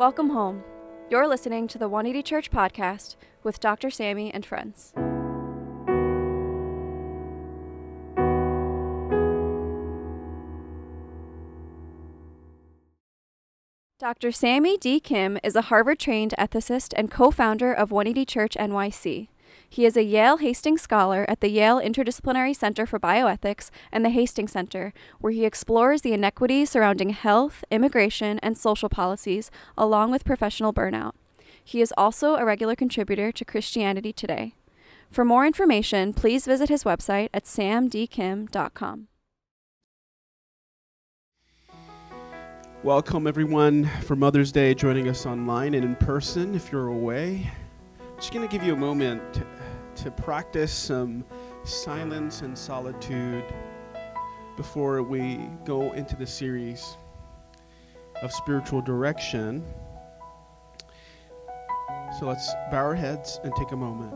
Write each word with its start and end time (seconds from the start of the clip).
Welcome 0.00 0.30
home. 0.30 0.64
You're 1.10 1.28
listening 1.28 1.68
to 1.68 1.76
the 1.76 1.86
180 1.86 2.22
Church 2.22 2.50
podcast 2.50 3.16
with 3.42 3.60
Dr. 3.60 3.90
Sammy 3.90 4.32
and 4.32 4.46
friends. 4.46 4.94
Dr. 13.98 14.32
Sammy 14.32 14.78
D. 14.78 15.00
Kim 15.00 15.38
is 15.44 15.54
a 15.54 15.68
Harvard 15.68 15.98
trained 15.98 16.32
ethicist 16.38 16.94
and 16.96 17.10
co 17.10 17.30
founder 17.30 17.70
of 17.70 17.90
180 17.90 18.24
Church 18.24 18.56
NYC. 18.58 19.28
He 19.72 19.86
is 19.86 19.96
a 19.96 20.02
Yale 20.02 20.38
Hastings 20.38 20.82
Scholar 20.82 21.24
at 21.28 21.40
the 21.40 21.48
Yale 21.48 21.80
Interdisciplinary 21.80 22.56
Center 22.56 22.86
for 22.86 22.98
Bioethics 22.98 23.70
and 23.92 24.04
the 24.04 24.10
Hastings 24.10 24.50
Center, 24.50 24.92
where 25.20 25.32
he 25.32 25.44
explores 25.44 26.02
the 26.02 26.12
inequities 26.12 26.70
surrounding 26.70 27.10
health, 27.10 27.62
immigration, 27.70 28.40
and 28.40 28.58
social 28.58 28.88
policies, 28.88 29.48
along 29.78 30.10
with 30.10 30.24
professional 30.24 30.74
burnout. 30.74 31.12
He 31.62 31.80
is 31.80 31.94
also 31.96 32.34
a 32.34 32.44
regular 32.44 32.74
contributor 32.74 33.30
to 33.30 33.44
Christianity 33.44 34.12
Today. 34.12 34.56
For 35.08 35.24
more 35.24 35.46
information, 35.46 36.14
please 36.14 36.46
visit 36.46 36.68
his 36.68 36.82
website 36.82 37.28
at 37.32 37.44
samdkim.com. 37.44 39.06
Welcome, 42.82 43.28
everyone, 43.28 43.88
for 44.02 44.16
Mother's 44.16 44.50
Day, 44.50 44.74
joining 44.74 45.08
us 45.08 45.26
online 45.26 45.74
and 45.74 45.84
in 45.84 45.94
person 45.94 46.56
if 46.56 46.72
you're 46.72 46.88
away. 46.88 47.48
Just 48.16 48.34
going 48.34 48.46
to 48.46 48.52
give 48.52 48.66
you 48.66 48.74
a 48.74 48.76
moment 48.76 49.22
to, 50.04 50.10
practice 50.10 50.72
some 50.72 51.24
silence 51.64 52.42
and 52.42 52.56
solitude 52.56 53.44
before 54.56 55.02
we 55.02 55.48
go 55.64 55.92
into 55.92 56.16
the 56.16 56.26
series 56.26 56.96
of 58.22 58.32
spiritual 58.32 58.80
direction. 58.82 59.64
So 62.18 62.26
let's 62.26 62.52
bow 62.70 62.78
our 62.78 62.94
heads 62.94 63.40
and 63.44 63.54
take 63.56 63.72
a 63.72 63.76
moment 63.76 64.12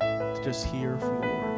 to 0.00 0.40
just 0.44 0.66
hear 0.66 0.98
from 0.98 1.20
the 1.20 1.26
Lord 1.26 1.53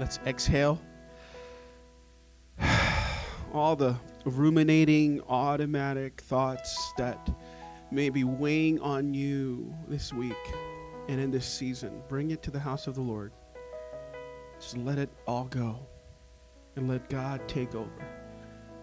Let's 0.00 0.18
exhale. 0.26 0.80
All 3.52 3.76
the 3.76 3.96
ruminating, 4.24 5.20
automatic 5.28 6.20
thoughts 6.22 6.92
that 6.98 7.30
may 7.92 8.10
be 8.10 8.24
weighing 8.24 8.80
on 8.80 9.14
you 9.14 9.72
this 9.86 10.12
week 10.12 10.36
and 11.08 11.20
in 11.20 11.30
this 11.30 11.46
season, 11.46 12.02
bring 12.08 12.30
it 12.30 12.42
to 12.42 12.50
the 12.50 12.58
house 12.58 12.86
of 12.86 12.94
the 12.94 13.00
Lord. 13.00 13.32
Just 14.58 14.76
let 14.78 14.98
it 14.98 15.10
all 15.26 15.44
go 15.44 15.78
and 16.76 16.88
let 16.88 17.08
God 17.08 17.46
take 17.46 17.74
over. 17.74 17.90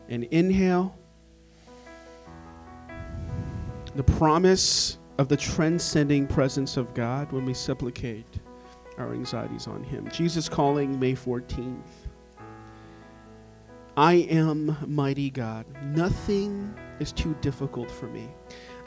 And 0.09 0.25
inhale 0.25 0.95
the 3.95 4.03
promise 4.03 4.97
of 5.17 5.27
the 5.27 5.37
transcending 5.37 6.27
presence 6.27 6.77
of 6.77 6.93
God 6.93 7.31
when 7.31 7.45
we 7.45 7.53
supplicate 7.53 8.39
our 8.97 9.13
anxieties 9.13 9.67
on 9.67 9.83
Him. 9.83 10.09
Jesus 10.11 10.49
calling 10.49 10.99
May 10.99 11.13
14th. 11.13 11.81
I 13.97 14.13
am 14.13 14.77
mighty 14.87 15.29
God. 15.29 15.65
Nothing 15.83 16.73
is 16.99 17.11
too 17.11 17.35
difficult 17.41 17.91
for 17.91 18.07
me. 18.07 18.29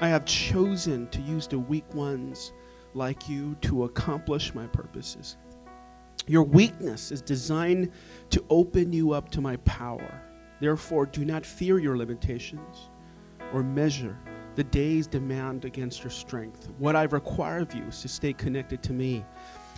I 0.01 0.09
have 0.09 0.25
chosen 0.25 1.09
to 1.09 1.21
use 1.21 1.47
the 1.47 1.59
weak 1.59 1.93
ones 1.95 2.53
like 2.95 3.29
you 3.29 3.57
to 3.63 3.85
accomplish 3.85 4.55
my 4.55 4.67
purposes. 4.67 5.37
Your 6.27 6.43
weakness 6.43 7.13
is 7.13 7.21
designed 7.21 7.91
to 8.31 8.45
open 8.49 8.93
you 8.93 9.13
up 9.13 9.31
to 9.31 9.41
my 9.41 9.57
power. 9.59 10.23
Therefore, 10.61 11.05
do 11.05 11.25
not 11.25 11.45
fear 11.45 11.79
your 11.79 11.99
limitations 11.99 12.89
or 13.53 13.63
measure 13.63 14.19
the 14.55 14.65
day's 14.65 15.07
demand 15.07 15.65
against 15.65 16.03
your 16.03 16.11
strength. 16.11 16.71
What 16.79 16.97
I 16.97 17.03
require 17.05 17.59
of 17.59 17.75
you 17.75 17.83
is 17.85 18.01
to 18.03 18.09
stay 18.09 18.33
connected 18.33 18.83
to 18.85 18.93
me 18.93 19.25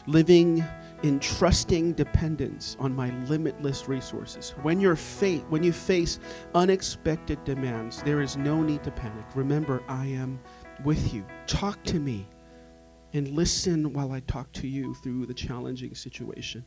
living 0.06 0.64
in 1.02 1.20
trusting 1.20 1.92
dependence 1.92 2.76
on 2.80 2.94
my 2.94 3.10
limitless 3.26 3.88
resources. 3.88 4.54
When 4.62 4.80
you're 4.80 4.96
fa- 4.96 5.44
when 5.48 5.62
you 5.62 5.72
face 5.72 6.18
unexpected 6.54 7.42
demands, 7.44 8.02
there 8.02 8.20
is 8.20 8.36
no 8.36 8.62
need 8.62 8.82
to 8.84 8.90
panic. 8.90 9.24
Remember, 9.34 9.82
I 9.88 10.06
am 10.06 10.40
with 10.84 11.12
you. 11.12 11.24
Talk 11.46 11.82
to 11.84 11.98
me 11.98 12.26
and 13.12 13.28
listen 13.28 13.92
while 13.92 14.12
I 14.12 14.20
talk 14.20 14.52
to 14.54 14.66
you 14.66 14.94
through 14.94 15.26
the 15.26 15.34
challenging 15.34 15.94
situation. 15.94 16.64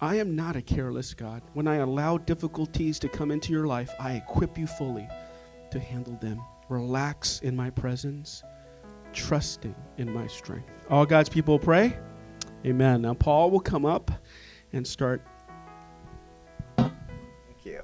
I 0.00 0.16
am 0.16 0.36
not 0.36 0.54
a 0.54 0.62
careless 0.62 1.12
God. 1.12 1.42
When 1.54 1.66
I 1.66 1.76
allow 1.76 2.18
difficulties 2.18 2.98
to 3.00 3.08
come 3.08 3.30
into 3.30 3.52
your 3.52 3.66
life, 3.66 3.90
I 3.98 4.12
equip 4.12 4.56
you 4.56 4.66
fully 4.66 5.08
to 5.70 5.80
handle 5.80 6.16
them. 6.20 6.40
Relax 6.68 7.40
in 7.40 7.56
my 7.56 7.70
presence, 7.70 8.42
trusting 9.12 9.74
in 9.96 10.12
my 10.12 10.26
strength. 10.26 10.70
All 10.88 11.04
God's 11.04 11.28
people 11.28 11.58
pray. 11.58 11.98
Amen. 12.66 13.02
Now, 13.02 13.14
Paul 13.14 13.50
will 13.50 13.60
come 13.60 13.86
up 13.86 14.10
and 14.72 14.86
start. 14.86 15.22
Thank 16.76 16.92
you. 17.64 17.82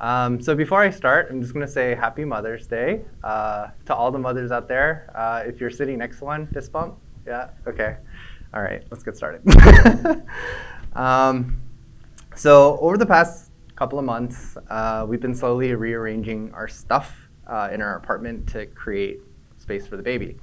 Um, 0.00 0.40
so 0.40 0.54
before 0.54 0.80
I 0.80 0.90
start, 0.90 1.28
I'm 1.30 1.40
just 1.40 1.52
going 1.52 1.66
to 1.66 1.72
say 1.72 1.94
Happy 1.94 2.24
Mother's 2.24 2.66
Day 2.66 3.02
uh, 3.24 3.68
to 3.86 3.94
all 3.94 4.12
the 4.12 4.18
mothers 4.18 4.52
out 4.52 4.68
there. 4.68 5.10
Uh, 5.14 5.42
if 5.44 5.60
you're 5.60 5.70
sitting 5.70 5.98
next 5.98 6.18
to 6.18 6.26
one, 6.26 6.46
fist 6.46 6.70
bump. 6.70 6.96
Yeah. 7.26 7.50
Okay. 7.66 7.96
All 8.52 8.62
right. 8.62 8.84
Let's 8.90 9.02
get 9.02 9.16
started. 9.16 9.42
um, 10.92 11.60
so 12.36 12.78
over 12.78 12.96
the 12.96 13.06
past 13.06 13.50
couple 13.74 13.98
of 13.98 14.04
months, 14.04 14.56
uh, 14.70 15.04
we've 15.08 15.20
been 15.20 15.34
slowly 15.34 15.74
rearranging 15.74 16.52
our 16.52 16.68
stuff 16.68 17.28
uh, 17.48 17.70
in 17.72 17.82
our 17.82 17.96
apartment 17.96 18.48
to 18.50 18.66
create 18.66 19.20
space 19.58 19.86
for 19.86 19.96
the 19.96 20.02
baby. 20.02 20.36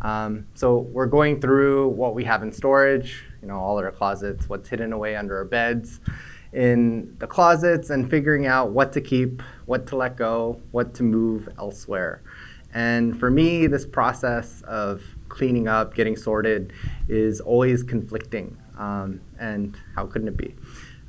Um, 0.00 0.46
so 0.54 0.78
we're 0.78 1.06
going 1.06 1.40
through 1.40 1.88
what 1.88 2.14
we 2.14 2.24
have 2.24 2.42
in 2.42 2.52
storage, 2.52 3.24
you 3.42 3.48
know, 3.48 3.58
all 3.58 3.78
our 3.78 3.90
closets, 3.90 4.48
what's 4.48 4.68
hidden 4.68 4.92
away 4.92 5.16
under 5.16 5.36
our 5.36 5.44
beds, 5.44 6.00
in 6.52 7.16
the 7.18 7.26
closets, 7.26 7.90
and 7.90 8.08
figuring 8.08 8.46
out 8.46 8.70
what 8.70 8.92
to 8.92 9.00
keep, 9.00 9.42
what 9.66 9.86
to 9.88 9.96
let 9.96 10.16
go, 10.16 10.60
what 10.70 10.94
to 10.94 11.02
move 11.02 11.48
elsewhere. 11.58 12.22
And 12.72 13.18
for 13.18 13.30
me, 13.30 13.66
this 13.66 13.86
process 13.86 14.62
of 14.62 15.02
cleaning 15.28 15.68
up, 15.68 15.94
getting 15.94 16.16
sorted, 16.16 16.72
is 17.08 17.40
always 17.40 17.82
conflicting. 17.82 18.56
Um, 18.78 19.20
and 19.38 19.76
how 19.96 20.06
couldn't 20.06 20.28
it 20.28 20.36
be? 20.36 20.54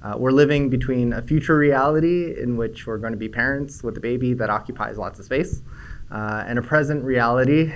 Uh, 0.01 0.15
we're 0.17 0.31
living 0.31 0.69
between 0.69 1.11
a 1.13 1.21
future 1.21 1.57
reality 1.57 2.41
in 2.41 2.55
which 2.55 2.87
we're 2.87 2.97
going 2.97 3.11
to 3.11 3.17
be 3.17 3.27
parents 3.27 3.83
with 3.83 3.97
a 3.97 3.99
baby 3.99 4.33
that 4.33 4.49
occupies 4.49 4.97
lots 4.97 5.19
of 5.19 5.25
space, 5.25 5.61
uh, 6.09 6.43
and 6.47 6.57
a 6.57 6.61
present 6.61 7.03
reality 7.03 7.73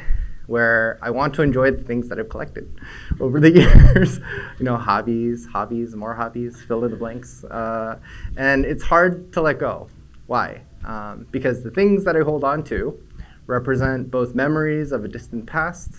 where 0.47 0.99
I 1.01 1.09
want 1.09 1.33
to 1.35 1.41
enjoy 1.41 1.71
the 1.71 1.83
things 1.83 2.09
that 2.09 2.19
I've 2.19 2.29
collected 2.29 2.79
over 3.19 3.39
the 3.39 3.51
years. 3.95 4.19
you 4.59 4.65
know, 4.65 4.77
hobbies, 4.77 5.47
hobbies, 5.47 5.95
more 5.95 6.15
hobbies, 6.15 6.61
fill 6.61 6.83
in 6.85 6.91
the 6.91 6.97
blanks. 6.97 7.43
Uh, 7.45 7.99
and 8.37 8.65
it's 8.65 8.83
hard 8.83 9.33
to 9.33 9.41
let 9.41 9.59
go. 9.59 9.89
Why? 10.27 10.61
Um, 10.85 11.27
because 11.31 11.63
the 11.63 11.71
things 11.71 12.03
that 12.05 12.15
I 12.15 12.21
hold 12.21 12.43
on 12.43 12.63
to 12.65 12.99
represent 13.47 14.09
both 14.09 14.35
memories 14.35 14.91
of 14.91 15.03
a 15.03 15.07
distant 15.07 15.45
past 15.47 15.93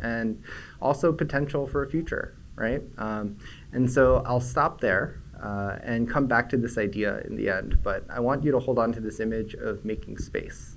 and 0.00 0.42
also 0.80 1.12
potential 1.12 1.66
for 1.66 1.82
a 1.82 1.90
future, 1.90 2.36
right? 2.56 2.82
Um, 2.98 3.38
and 3.72 3.90
so 3.90 4.22
I'll 4.26 4.40
stop 4.40 4.80
there 4.80 5.20
uh, 5.42 5.78
and 5.82 6.08
come 6.08 6.26
back 6.26 6.48
to 6.50 6.56
this 6.56 6.78
idea 6.78 7.20
in 7.20 7.36
the 7.36 7.48
end. 7.48 7.78
But 7.82 8.04
I 8.08 8.20
want 8.20 8.44
you 8.44 8.52
to 8.52 8.58
hold 8.58 8.78
on 8.78 8.92
to 8.92 9.00
this 9.00 9.20
image 9.20 9.54
of 9.54 9.84
making 9.84 10.18
space 10.18 10.76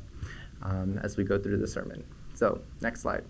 um, 0.62 1.00
as 1.04 1.18
we 1.18 1.24
go 1.24 1.38
through 1.40 1.58
the 1.58 1.68
sermon. 1.68 2.04
So, 2.38 2.62
next 2.82 3.02
slide. 3.02 3.24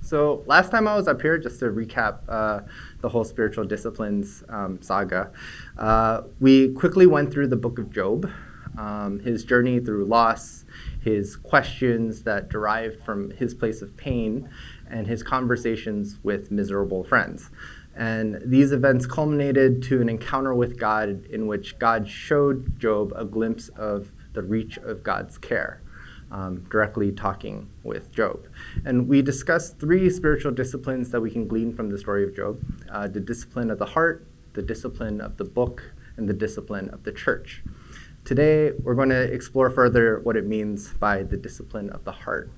So, 0.00 0.42
last 0.46 0.70
time 0.70 0.88
I 0.88 0.96
was 0.96 1.06
up 1.06 1.20
here, 1.20 1.36
just 1.36 1.60
to 1.60 1.66
recap 1.66 2.20
uh, 2.26 2.62
the 3.02 3.10
whole 3.10 3.24
spiritual 3.24 3.64
disciplines 3.64 4.42
um, 4.48 4.80
saga, 4.80 5.30
uh, 5.76 6.22
we 6.40 6.72
quickly 6.72 7.06
went 7.06 7.30
through 7.30 7.48
the 7.48 7.56
book 7.56 7.78
of 7.78 7.90
Job, 7.90 8.30
um, 8.78 9.20
his 9.20 9.44
journey 9.44 9.78
through 9.78 10.06
loss, 10.06 10.64
his 11.02 11.36
questions 11.36 12.22
that 12.22 12.48
derived 12.48 13.04
from 13.04 13.30
his 13.32 13.52
place 13.52 13.82
of 13.82 13.94
pain, 13.98 14.48
and 14.88 15.06
his 15.06 15.22
conversations 15.22 16.18
with 16.22 16.50
miserable 16.50 17.04
friends. 17.04 17.50
And 17.94 18.40
these 18.42 18.72
events 18.72 19.04
culminated 19.04 19.82
to 19.82 20.00
an 20.00 20.08
encounter 20.08 20.54
with 20.54 20.78
God 20.78 21.26
in 21.26 21.46
which 21.46 21.78
God 21.78 22.08
showed 22.08 22.80
Job 22.80 23.12
a 23.14 23.26
glimpse 23.26 23.68
of 23.68 24.12
the 24.32 24.42
reach 24.42 24.78
of 24.78 25.02
God's 25.02 25.36
care. 25.36 25.82
Um, 26.32 26.64
directly 26.70 27.12
talking 27.12 27.68
with 27.84 28.10
Job. 28.10 28.48
And 28.84 29.06
we 29.06 29.22
discussed 29.22 29.78
three 29.78 30.10
spiritual 30.10 30.50
disciplines 30.50 31.10
that 31.10 31.20
we 31.20 31.30
can 31.30 31.46
glean 31.46 31.74
from 31.74 31.90
the 31.90 31.98
story 31.98 32.24
of 32.24 32.34
Job 32.34 32.60
uh, 32.90 33.06
the 33.06 33.20
discipline 33.20 33.70
of 33.70 33.78
the 33.78 33.86
heart, 33.86 34.26
the 34.54 34.62
discipline 34.62 35.20
of 35.20 35.36
the 35.36 35.44
book, 35.44 35.92
and 36.16 36.28
the 36.28 36.34
discipline 36.34 36.88
of 36.90 37.04
the 37.04 37.12
church. 37.12 37.62
Today, 38.24 38.72
we're 38.82 38.94
going 38.94 39.08
to 39.10 39.22
explore 39.22 39.68
further 39.68 40.20
what 40.20 40.36
it 40.36 40.46
means 40.46 40.94
by 40.94 41.22
the 41.22 41.36
discipline 41.36 41.90
of 41.90 42.04
the 42.04 42.12
heart. 42.12 42.50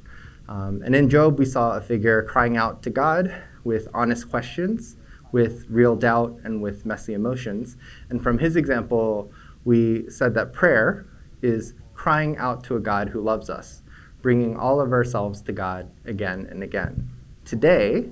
Um, 0.49 0.83
and 0.85 0.95
in 0.95 1.09
Job, 1.09 1.39
we 1.39 1.47
saw 1.47 1.77
a 1.77 1.81
figure 1.81 2.23
crying 2.23 2.57
out 2.57 2.83
to 2.83 2.91
God 2.91 3.35
with 3.65 3.89
honest 3.95 4.31
questions, 4.31 4.97
with 5.33 5.67
real 5.69 5.97
doubt, 5.97 6.39
and 6.45 6.63
with 6.63 6.85
messy 6.85 7.15
emotions. 7.15 7.77
And 8.11 8.23
from 8.23 8.39
his 8.39 8.57
example, 8.57 9.33
we 9.65 10.09
said 10.11 10.35
that 10.35 10.53
prayer 10.53 11.07
is 11.41 11.75
crying 12.05 12.37
out 12.37 12.63
to 12.63 12.77
a 12.77 12.81
God 12.81 13.09
who 13.09 13.19
loves 13.19 13.49
us, 13.49 13.81
bringing 14.21 14.59
all 14.59 14.79
of 14.79 14.93
ourselves 14.93 15.41
to 15.41 15.51
God 15.51 15.91
again 16.05 16.47
and 16.51 16.63
again. 16.63 17.09
Today, 17.47 18.11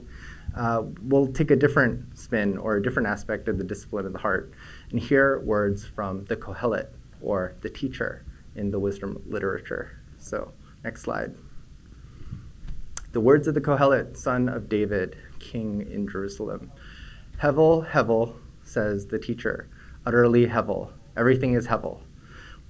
uh, 0.56 0.84
we'll 1.02 1.30
take 1.30 1.50
a 1.50 1.56
different 1.56 2.16
spin 2.16 2.56
or 2.56 2.76
a 2.76 2.82
different 2.82 3.06
aspect 3.06 3.48
of 3.48 3.58
the 3.58 3.64
discipline 3.64 4.06
of 4.06 4.14
the 4.14 4.20
heart 4.20 4.50
and 4.90 4.98
hear 4.98 5.38
words 5.40 5.84
from 5.84 6.24
the 6.24 6.36
Kohelet, 6.36 6.88
or 7.20 7.54
the 7.60 7.68
teacher 7.68 8.24
in 8.56 8.70
the 8.70 8.78
wisdom 8.78 9.22
literature. 9.26 10.00
So, 10.16 10.52
next 10.82 11.02
slide. 11.02 11.34
The 13.12 13.20
words 13.20 13.46
of 13.46 13.52
the 13.52 13.60
Kohelet, 13.60 14.16
son 14.16 14.48
of 14.48 14.70
David, 14.70 15.18
king 15.38 15.86
in 15.92 16.08
Jerusalem. 16.08 16.72
Hevel, 17.42 17.90
Hevel, 17.90 18.36
says 18.64 19.08
the 19.08 19.18
teacher, 19.18 19.68
utterly 20.06 20.46
Hevel. 20.46 20.92
Everything 21.14 21.52
is 21.52 21.66
Hevel. 21.66 22.00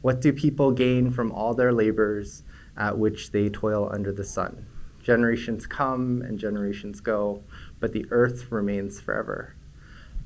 What 0.03 0.21
do 0.21 0.33
people 0.33 0.73
gain 0.73 1.13
from 1.13 1.31
all 1.31 1.55
their 1.55 1.73
labors 1.73 2.43
at 2.77 2.99
which 2.99 3.31
they 3.31 3.49
toil 3.49 3.89
under 3.93 4.11
the 4.11 4.25
sun? 4.25 4.67
Generations 5.01 5.65
come 5.65 6.23
and 6.23 6.41
generations 6.41 7.01
go, 7.01 7.45
but 7.79 7.93
the 7.93 8.07
earth 8.11 8.51
remains 8.51 9.01
forever. 9.01 9.55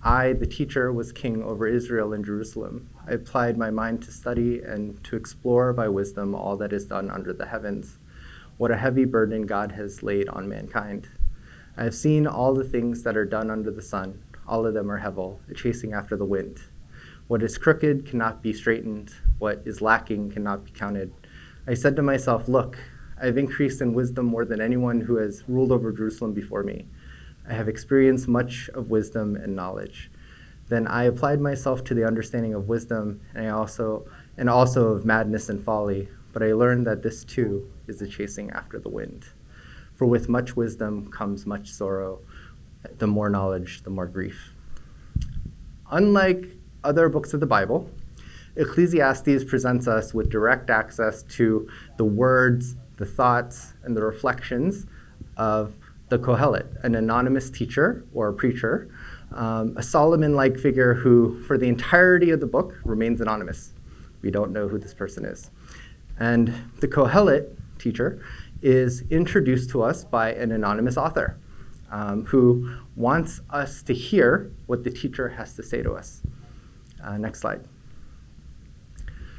I, 0.03 0.33
the 0.33 0.47
teacher, 0.47 0.91
was 0.91 1.13
king 1.13 1.43
over 1.43 1.67
Israel 1.67 2.15
and 2.15 2.25
Jerusalem. 2.25 2.89
I 3.07 3.13
applied 3.13 3.59
my 3.59 3.71
mind 3.71 4.03
to 4.05 4.13
study 4.13 4.63
and 4.63 5.03
to 5.05 5.17
explore 5.17 5.75
by 5.75 5.89
wisdom 5.89 6.35
all 6.35 6.57
that 6.57 6.73
is 6.73 6.87
done 6.87 7.11
under 7.11 7.35
the 7.35 7.47
heavens. 7.47 7.99
What 8.57 8.71
a 8.71 8.79
heavy 8.79 9.05
burden 9.05 9.45
God 9.45 9.73
has 9.73 10.03
laid 10.03 10.27
on 10.31 10.49
mankind. 10.49 11.09
I 11.77 11.85
have 11.85 11.95
seen 11.95 12.27
all 12.27 12.55
the 12.55 12.65
things 12.65 13.03
that 13.03 13.17
are 13.17 13.27
done 13.27 13.51
under 13.51 13.71
the 13.71 13.83
sun. 13.83 14.23
All 14.49 14.65
of 14.65 14.73
them 14.73 14.91
are 14.91 15.03
hevel, 15.03 15.41
chasing 15.55 15.93
after 15.93 16.17
the 16.17 16.25
wind. 16.25 16.61
What 17.29 17.43
is 17.43 17.59
crooked 17.59 18.07
cannot 18.07 18.41
be 18.41 18.53
straightened. 18.53 19.13
What 19.39 19.63
is 19.65 19.83
lacking 19.83 20.31
cannot 20.31 20.65
be 20.65 20.71
counted. 20.71 21.13
I 21.67 21.75
said 21.75 21.97
to 21.97 22.03
myself, 22.03 22.47
Look, 22.47 22.79
I 23.21 23.27
have 23.27 23.37
increased 23.37 23.81
in 23.81 23.95
wisdom 23.95 24.27
more 24.27 24.45
than 24.45 24.61
anyone 24.61 25.01
who 25.01 25.17
has 25.17 25.43
ruled 25.49 25.73
over 25.73 25.91
Jerusalem 25.91 26.35
before 26.35 26.63
me. 26.63 26.87
I 27.49 27.55
have 27.55 27.69
experienced 27.69 28.29
much 28.29 28.71
of 28.75 28.91
wisdom 28.91 29.35
and 29.35 29.57
knowledge. 29.57 30.09
Then 30.69 30.87
I 30.87 31.05
applied 31.05 31.41
myself 31.41 31.83
to 31.85 31.95
the 31.95 32.07
understanding 32.07 32.55
of 32.55 32.69
wisdom 32.69 33.21
and 33.35 33.47
I 33.47 33.51
also 33.51 34.07
and 34.37 34.49
also 34.49 34.93
of 34.93 35.05
madness 35.05 35.49
and 35.49 35.65
folly, 35.65 36.09
but 36.33 36.43
I 36.43 36.53
learned 36.53 36.87
that 36.87 37.03
this 37.03 37.25
too 37.25 37.71
is 37.89 37.99
the 37.99 38.07
chasing 38.07 38.51
after 38.51 38.79
the 38.79 38.89
wind. 38.89 39.27
For 39.95 40.07
with 40.07 40.29
much 40.29 40.55
wisdom 40.55 41.11
comes 41.11 41.47
much 41.47 41.73
sorrow. 41.73 42.21
The 42.99 43.07
more 43.07 43.31
knowledge, 43.31 43.83
the 43.83 43.91
more 43.91 44.07
grief. 44.07 44.53
Unlike 45.91 46.56
other 46.87 47.09
books 47.09 47.35
of 47.35 47.41
the 47.41 47.47
Bible, 47.47 47.91
Ecclesiastes 48.57 49.45
presents 49.45 49.87
us 49.87 50.15
with 50.15 50.31
direct 50.31 50.71
access 50.71 51.23
to 51.25 51.69
the 51.99 52.05
words, 52.05 52.77
the 52.97 53.05
thoughts, 53.05 53.75
and 53.83 53.97
the 53.97 54.03
reflections 54.03 54.87
of 55.37 55.75
the 56.09 56.19
Kohelet, 56.19 56.83
an 56.85 56.95
anonymous 56.95 57.51
teacher 57.51 58.07
or 58.15 58.33
preacher, 58.33 58.89
um, 59.33 59.77
a 59.77 59.83
Solomon 59.83 60.35
like 60.35 60.59
figure 60.59 60.95
who, 60.95 61.43
for 61.43 61.59
the 61.59 61.69
entirety 61.69 62.31
of 62.31 62.41
the 62.41 62.47
book, 62.47 62.79
remains 62.85 63.21
anonymous. 63.21 63.75
We 64.23 64.31
don't 64.31 64.53
know 64.53 64.69
who 64.69 64.79
this 64.79 64.95
person 64.95 65.25
is. 65.25 65.51
And 66.19 66.71
the 66.81 66.89
Kohelet 66.89 67.59
teacher 67.79 68.23
is 68.63 69.03
introduced 69.11 69.69
to 69.71 69.83
us 69.83 70.05
by 70.05 70.33
an 70.33 70.53
anonymous 70.53 70.97
author 70.97 71.39
um, 71.91 72.25
who 72.27 72.79
wants 72.95 73.41
us 73.51 73.83
to 73.83 73.93
hear 73.93 74.51
what 74.67 74.85
the 74.85 74.91
teacher 74.91 75.31
has 75.31 75.55
to 75.55 75.63
say 75.63 75.83
to 75.83 75.93
us. 75.93 76.23
Uh, 77.07 77.17
next 77.17 77.41
slide. 77.41 77.65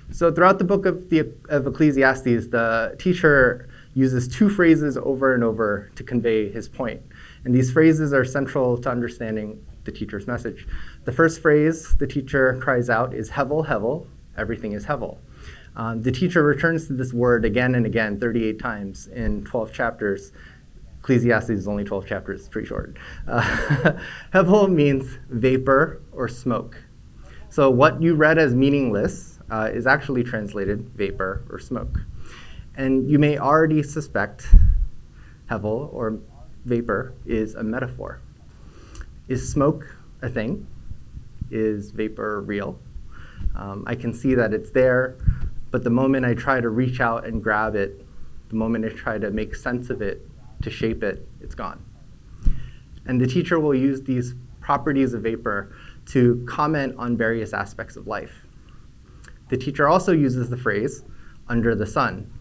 So, 0.10 0.32
throughout 0.32 0.58
the 0.58 0.64
book 0.64 0.86
of, 0.86 1.10
the, 1.10 1.34
of 1.50 1.68
Ecclesiastes, 1.68 2.48
the 2.48 2.96
teacher 2.98 3.68
uses 3.94 4.28
two 4.28 4.50
phrases 4.50 4.96
over 4.98 5.34
and 5.34 5.44
over 5.44 5.92
to 5.96 6.04
convey 6.04 6.50
his 6.50 6.70
point. 6.70 7.02
And 7.44 7.54
these 7.54 7.72
phrases 7.72 8.14
are 8.14 8.24
central 8.24 8.78
to 8.78 8.90
understanding 8.90 9.66
the 9.84 9.92
teacher's 9.92 10.28
message. 10.28 10.68
The 11.06 11.12
first 11.12 11.42
phrase 11.42 11.96
the 11.98 12.08
teacher 12.08 12.58
cries 12.62 12.90
out 12.90 13.14
is 13.14 13.32
Hevel, 13.32 13.68
Hevel, 13.68 14.06
everything 14.38 14.74
is 14.74 14.86
Hevel. 14.86 15.18
Um, 15.76 16.02
the 16.04 16.12
teacher 16.12 16.44
returns 16.44 16.88
to 16.88 16.94
this 16.94 17.14
word 17.14 17.44
again 17.44 17.76
and 17.76 17.86
again, 17.86 18.20
38 18.20 18.60
times 18.60 19.08
in 19.08 19.44
12 19.44 19.74
chapters. 19.74 20.32
Ecclesiastes 21.00 21.50
is 21.50 21.68
only 21.68 21.84
12 21.84 22.08
chapters, 22.08 22.50
pretty 22.50 22.68
short. 22.68 22.98
Uh, 23.28 23.42
Hevel 24.34 24.70
means 24.70 25.18
vapor 25.30 26.02
or 26.12 26.28
smoke. 26.28 26.78
So, 27.58 27.72
what 27.72 28.04
you 28.04 28.14
read 28.14 28.38
as 28.38 28.54
meaningless 28.54 29.40
uh, 29.50 29.72
is 29.74 29.88
actually 29.88 30.24
translated 30.24 30.92
vapor 30.96 31.44
or 31.50 31.58
smoke. 31.58 32.02
And 32.76 33.10
you 33.10 33.18
may 33.18 33.40
already 33.40 33.82
suspect 33.82 34.46
Hevel 35.50 35.92
or 35.92 36.20
vapor 36.66 37.16
is 37.26 37.56
a 37.56 37.64
metaphor. 37.64 38.22
Is 39.28 39.52
smoke 39.52 39.98
a 40.22 40.30
thing? 40.30 40.68
Is 41.50 41.90
vapor 41.90 42.42
real? 42.42 42.78
Um, 43.56 43.86
I 43.88 43.96
can 43.96 44.14
see 44.14 44.36
that 44.36 44.54
it's 44.54 44.70
there, 44.70 45.18
but 45.72 45.84
the 45.84 45.90
moment 45.90 46.28
I 46.28 46.36
try 46.36 46.62
to 46.62 46.70
reach 46.70 47.00
out 47.00 47.26
and 47.26 47.42
grab 47.42 47.74
it, 47.74 48.06
the 48.50 48.56
moment 48.56 48.86
I 48.86 48.90
try 48.90 49.18
to 49.18 49.32
make 49.32 49.56
sense 49.56 49.90
of 49.90 50.04
it, 50.04 50.30
to 50.62 50.70
shape 50.70 51.02
it, 51.02 51.28
it's 51.42 51.56
gone. 51.56 51.84
And 53.08 53.20
the 53.20 53.26
teacher 53.26 53.60
will 53.60 53.74
use 53.74 54.04
these 54.04 54.36
properties 54.62 55.16
of 55.16 55.24
vapor 55.24 55.74
to 56.08 56.44
comment 56.48 56.96
on 56.98 57.18
various 57.18 57.54
aspects 57.54 57.96
of 57.96 58.08
life. 58.08 58.46
The 59.50 59.58
teacher 59.58 59.88
also 59.88 60.12
uses 60.12 60.50
the 60.50 60.58
phrase 60.58 61.04
under 61.48 61.76
the 61.76 61.86
sun, 61.86 62.32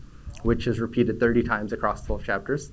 which 0.42 0.66
is 0.66 0.80
repeated 0.80 1.20
30 1.20 1.42
times 1.42 1.72
across 1.72 2.04
12 2.04 2.24
chapters. 2.24 2.72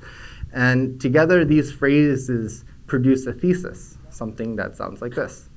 And 0.54 1.00
together, 1.00 1.46
these 1.46 1.72
phrases 1.72 2.66
produce 2.88 3.26
a 3.26 3.34
thesis, 3.34 3.98
something 4.10 4.56
that 4.56 4.76
sounds 4.76 5.02
like 5.02 5.16
this 5.16 5.50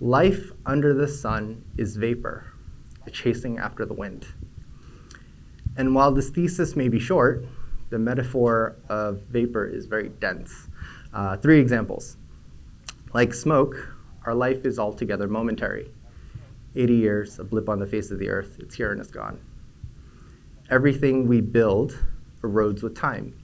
Life 0.00 0.50
under 0.66 0.94
the 0.94 1.06
sun 1.06 1.64
is 1.76 1.96
vapor, 1.96 2.52
chasing 3.12 3.58
after 3.58 3.84
the 3.84 3.94
wind. 3.94 4.26
And 5.76 5.94
while 5.94 6.12
this 6.12 6.30
thesis 6.30 6.76
may 6.76 6.88
be 6.88 6.98
short, 6.98 7.44
the 7.90 7.98
metaphor 7.98 8.76
of 8.88 9.22
vapor 9.30 9.66
is 9.66 9.86
very 9.86 10.08
dense. 10.08 10.68
Uh, 11.12 11.36
three 11.36 11.60
examples. 11.60 12.16
Like 13.12 13.34
smoke, 13.34 13.91
our 14.24 14.34
life 14.34 14.64
is 14.64 14.78
altogether 14.78 15.28
momentary. 15.28 15.90
80 16.74 16.94
years, 16.94 17.38
a 17.38 17.44
blip 17.44 17.68
on 17.68 17.78
the 17.78 17.86
face 17.86 18.10
of 18.10 18.18
the 18.18 18.28
earth, 18.28 18.56
it's 18.58 18.74
here 18.74 18.92
and 18.92 19.00
it's 19.00 19.10
gone. 19.10 19.40
Everything 20.70 21.26
we 21.26 21.40
build 21.40 21.98
erodes 22.42 22.82
with 22.82 22.96
time. 22.96 23.34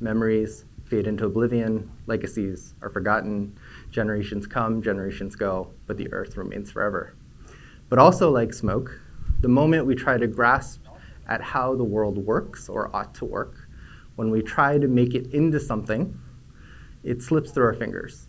Memories 0.00 0.64
fade 0.84 1.06
into 1.06 1.26
oblivion, 1.26 1.90
legacies 2.06 2.74
are 2.82 2.90
forgotten, 2.90 3.56
generations 3.90 4.46
come, 4.46 4.82
generations 4.82 5.36
go, 5.36 5.70
but 5.86 5.96
the 5.96 6.12
earth 6.12 6.36
remains 6.36 6.70
forever. 6.70 7.14
But 7.88 7.98
also, 7.98 8.30
like 8.30 8.52
smoke, 8.52 9.00
the 9.40 9.48
moment 9.48 9.86
we 9.86 9.94
try 9.94 10.18
to 10.18 10.26
grasp 10.26 10.84
at 11.26 11.40
how 11.40 11.74
the 11.74 11.84
world 11.84 12.18
works 12.18 12.68
or 12.68 12.94
ought 12.94 13.14
to 13.16 13.24
work, 13.24 13.68
when 14.16 14.30
we 14.30 14.42
try 14.42 14.78
to 14.78 14.88
make 14.88 15.14
it 15.14 15.32
into 15.32 15.60
something, 15.60 16.18
it 17.04 17.22
slips 17.22 17.50
through 17.50 17.66
our 17.66 17.74
fingers. 17.74 18.27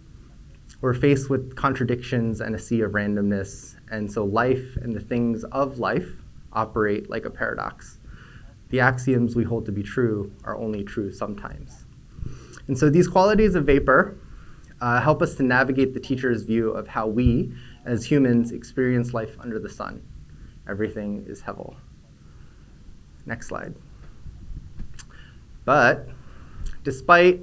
We're 0.81 0.93
faced 0.93 1.29
with 1.29 1.55
contradictions 1.55 2.41
and 2.41 2.55
a 2.55 2.59
sea 2.59 2.81
of 2.81 2.91
randomness, 2.91 3.75
and 3.91 4.11
so 4.11 4.23
life 4.23 4.77
and 4.81 4.95
the 4.95 5.01
things 5.01 5.43
of 5.45 5.79
life 5.79 6.09
operate 6.53 7.09
like 7.09 7.25
a 7.25 7.29
paradox 7.29 7.99
the 8.69 8.79
axioms 8.79 9.35
we 9.35 9.43
hold 9.43 9.65
to 9.65 9.71
be 9.71 9.83
true 9.83 10.31
are 10.43 10.55
only 10.55 10.83
true 10.83 11.11
sometimes. 11.11 11.85
And 12.67 12.77
so 12.77 12.89
these 12.89 13.07
qualities 13.07 13.55
of 13.55 13.65
vapor 13.65 14.17
uh, 14.79 15.01
help 15.01 15.21
us 15.21 15.35
to 15.35 15.43
navigate 15.43 15.93
the 15.93 15.99
teacher's 15.99 16.43
view 16.43 16.69
of 16.69 16.87
how 16.87 17.07
we, 17.07 17.51
as 17.85 18.05
humans, 18.05 18.51
experience 18.51 19.13
life 19.13 19.35
under 19.39 19.59
the 19.59 19.69
sun. 19.69 20.03
Everything 20.67 21.25
is 21.27 21.41
Hevel. 21.41 21.75
Next 23.25 23.47
slide. 23.47 23.75
But 25.65 26.07
despite 26.83 27.41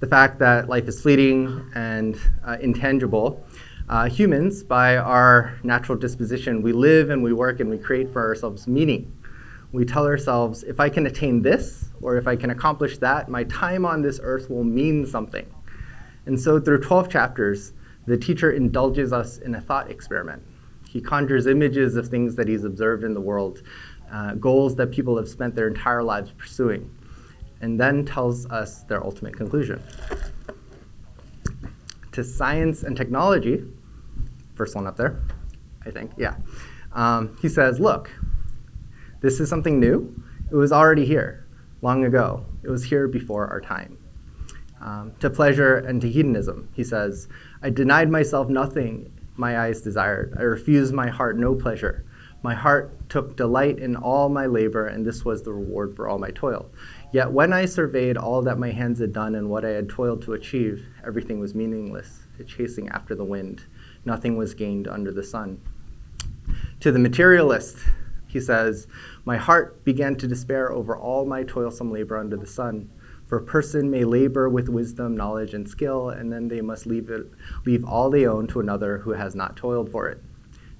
the 0.00 0.06
fact 0.06 0.38
that 0.38 0.68
life 0.68 0.88
is 0.88 1.00
fleeting 1.00 1.70
and 1.74 2.18
uh, 2.44 2.56
intangible, 2.60 3.44
uh, 3.90 4.08
humans, 4.08 4.62
by 4.62 4.96
our 4.96 5.58
natural 5.62 5.98
disposition, 5.98 6.62
we 6.62 6.72
live 6.72 7.10
and 7.10 7.22
we 7.22 7.32
work 7.32 7.60
and 7.60 7.68
we 7.68 7.76
create 7.76 8.10
for 8.12 8.24
ourselves 8.26 8.66
meaning 8.66 9.12
We 9.72 9.84
tell 9.84 10.06
ourselves, 10.06 10.64
if 10.64 10.80
I 10.80 10.88
can 10.88 11.06
attain 11.06 11.42
this, 11.42 11.90
or 12.00 12.16
if 12.16 12.26
I 12.26 12.34
can 12.34 12.50
accomplish 12.50 12.98
that, 12.98 13.28
my 13.28 13.44
time 13.44 13.84
on 13.84 14.02
this 14.02 14.18
earth 14.22 14.50
will 14.50 14.64
mean 14.64 15.06
something. 15.06 15.46
And 16.26 16.40
so, 16.40 16.58
through 16.58 16.80
12 16.80 17.08
chapters, 17.08 17.72
the 18.06 18.16
teacher 18.16 18.50
indulges 18.50 19.12
us 19.12 19.38
in 19.38 19.54
a 19.54 19.60
thought 19.60 19.90
experiment. 19.90 20.42
He 20.88 21.00
conjures 21.00 21.46
images 21.46 21.94
of 21.96 22.08
things 22.08 22.34
that 22.36 22.48
he's 22.48 22.64
observed 22.64 23.04
in 23.04 23.14
the 23.14 23.20
world, 23.20 23.62
uh, 24.12 24.34
goals 24.34 24.74
that 24.76 24.90
people 24.90 25.16
have 25.16 25.28
spent 25.28 25.54
their 25.54 25.68
entire 25.68 26.02
lives 26.02 26.32
pursuing, 26.36 26.90
and 27.60 27.78
then 27.78 28.04
tells 28.04 28.46
us 28.46 28.82
their 28.84 29.04
ultimate 29.04 29.36
conclusion. 29.36 29.82
To 32.12 32.24
science 32.24 32.82
and 32.82 32.96
technology, 32.96 33.64
first 34.54 34.74
one 34.74 34.86
up 34.86 34.96
there, 34.96 35.20
I 35.84 35.90
think, 35.90 36.12
yeah. 36.16 36.36
Um, 36.92 37.36
he 37.40 37.48
says, 37.48 37.78
look, 37.78 38.10
this 39.20 39.40
is 39.40 39.48
something 39.48 39.78
new. 39.78 40.22
It 40.50 40.56
was 40.56 40.72
already 40.72 41.04
here 41.04 41.46
long 41.82 42.04
ago. 42.04 42.44
It 42.62 42.70
was 42.70 42.84
here 42.84 43.06
before 43.06 43.46
our 43.46 43.60
time. 43.60 43.96
Um, 44.80 45.12
to 45.20 45.28
pleasure 45.28 45.76
and 45.76 46.00
to 46.00 46.10
hedonism, 46.10 46.68
he 46.72 46.82
says, 46.82 47.28
I 47.62 47.70
denied 47.70 48.10
myself 48.10 48.48
nothing 48.48 49.12
my 49.36 49.58
eyes 49.60 49.80
desired. 49.82 50.34
I 50.38 50.42
refused 50.42 50.92
my 50.92 51.08
heart 51.08 51.38
no 51.38 51.54
pleasure. 51.54 52.04
My 52.42 52.54
heart 52.54 53.08
took 53.10 53.36
delight 53.36 53.78
in 53.78 53.96
all 53.96 54.30
my 54.30 54.46
labor, 54.46 54.86
and 54.86 55.04
this 55.04 55.24
was 55.24 55.42
the 55.42 55.52
reward 55.52 55.94
for 55.94 56.08
all 56.08 56.18
my 56.18 56.30
toil. 56.30 56.70
Yet 57.12 57.30
when 57.32 57.52
I 57.52 57.66
surveyed 57.66 58.16
all 58.16 58.40
that 58.42 58.58
my 58.58 58.70
hands 58.70 58.98
had 58.98 59.12
done 59.12 59.34
and 59.34 59.50
what 59.50 59.64
I 59.64 59.70
had 59.70 59.90
toiled 59.90 60.22
to 60.22 60.32
achieve, 60.32 60.86
everything 61.04 61.38
was 61.38 61.54
meaningless, 61.54 62.20
chasing 62.46 62.88
after 62.88 63.14
the 63.14 63.24
wind. 63.24 63.66
Nothing 64.06 64.38
was 64.38 64.54
gained 64.54 64.88
under 64.88 65.12
the 65.12 65.22
sun. 65.22 65.60
To 66.80 66.90
the 66.90 66.98
materialist, 66.98 67.76
he 68.26 68.40
says, 68.40 68.86
My 69.26 69.36
heart 69.36 69.84
began 69.84 70.16
to 70.16 70.26
despair 70.26 70.72
over 70.72 70.96
all 70.96 71.26
my 71.26 71.42
toilsome 71.42 71.92
labor 71.92 72.16
under 72.16 72.38
the 72.38 72.46
sun. 72.46 72.88
For 73.26 73.36
a 73.36 73.44
person 73.44 73.90
may 73.90 74.04
labor 74.04 74.48
with 74.48 74.68
wisdom, 74.68 75.14
knowledge, 75.14 75.52
and 75.52 75.68
skill, 75.68 76.08
and 76.08 76.32
then 76.32 76.48
they 76.48 76.62
must 76.62 76.86
leave, 76.86 77.10
it, 77.10 77.30
leave 77.66 77.84
all 77.84 78.08
they 78.08 78.26
own 78.26 78.46
to 78.48 78.60
another 78.60 78.98
who 78.98 79.12
has 79.12 79.34
not 79.34 79.56
toiled 79.56 79.90
for 79.90 80.08
it. 80.08 80.22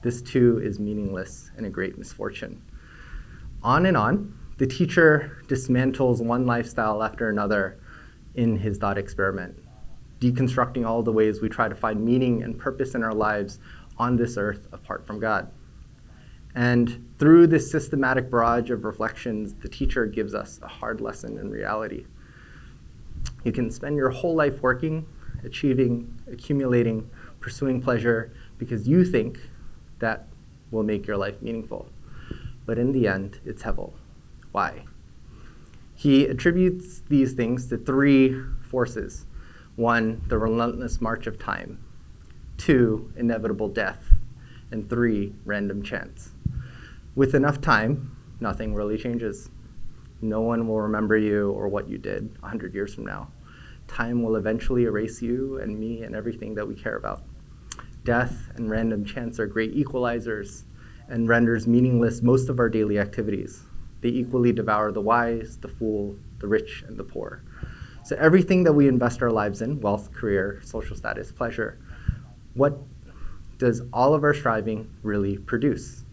This 0.02 0.22
too 0.22 0.60
is 0.62 0.80
meaningless 0.80 1.50
and 1.56 1.66
a 1.66 1.70
great 1.70 1.98
misfortune. 1.98 2.62
On 3.62 3.86
and 3.86 3.96
on, 3.96 4.34
the 4.56 4.66
teacher 4.66 5.42
dismantles 5.46 6.24
one 6.24 6.46
lifestyle 6.46 7.02
after 7.02 7.28
another 7.28 7.78
in 8.34 8.56
his 8.56 8.78
thought 8.78 8.98
experiment, 8.98 9.58
deconstructing 10.20 10.86
all 10.86 11.02
the 11.02 11.12
ways 11.12 11.40
we 11.40 11.48
try 11.48 11.68
to 11.68 11.74
find 11.74 12.04
meaning 12.04 12.42
and 12.42 12.58
purpose 12.58 12.94
in 12.94 13.02
our 13.02 13.14
lives 13.14 13.58
on 13.98 14.16
this 14.16 14.36
earth 14.36 14.66
apart 14.72 15.06
from 15.06 15.20
God. 15.20 15.50
And 16.54 17.08
through 17.18 17.48
this 17.48 17.70
systematic 17.70 18.30
barrage 18.30 18.70
of 18.70 18.84
reflections, 18.84 19.54
the 19.54 19.68
teacher 19.68 20.06
gives 20.06 20.34
us 20.34 20.58
a 20.62 20.68
hard 20.68 21.00
lesson 21.00 21.38
in 21.38 21.50
reality. 21.50 22.06
You 23.44 23.52
can 23.52 23.70
spend 23.70 23.96
your 23.96 24.10
whole 24.10 24.34
life 24.34 24.62
working, 24.62 25.06
achieving, 25.44 26.20
accumulating, 26.30 27.08
pursuing 27.40 27.80
pleasure 27.80 28.32
because 28.58 28.88
you 28.88 29.04
think 29.04 29.38
that 30.00 30.26
will 30.70 30.82
make 30.82 31.06
your 31.06 31.16
life 31.16 31.40
meaningful. 31.40 31.88
But 32.66 32.78
in 32.78 32.92
the 32.92 33.08
end, 33.08 33.40
it's 33.44 33.62
Hevel. 33.62 33.92
Why? 34.52 34.84
He 35.94 36.26
attributes 36.26 37.02
these 37.08 37.34
things 37.34 37.66
to 37.68 37.76
three 37.76 38.40
forces 38.62 39.26
one, 39.76 40.22
the 40.28 40.36
relentless 40.36 41.00
march 41.00 41.26
of 41.26 41.38
time, 41.38 41.78
two, 42.58 43.12
inevitable 43.16 43.68
death, 43.68 44.12
and 44.70 44.90
three, 44.90 45.32
random 45.44 45.82
chance. 45.82 46.32
With 47.14 47.34
enough 47.34 47.60
time, 47.60 48.16
nothing 48.40 48.74
really 48.74 48.98
changes. 48.98 49.48
No 50.20 50.42
one 50.42 50.68
will 50.68 50.80
remember 50.80 51.16
you 51.16 51.50
or 51.52 51.68
what 51.68 51.88
you 51.88 51.96
did 51.96 52.30
100 52.40 52.74
years 52.74 52.94
from 52.94 53.06
now. 53.06 53.30
Time 53.88 54.22
will 54.22 54.36
eventually 54.36 54.84
erase 54.84 55.22
you 55.22 55.58
and 55.58 55.78
me 55.78 56.02
and 56.02 56.14
everything 56.14 56.54
that 56.54 56.68
we 56.68 56.74
care 56.74 56.96
about. 56.96 57.22
Death 58.04 58.50
and 58.54 58.70
random 58.70 59.04
chance 59.04 59.38
are 59.38 59.46
great 59.46 59.74
equalizers 59.74 60.64
and 61.08 61.28
renders 61.28 61.66
meaningless 61.66 62.22
most 62.22 62.48
of 62.48 62.58
our 62.58 62.68
daily 62.68 62.98
activities. 62.98 63.64
They 64.00 64.08
equally 64.08 64.52
devour 64.52 64.92
the 64.92 65.02
wise, 65.02 65.58
the 65.58 65.68
fool, 65.68 66.16
the 66.38 66.48
rich, 66.48 66.82
and 66.86 66.96
the 66.96 67.04
poor. 67.04 67.42
So 68.04 68.16
everything 68.16 68.64
that 68.64 68.72
we 68.72 68.88
invest 68.88 69.22
our 69.22 69.30
lives 69.30 69.60
in, 69.60 69.80
wealth, 69.80 70.12
career, 70.12 70.60
social 70.64 70.96
status, 70.96 71.30
pleasure, 71.30 71.78
what 72.54 72.78
does 73.58 73.82
all 73.92 74.14
of 74.14 74.24
our 74.24 74.32
striving 74.32 74.90
really 75.02 75.36
produce? 75.36 76.04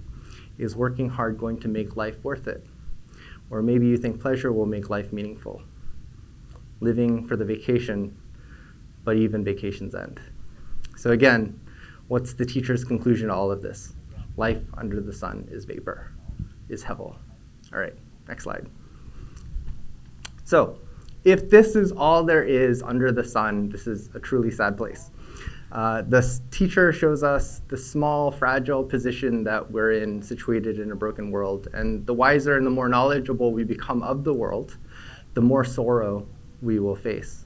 Is 0.57 0.75
working 0.75 1.07
hard 1.07 1.37
going 1.37 1.59
to 1.59 1.67
make 1.67 1.95
life 1.95 2.21
worth 2.23 2.47
it? 2.47 2.65
Or 3.49 3.61
maybe 3.61 3.87
you 3.87 3.97
think 3.97 4.19
pleasure 4.19 4.51
will 4.51 4.65
make 4.65 4.89
life 4.89 5.13
meaningful. 5.13 5.61
Living 6.81 7.25
for 7.25 7.37
the 7.37 7.45
vacation, 7.45 8.17
but 9.05 9.15
even 9.15 9.43
vacations 9.45 9.95
end. 9.95 10.19
So, 10.97 11.11
again, 11.11 11.59
what's 12.07 12.33
the 12.33 12.45
teacher's 12.45 12.83
conclusion 12.83 13.27
to 13.27 13.33
all 13.33 13.51
of 13.51 13.61
this? 13.61 13.93
Life 14.37 14.61
under 14.77 15.01
the 15.01 15.13
sun 15.13 15.47
is 15.51 15.65
vapor, 15.65 16.11
is 16.69 16.83
Hevel. 16.83 17.15
All 17.73 17.79
right, 17.79 17.95
next 18.27 18.43
slide. 18.43 18.67
So, 20.43 20.79
if 21.23 21.49
this 21.49 21.75
is 21.75 21.91
all 21.91 22.23
there 22.23 22.43
is 22.43 22.81
under 22.81 23.11
the 23.11 23.23
sun, 23.23 23.69
this 23.69 23.87
is 23.87 24.09
a 24.15 24.19
truly 24.19 24.51
sad 24.51 24.77
place. 24.77 25.11
Uh, 25.71 26.01
the 26.03 26.39
teacher 26.51 26.93
shows 26.93 27.23
us 27.23 27.61
the 27.67 27.75
small, 27.75 28.31
fragile 28.31 28.83
position 28.83 29.43
that 29.43 29.69
we're 29.69 29.91
in, 29.91 30.21
situated 30.21 30.79
in 30.79 30.91
a 30.91 30.95
broken 30.95 31.29
world. 31.29 31.67
And 31.73 32.05
the 32.05 32.13
wiser 32.13 32.55
and 32.55 32.65
the 32.65 32.71
more 32.71 32.87
knowledgeable 32.87 33.51
we 33.51 33.65
become 33.65 34.01
of 34.03 34.23
the 34.23 34.33
world, 34.33 34.77
the 35.33 35.41
more 35.41 35.65
sorrow 35.65 36.25
we 36.61 36.79
will 36.79 36.95
face. 36.95 37.45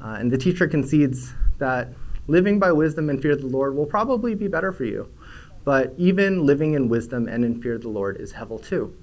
Uh, 0.00 0.16
and 0.20 0.30
the 0.30 0.38
teacher 0.38 0.68
concedes 0.68 1.34
that 1.58 1.88
living 2.26 2.58
by 2.58 2.72
wisdom 2.72 3.10
and 3.10 3.20
fear 3.20 3.32
of 3.32 3.40
the 3.40 3.46
Lord 3.46 3.74
will 3.74 3.86
probably 3.86 4.34
be 4.34 4.48
better 4.48 4.72
for 4.72 4.84
you. 4.84 5.08
But 5.64 5.94
even 5.96 6.46
living 6.46 6.74
in 6.74 6.88
wisdom 6.88 7.28
and 7.28 7.44
in 7.44 7.60
fear 7.60 7.74
of 7.74 7.82
the 7.82 7.88
Lord 7.88 8.20
is 8.20 8.34
Hevel 8.34 8.64
too. 8.64 8.96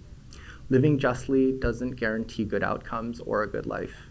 Living 0.69 0.97
justly 0.97 1.51
doesn't 1.51 1.91
guarantee 1.91 2.45
good 2.45 2.63
outcomes 2.63 3.19
or 3.19 3.43
a 3.43 3.49
good 3.49 3.65
life. 3.65 4.09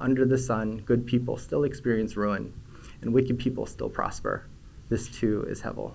Under 0.00 0.24
the 0.24 0.38
sun, 0.38 0.78
good 0.78 1.06
people 1.06 1.36
still 1.36 1.62
experience 1.62 2.16
ruin 2.16 2.52
and 3.00 3.12
wicked 3.12 3.38
people 3.38 3.66
still 3.66 3.88
prosper. 3.88 4.46
This 4.88 5.08
too 5.08 5.44
is 5.48 5.62
Hevel. 5.62 5.94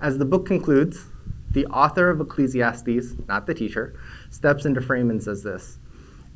As 0.00 0.18
the 0.18 0.24
book 0.24 0.46
concludes, 0.46 1.06
the 1.50 1.66
author 1.66 2.10
of 2.10 2.20
Ecclesiastes, 2.20 3.16
not 3.26 3.46
the 3.46 3.54
teacher, 3.54 3.98
steps 4.30 4.64
into 4.64 4.80
frame 4.80 5.10
and 5.10 5.22
says 5.22 5.42
this 5.42 5.78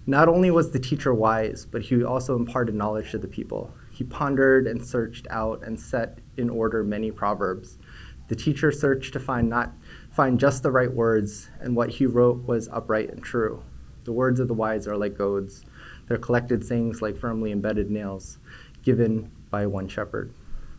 Not 0.07 0.29
only 0.29 0.51
was 0.51 0.71
the 0.71 0.79
teacher 0.79 1.15
wise, 1.15 1.67
but 1.71 1.83
he 1.83 2.03
also 2.03 2.37
imparted 2.37 2.75
knowledge 2.75 3.11
to 3.13 3.19
the 3.19 3.29
people. 3.29 3.73
He 3.95 4.03
pondered 4.03 4.67
and 4.67 4.85
searched 4.85 5.29
out 5.31 5.63
and 5.63 5.79
set 5.79 6.19
in 6.37 6.51
order 6.51 6.83
many 6.83 7.13
proverbs. 7.13 7.79
The 8.27 8.35
teacher 8.35 8.73
searched 8.73 9.13
to 9.13 9.21
find 9.21 9.49
not 9.49 9.73
find 10.11 10.41
just 10.41 10.65
the 10.65 10.73
right 10.73 10.93
words, 10.93 11.49
and 11.61 11.77
what 11.77 11.91
he 11.91 12.05
wrote 12.05 12.45
was 12.45 12.69
upright 12.73 13.11
and 13.11 13.23
true. 13.23 13.63
The 14.03 14.13
words 14.13 14.41
of 14.41 14.49
the 14.49 14.55
wise 14.55 14.89
are 14.89 14.97
like 14.97 15.17
goads, 15.17 15.65
their 16.09 16.19
collected 16.19 16.65
sayings 16.65 17.03
like 17.03 17.17
firmly 17.17 17.53
embedded 17.53 17.89
nails, 17.89 18.39
given 18.83 19.31
by 19.49 19.65
one 19.67 19.87
shepherd. 19.87 20.35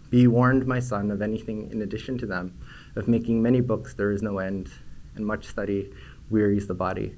Be 0.09 0.27
warned, 0.27 0.67
my 0.67 0.79
son, 0.79 1.09
of 1.09 1.21
anything 1.21 1.71
in 1.71 1.81
addition 1.81 2.17
to 2.17 2.25
them. 2.25 2.53
Of 2.97 3.07
making 3.07 3.41
many 3.41 3.61
books 3.61 3.93
there 3.93 4.11
is 4.11 4.21
no 4.21 4.39
end, 4.39 4.69
and 5.15 5.25
much 5.25 5.45
study 5.45 5.93
wearies 6.29 6.67
the 6.67 6.73
body. 6.73 7.15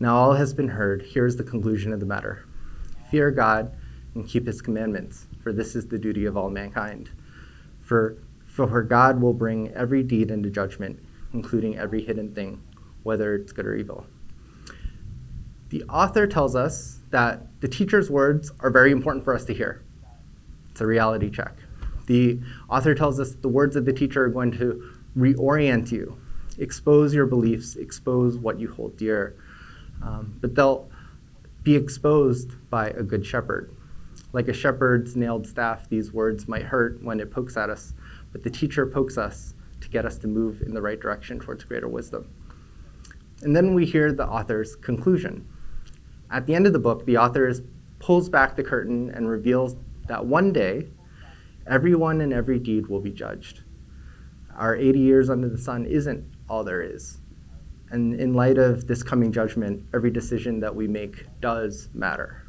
Now 0.00 0.16
all 0.16 0.32
has 0.32 0.54
been 0.54 0.68
heard. 0.68 1.02
Here 1.02 1.26
is 1.26 1.36
the 1.36 1.44
conclusion 1.44 1.92
of 1.92 2.00
the 2.00 2.06
matter 2.06 2.46
Fear 3.10 3.30
God 3.32 3.76
and 4.14 4.26
keep 4.26 4.46
his 4.46 4.62
commandments, 4.62 5.26
for 5.44 5.52
this 5.52 5.76
is 5.76 5.86
the 5.86 5.98
duty 5.98 6.24
of 6.24 6.36
all 6.36 6.50
mankind. 6.50 7.10
For, 7.82 8.16
for 8.46 8.82
God 8.82 9.20
will 9.20 9.34
bring 9.34 9.68
every 9.72 10.02
deed 10.02 10.30
into 10.30 10.48
judgment, 10.48 10.98
including 11.34 11.76
every 11.76 12.02
hidden 12.02 12.34
thing, 12.34 12.62
whether 13.02 13.34
it's 13.34 13.52
good 13.52 13.66
or 13.66 13.76
evil. 13.76 14.06
The 15.68 15.84
author 15.84 16.26
tells 16.26 16.56
us 16.56 17.00
that 17.10 17.60
the 17.60 17.68
teacher's 17.68 18.10
words 18.10 18.52
are 18.60 18.70
very 18.70 18.90
important 18.90 19.24
for 19.24 19.34
us 19.34 19.44
to 19.44 19.54
hear. 19.54 19.82
It's 20.70 20.80
a 20.80 20.86
reality 20.86 21.30
check. 21.30 21.52
The 22.06 22.40
author 22.68 22.94
tells 22.94 23.20
us 23.20 23.34
the 23.34 23.48
words 23.48 23.76
of 23.76 23.84
the 23.84 23.92
teacher 23.92 24.24
are 24.24 24.28
going 24.28 24.52
to 24.52 24.90
reorient 25.16 25.92
you, 25.92 26.18
expose 26.58 27.14
your 27.14 27.26
beliefs, 27.26 27.76
expose 27.76 28.38
what 28.38 28.58
you 28.58 28.72
hold 28.72 28.96
dear. 28.96 29.36
Um, 30.02 30.38
but 30.40 30.54
they'll 30.54 30.88
be 31.62 31.76
exposed 31.76 32.52
by 32.70 32.88
a 32.88 33.02
good 33.02 33.26
shepherd. 33.26 33.73
Like 34.34 34.48
a 34.48 34.52
shepherd's 34.52 35.14
nailed 35.14 35.46
staff, 35.46 35.88
these 35.88 36.12
words 36.12 36.48
might 36.48 36.64
hurt 36.64 37.00
when 37.04 37.20
it 37.20 37.30
pokes 37.30 37.56
at 37.56 37.70
us, 37.70 37.94
but 38.32 38.42
the 38.42 38.50
teacher 38.50 38.84
pokes 38.84 39.16
us 39.16 39.54
to 39.80 39.88
get 39.88 40.04
us 40.04 40.18
to 40.18 40.26
move 40.26 40.60
in 40.60 40.74
the 40.74 40.82
right 40.82 40.98
direction 40.98 41.38
towards 41.38 41.62
greater 41.62 41.86
wisdom. 41.86 42.28
And 43.42 43.54
then 43.54 43.74
we 43.74 43.86
hear 43.86 44.12
the 44.12 44.26
author's 44.26 44.74
conclusion. 44.74 45.46
At 46.32 46.46
the 46.46 46.54
end 46.56 46.66
of 46.66 46.72
the 46.72 46.80
book, 46.80 47.06
the 47.06 47.16
author 47.16 47.54
pulls 48.00 48.28
back 48.28 48.56
the 48.56 48.64
curtain 48.64 49.08
and 49.10 49.28
reveals 49.28 49.76
that 50.08 50.26
one 50.26 50.52
day 50.52 50.88
everyone 51.68 52.20
and 52.20 52.32
every 52.32 52.58
deed 52.58 52.88
will 52.88 53.00
be 53.00 53.12
judged. 53.12 53.62
Our 54.56 54.74
80 54.74 54.98
years 54.98 55.30
under 55.30 55.48
the 55.48 55.58
sun 55.58 55.86
isn't 55.86 56.24
all 56.48 56.64
there 56.64 56.82
is. 56.82 57.20
And 57.90 58.18
in 58.18 58.34
light 58.34 58.58
of 58.58 58.88
this 58.88 59.04
coming 59.04 59.30
judgment, 59.30 59.84
every 59.94 60.10
decision 60.10 60.58
that 60.58 60.74
we 60.74 60.88
make 60.88 61.24
does 61.40 61.88
matter. 61.94 62.48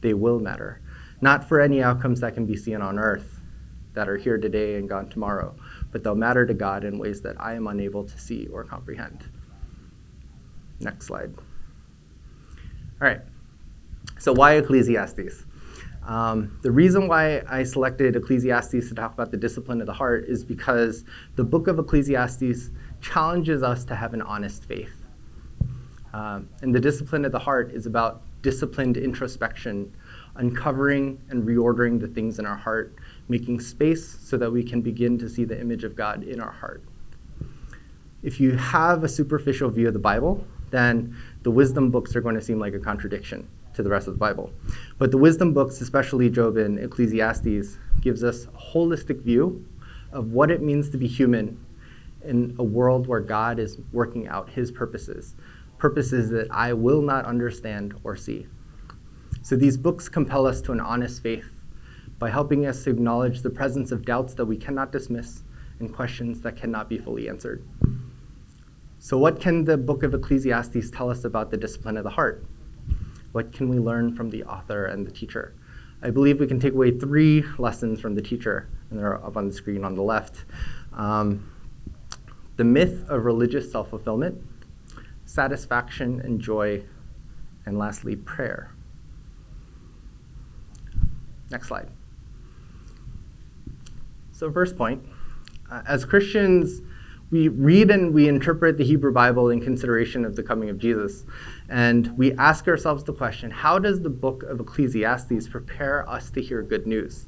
They 0.00 0.14
will 0.14 0.38
matter. 0.38 0.80
Not 1.20 1.48
for 1.48 1.60
any 1.60 1.82
outcomes 1.82 2.20
that 2.20 2.34
can 2.34 2.46
be 2.46 2.56
seen 2.56 2.80
on 2.80 2.98
earth, 2.98 3.38
that 3.98 4.08
are 4.08 4.16
here 4.16 4.38
today 4.38 4.76
and 4.76 4.88
gone 4.88 5.08
tomorrow, 5.08 5.56
but 5.90 6.04
they'll 6.04 6.14
matter 6.14 6.46
to 6.46 6.54
God 6.54 6.84
in 6.84 6.98
ways 6.98 7.20
that 7.22 7.40
I 7.40 7.54
am 7.54 7.66
unable 7.66 8.04
to 8.04 8.18
see 8.18 8.46
or 8.46 8.62
comprehend. 8.62 9.24
Next 10.78 11.06
slide. 11.06 11.34
All 13.00 13.08
right. 13.08 13.20
So, 14.18 14.32
why 14.32 14.54
Ecclesiastes? 14.54 15.44
Um, 16.06 16.58
the 16.62 16.70
reason 16.70 17.08
why 17.08 17.42
I 17.48 17.64
selected 17.64 18.14
Ecclesiastes 18.14 18.88
to 18.88 18.94
talk 18.94 19.12
about 19.12 19.30
the 19.30 19.36
discipline 19.36 19.80
of 19.80 19.86
the 19.86 19.92
heart 19.92 20.24
is 20.26 20.44
because 20.44 21.04
the 21.34 21.44
book 21.44 21.66
of 21.66 21.78
Ecclesiastes 21.78 22.70
challenges 23.00 23.62
us 23.62 23.84
to 23.86 23.94
have 23.94 24.14
an 24.14 24.22
honest 24.22 24.64
faith. 24.64 24.94
Um, 26.14 26.48
and 26.62 26.74
the 26.74 26.80
discipline 26.80 27.24
of 27.24 27.32
the 27.32 27.38
heart 27.38 27.72
is 27.72 27.86
about 27.86 28.22
disciplined 28.42 28.96
introspection, 28.96 29.94
uncovering 30.38 31.20
and 31.28 31.44
reordering 31.44 32.00
the 32.00 32.08
things 32.08 32.38
in 32.38 32.46
our 32.46 32.56
heart, 32.56 32.94
making 33.28 33.60
space 33.60 34.18
so 34.22 34.36
that 34.36 34.50
we 34.50 34.62
can 34.62 34.80
begin 34.80 35.18
to 35.18 35.28
see 35.28 35.44
the 35.44 35.60
image 35.60 35.84
of 35.84 35.94
God 35.94 36.22
in 36.22 36.40
our 36.40 36.52
heart. 36.52 36.82
If 38.22 38.40
you 38.40 38.56
have 38.56 39.04
a 39.04 39.08
superficial 39.08 39.70
view 39.70 39.88
of 39.88 39.92
the 39.92 40.00
Bible, 40.00 40.44
then 40.70 41.16
the 41.42 41.50
wisdom 41.50 41.90
books 41.90 42.16
are 42.16 42.20
going 42.20 42.34
to 42.34 42.40
seem 42.40 42.58
like 42.58 42.74
a 42.74 42.78
contradiction 42.78 43.48
to 43.74 43.82
the 43.82 43.90
rest 43.90 44.08
of 44.08 44.14
the 44.14 44.18
Bible. 44.18 44.52
But 44.98 45.10
the 45.10 45.18
wisdom 45.18 45.52
books, 45.52 45.80
especially 45.80 46.30
Job 46.30 46.56
and 46.56 46.78
Ecclesiastes, 46.78 47.78
gives 48.00 48.24
us 48.24 48.46
a 48.46 48.48
holistic 48.48 49.22
view 49.22 49.64
of 50.12 50.32
what 50.32 50.50
it 50.50 50.62
means 50.62 50.90
to 50.90 50.96
be 50.96 51.06
human 51.06 51.64
in 52.24 52.54
a 52.58 52.64
world 52.64 53.06
where 53.06 53.20
God 53.20 53.58
is 53.58 53.78
working 53.92 54.26
out 54.26 54.50
his 54.50 54.72
purposes, 54.72 55.34
purposes 55.78 56.30
that 56.30 56.48
I 56.50 56.72
will 56.72 57.02
not 57.02 57.24
understand 57.24 57.94
or 58.02 58.16
see. 58.16 58.46
So 59.48 59.56
these 59.56 59.78
books 59.78 60.10
compel 60.10 60.46
us 60.46 60.60
to 60.60 60.72
an 60.72 60.80
honest 60.80 61.22
faith 61.22 61.50
by 62.18 62.28
helping 62.28 62.66
us 62.66 62.84
to 62.84 62.90
acknowledge 62.90 63.40
the 63.40 63.48
presence 63.48 63.90
of 63.90 64.04
doubts 64.04 64.34
that 64.34 64.44
we 64.44 64.58
cannot 64.58 64.92
dismiss 64.92 65.42
and 65.78 65.90
questions 65.90 66.42
that 66.42 66.54
cannot 66.54 66.90
be 66.90 66.98
fully 66.98 67.30
answered. 67.30 67.66
So, 68.98 69.16
what 69.16 69.40
can 69.40 69.64
the 69.64 69.78
book 69.78 70.02
of 70.02 70.12
Ecclesiastes 70.12 70.90
tell 70.90 71.08
us 71.08 71.24
about 71.24 71.50
the 71.50 71.56
discipline 71.56 71.96
of 71.96 72.04
the 72.04 72.10
heart? 72.10 72.44
What 73.32 73.50
can 73.50 73.70
we 73.70 73.78
learn 73.78 74.14
from 74.14 74.28
the 74.28 74.44
author 74.44 74.84
and 74.84 75.06
the 75.06 75.10
teacher? 75.10 75.54
I 76.02 76.10
believe 76.10 76.40
we 76.40 76.46
can 76.46 76.60
take 76.60 76.74
away 76.74 76.90
three 76.90 77.42
lessons 77.56 78.02
from 78.02 78.16
the 78.16 78.20
teacher, 78.20 78.68
and 78.90 78.98
they're 78.98 79.24
up 79.24 79.38
on 79.38 79.48
the 79.48 79.54
screen 79.54 79.82
on 79.82 79.94
the 79.94 80.02
left. 80.02 80.44
Um, 80.92 81.50
the 82.56 82.64
myth 82.64 83.02
of 83.08 83.24
religious 83.24 83.72
self 83.72 83.88
fulfillment, 83.88 84.42
satisfaction 85.24 86.20
and 86.20 86.38
joy, 86.38 86.82
and 87.64 87.78
lastly, 87.78 88.14
prayer. 88.14 88.74
Next 91.50 91.68
slide. 91.68 91.88
So, 94.32 94.52
first 94.52 94.76
point 94.76 95.04
uh, 95.70 95.82
as 95.86 96.04
Christians, 96.04 96.80
we 97.30 97.48
read 97.48 97.90
and 97.90 98.14
we 98.14 98.28
interpret 98.28 98.78
the 98.78 98.84
Hebrew 98.84 99.12
Bible 99.12 99.50
in 99.50 99.60
consideration 99.60 100.24
of 100.24 100.36
the 100.36 100.42
coming 100.42 100.70
of 100.70 100.78
Jesus. 100.78 101.24
And 101.68 102.16
we 102.16 102.32
ask 102.34 102.66
ourselves 102.68 103.04
the 103.04 103.12
question 103.12 103.50
how 103.50 103.78
does 103.78 104.00
the 104.00 104.10
book 104.10 104.42
of 104.44 104.60
Ecclesiastes 104.60 105.48
prepare 105.48 106.08
us 106.08 106.30
to 106.30 106.40
hear 106.40 106.62
good 106.62 106.86
news? 106.86 107.26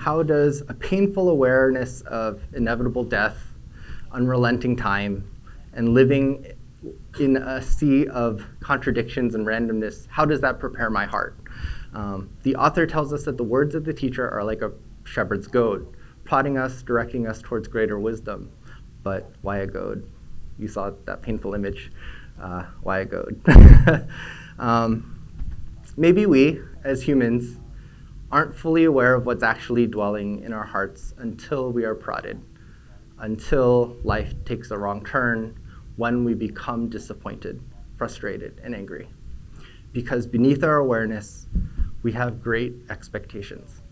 How 0.00 0.22
does 0.22 0.62
a 0.68 0.74
painful 0.74 1.28
awareness 1.28 2.02
of 2.02 2.42
inevitable 2.52 3.04
death, 3.04 3.36
unrelenting 4.12 4.76
time, 4.76 5.28
and 5.72 5.90
living 5.90 6.46
in 7.18 7.36
a 7.36 7.62
sea 7.62 8.06
of 8.08 8.44
contradictions 8.60 9.34
and 9.34 9.46
randomness, 9.46 10.06
how 10.08 10.24
does 10.24 10.40
that 10.40 10.58
prepare 10.58 10.90
my 10.90 11.04
heart? 11.04 11.36
Um, 11.94 12.30
the 12.42 12.56
author 12.56 12.86
tells 12.86 13.12
us 13.12 13.24
that 13.24 13.36
the 13.36 13.44
words 13.44 13.74
of 13.74 13.84
the 13.84 13.92
teacher 13.92 14.28
are 14.30 14.44
like 14.44 14.62
a 14.62 14.72
shepherd's 15.04 15.46
goad, 15.46 15.96
prodding 16.24 16.58
us, 16.58 16.82
directing 16.82 17.26
us 17.26 17.40
towards 17.40 17.68
greater 17.68 17.98
wisdom 17.98 18.50
but 19.08 19.32
why 19.42 19.58
a 19.58 19.66
goad? 19.66 20.06
You 20.58 20.68
saw 20.68 20.90
that 21.06 21.22
painful 21.22 21.54
image. 21.54 21.90
Uh, 22.40 22.64
why 22.82 22.98
a 23.00 23.04
goad? 23.04 23.40
um, 24.58 25.18
maybe 25.96 26.26
we, 26.26 26.60
as 26.84 27.02
humans, 27.02 27.58
aren't 28.30 28.54
fully 28.54 28.84
aware 28.84 29.14
of 29.14 29.24
what's 29.24 29.42
actually 29.42 29.86
dwelling 29.86 30.42
in 30.42 30.52
our 30.52 30.66
hearts 30.66 31.14
until 31.16 31.72
we 31.72 31.84
are 31.84 31.94
prodded, 31.94 32.40
until 33.18 33.96
life 34.04 34.34
takes 34.44 34.70
a 34.70 34.78
wrong 34.78 35.04
turn, 35.04 35.58
when 35.96 36.22
we 36.22 36.34
become 36.34 36.88
disappointed, 36.88 37.60
frustrated, 37.96 38.60
and 38.62 38.74
angry. 38.74 39.08
Because 39.92 40.26
beneath 40.26 40.62
our 40.62 40.76
awareness, 40.76 41.46
we 42.02 42.12
have 42.12 42.42
great 42.42 42.74
expectations, 42.90 43.82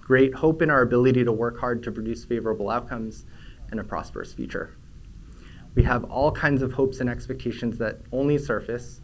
great 0.00 0.34
hope 0.34 0.62
in 0.62 0.70
our 0.70 0.82
ability 0.82 1.24
to 1.24 1.32
work 1.32 1.58
hard 1.58 1.82
to 1.84 1.92
produce 1.92 2.24
favorable 2.24 2.70
outcomes, 2.70 3.24
and 3.70 3.80
a 3.80 3.84
prosperous 3.84 4.32
future. 4.32 4.76
We 5.74 5.82
have 5.84 6.04
all 6.04 6.30
kinds 6.30 6.62
of 6.62 6.72
hopes 6.74 7.00
and 7.00 7.08
expectations 7.08 7.78
that 7.78 8.00
only 8.12 8.36
surface 8.36 9.00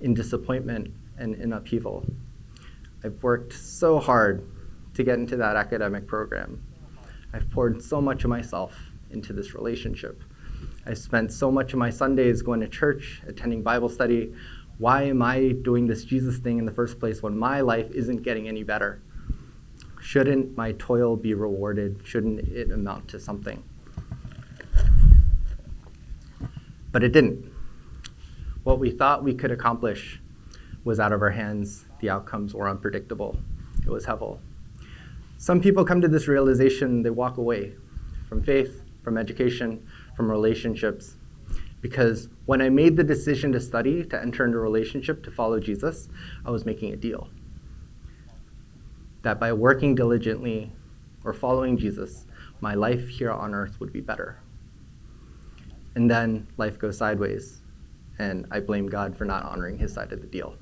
in 0.00 0.14
disappointment 0.14 0.92
and 1.18 1.34
in 1.34 1.52
upheaval. 1.52 2.06
I've 3.02 3.22
worked 3.22 3.52
so 3.52 3.98
hard 3.98 4.48
to 4.94 5.02
get 5.02 5.18
into 5.18 5.36
that 5.36 5.56
academic 5.56 6.06
program. 6.06 6.62
I've 7.32 7.50
poured 7.50 7.82
so 7.82 8.00
much 8.00 8.22
of 8.22 8.30
myself 8.30 8.76
into 9.10 9.32
this 9.32 9.54
relationship. 9.54 10.22
I've 10.86 10.98
spent 10.98 11.32
so 11.32 11.50
much 11.50 11.72
of 11.72 11.78
my 11.78 11.90
Sundays 11.90 12.42
going 12.42 12.60
to 12.60 12.68
church, 12.68 13.22
attending 13.26 13.62
Bible 13.62 13.88
study. 13.88 14.32
Why 14.78 15.02
am 15.04 15.22
I 15.22 15.52
doing 15.62 15.86
this 15.86 16.04
Jesus 16.04 16.38
thing 16.38 16.58
in 16.58 16.64
the 16.64 16.72
first 16.72 16.98
place 16.98 17.22
when 17.22 17.38
my 17.38 17.60
life 17.60 17.90
isn't 17.92 18.22
getting 18.22 18.48
any 18.48 18.64
better? 18.64 19.00
Shouldn't 20.00 20.56
my 20.56 20.72
toil 20.72 21.16
be 21.16 21.32
rewarded? 21.34 22.00
Shouldn't 22.04 22.40
it 22.40 22.72
amount 22.72 23.08
to 23.08 23.20
something? 23.20 23.62
But 26.90 27.04
it 27.04 27.12
didn't. 27.12 27.50
What 28.64 28.78
we 28.78 28.90
thought 28.90 29.22
we 29.22 29.34
could 29.34 29.50
accomplish 29.50 30.20
was 30.84 30.98
out 30.98 31.12
of 31.12 31.22
our 31.22 31.30
hands. 31.30 31.84
The 32.00 32.10
outcomes 32.10 32.52
were 32.52 32.68
unpredictable. 32.68 33.36
It 33.84 33.90
was 33.90 34.06
hevel. 34.06 34.38
Some 35.38 35.60
people 35.60 35.84
come 35.84 36.00
to 36.00 36.08
this 36.08 36.26
realization, 36.26 37.02
they 37.02 37.10
walk 37.10 37.36
away 37.36 37.74
from 38.28 38.42
faith, 38.42 38.82
from 39.02 39.18
education, 39.18 39.86
from 40.16 40.30
relationships. 40.30 41.16
Because 41.84 42.30
when 42.46 42.62
I 42.62 42.70
made 42.70 42.96
the 42.96 43.04
decision 43.04 43.52
to 43.52 43.60
study, 43.60 44.04
to 44.06 44.18
enter 44.20 44.46
into 44.46 44.56
a 44.56 44.62
relationship, 44.62 45.22
to 45.24 45.30
follow 45.30 45.60
Jesus, 45.60 46.08
I 46.44 46.50
was 46.50 46.64
making 46.64 46.94
a 46.94 46.96
deal. 46.96 47.28
That 49.20 49.38
by 49.38 49.52
working 49.52 49.94
diligently 49.94 50.72
or 51.24 51.34
following 51.34 51.76
Jesus, 51.76 52.24
my 52.60 52.74
life 52.74 53.08
here 53.08 53.30
on 53.30 53.54
earth 53.54 53.78
would 53.80 53.92
be 53.92 54.00
better 54.00 54.40
and 55.94 56.10
then 56.10 56.46
life 56.56 56.78
goes 56.78 56.98
sideways, 56.98 57.60
and 58.18 58.46
I 58.50 58.60
blame 58.60 58.86
God 58.86 59.16
for 59.16 59.24
not 59.24 59.44
honoring 59.44 59.78
his 59.78 59.92
side 59.92 60.12
of 60.12 60.20
the 60.20 60.26
deal. 60.26 60.56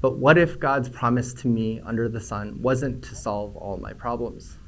But 0.00 0.18
what 0.18 0.38
if 0.38 0.60
God's 0.60 0.88
promise 0.88 1.34
to 1.34 1.48
me 1.48 1.80
under 1.80 2.08
the 2.08 2.20
sun 2.20 2.60
wasn't 2.62 3.02
to 3.04 3.14
solve 3.14 3.56
all 3.56 3.76
my 3.76 3.92
problems? 3.92 4.58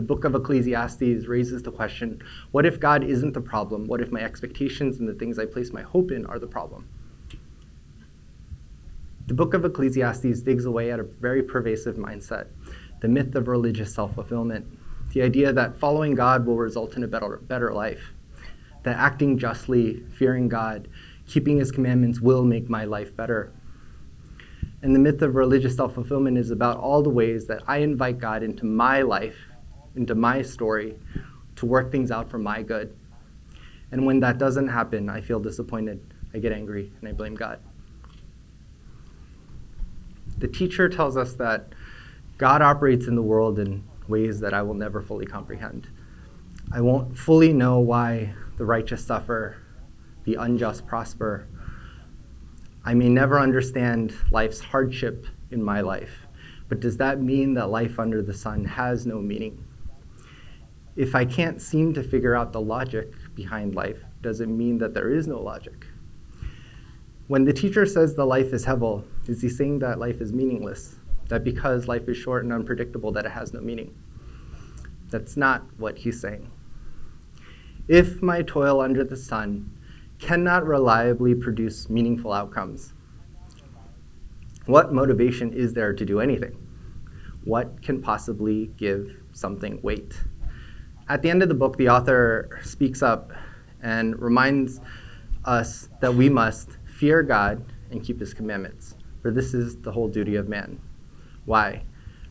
The 0.00 0.06
book 0.06 0.24
of 0.24 0.34
Ecclesiastes 0.34 1.26
raises 1.26 1.62
the 1.62 1.70
question 1.70 2.22
what 2.52 2.64
if 2.64 2.80
God 2.80 3.04
isn't 3.04 3.34
the 3.34 3.40
problem? 3.42 3.86
What 3.86 4.00
if 4.00 4.10
my 4.10 4.22
expectations 4.22 4.98
and 4.98 5.06
the 5.06 5.12
things 5.12 5.38
I 5.38 5.44
place 5.44 5.74
my 5.74 5.82
hope 5.82 6.10
in 6.10 6.24
are 6.24 6.38
the 6.38 6.46
problem? 6.46 6.88
The 9.26 9.34
book 9.34 9.52
of 9.52 9.62
Ecclesiastes 9.66 10.40
digs 10.40 10.64
away 10.64 10.90
at 10.90 11.00
a 11.00 11.02
very 11.02 11.42
pervasive 11.42 11.96
mindset 11.96 12.46
the 13.02 13.08
myth 13.08 13.34
of 13.34 13.46
religious 13.46 13.94
self 13.94 14.14
fulfillment 14.14 14.64
the 15.12 15.20
idea 15.20 15.52
that 15.52 15.78
following 15.78 16.14
God 16.14 16.46
will 16.46 16.56
result 16.56 16.96
in 16.96 17.04
a 17.04 17.06
better, 17.06 17.36
better 17.42 17.70
life, 17.74 18.14
that 18.84 18.96
acting 18.96 19.36
justly, 19.36 20.02
fearing 20.16 20.48
God, 20.48 20.88
keeping 21.26 21.58
his 21.58 21.70
commandments 21.70 22.22
will 22.22 22.42
make 22.42 22.70
my 22.70 22.86
life 22.86 23.14
better. 23.14 23.52
And 24.80 24.94
the 24.94 24.98
myth 24.98 25.20
of 25.20 25.34
religious 25.34 25.76
self 25.76 25.92
fulfillment 25.92 26.38
is 26.38 26.50
about 26.50 26.78
all 26.78 27.02
the 27.02 27.10
ways 27.10 27.46
that 27.48 27.62
I 27.68 27.78
invite 27.80 28.18
God 28.18 28.42
into 28.42 28.64
my 28.64 29.02
life, 29.02 29.36
into 29.96 30.14
my 30.14 30.42
story, 30.42 30.96
to 31.56 31.66
work 31.66 31.90
things 31.90 32.10
out 32.10 32.30
for 32.30 32.38
my 32.38 32.62
good. 32.62 32.94
And 33.92 34.06
when 34.06 34.20
that 34.20 34.38
doesn't 34.38 34.68
happen, 34.68 35.08
I 35.08 35.20
feel 35.20 35.40
disappointed, 35.40 36.00
I 36.32 36.38
get 36.38 36.52
angry, 36.52 36.92
and 37.00 37.08
I 37.08 37.12
blame 37.12 37.34
God. 37.34 37.58
The 40.38 40.48
teacher 40.48 40.88
tells 40.88 41.16
us 41.16 41.34
that 41.34 41.74
God 42.38 42.62
operates 42.62 43.06
in 43.06 43.14
the 43.14 43.22
world 43.22 43.58
in 43.58 43.84
ways 44.08 44.40
that 44.40 44.54
I 44.54 44.62
will 44.62 44.74
never 44.74 45.02
fully 45.02 45.26
comprehend. 45.26 45.88
I 46.72 46.80
won't 46.80 47.18
fully 47.18 47.52
know 47.52 47.80
why 47.80 48.32
the 48.56 48.64
righteous 48.64 49.04
suffer, 49.04 49.56
the 50.24 50.36
unjust 50.36 50.86
prosper. 50.86 51.46
I 52.84 52.94
may 52.94 53.08
never 53.08 53.38
understand 53.38 54.14
life's 54.30 54.60
hardship 54.60 55.26
in 55.50 55.62
my 55.62 55.80
life, 55.80 56.26
but 56.68 56.80
does 56.80 56.96
that 56.98 57.20
mean 57.20 57.54
that 57.54 57.70
life 57.70 57.98
under 57.98 58.22
the 58.22 58.32
sun 58.32 58.64
has 58.64 59.04
no 59.04 59.18
meaning? 59.18 59.64
If 61.00 61.14
I 61.14 61.24
can't 61.24 61.62
seem 61.62 61.94
to 61.94 62.02
figure 62.02 62.34
out 62.34 62.52
the 62.52 62.60
logic 62.60 63.14
behind 63.34 63.74
life, 63.74 64.04
does 64.20 64.42
it 64.42 64.50
mean 64.50 64.76
that 64.80 64.92
there 64.92 65.08
is 65.08 65.26
no 65.26 65.40
logic? 65.40 65.86
When 67.26 67.46
the 67.46 67.54
teacher 67.54 67.86
says 67.86 68.14
the 68.14 68.26
life 68.26 68.52
is 68.52 68.66
hevel, 68.66 69.04
is 69.26 69.40
he 69.40 69.48
saying 69.48 69.78
that 69.78 69.98
life 69.98 70.20
is 70.20 70.34
meaningless? 70.34 70.96
That 71.28 71.42
because 71.42 71.88
life 71.88 72.06
is 72.06 72.18
short 72.18 72.44
and 72.44 72.52
unpredictable, 72.52 73.12
that 73.12 73.24
it 73.24 73.30
has 73.30 73.54
no 73.54 73.62
meaning? 73.62 73.96
That's 75.08 75.38
not 75.38 75.62
what 75.78 75.96
he's 75.96 76.20
saying. 76.20 76.50
If 77.88 78.20
my 78.20 78.42
toil 78.42 78.82
under 78.82 79.02
the 79.02 79.16
sun 79.16 79.70
cannot 80.18 80.66
reliably 80.66 81.34
produce 81.34 81.88
meaningful 81.88 82.30
outcomes, 82.30 82.92
what 84.66 84.92
motivation 84.92 85.54
is 85.54 85.72
there 85.72 85.94
to 85.94 86.04
do 86.04 86.20
anything? 86.20 86.58
What 87.44 87.80
can 87.80 88.02
possibly 88.02 88.66
give 88.76 89.16
something 89.32 89.80
weight? 89.80 90.24
At 91.10 91.22
the 91.22 91.28
end 91.28 91.42
of 91.42 91.48
the 91.48 91.56
book, 91.56 91.76
the 91.76 91.88
author 91.88 92.60
speaks 92.62 93.02
up 93.02 93.32
and 93.82 94.16
reminds 94.22 94.80
us 95.44 95.88
that 96.00 96.14
we 96.14 96.28
must 96.28 96.78
fear 96.84 97.24
God 97.24 97.64
and 97.90 98.00
keep 98.00 98.20
his 98.20 98.32
commandments, 98.32 98.94
for 99.20 99.32
this 99.32 99.52
is 99.52 99.78
the 99.78 99.90
whole 99.90 100.06
duty 100.06 100.36
of 100.36 100.48
man. 100.48 100.80
Why? 101.46 101.82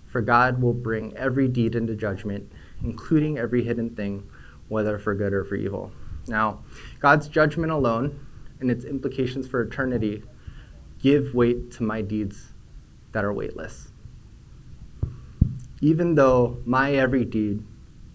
For 0.06 0.22
God 0.22 0.62
will 0.62 0.74
bring 0.74 1.14
every 1.18 1.50
deed 1.50 1.76
into 1.76 1.94
judgment, 1.94 2.50
including 2.82 3.38
every 3.38 3.66
hidden 3.66 3.90
thing, 3.98 4.30
whether 4.70 4.98
for 4.98 5.14
good 5.14 5.34
or 5.34 5.44
for 5.44 5.56
evil. 5.56 5.92
Now, 6.30 6.64
God's 7.02 7.28
judgment 7.28 7.74
alone 7.74 8.26
and 8.62 8.72
its 8.72 8.86
implications 8.86 9.46
for 9.46 9.62
eternity 9.62 10.24
give 11.00 11.36
weight 11.36 11.70
to 11.72 11.84
my 11.84 12.02
deeds 12.02 12.54
that 13.12 13.26
are 13.26 13.34
weightless. 13.34 13.92
Even 15.82 16.16
though 16.16 16.62
my 16.64 16.94
every 16.94 17.26
deed, 17.26 17.62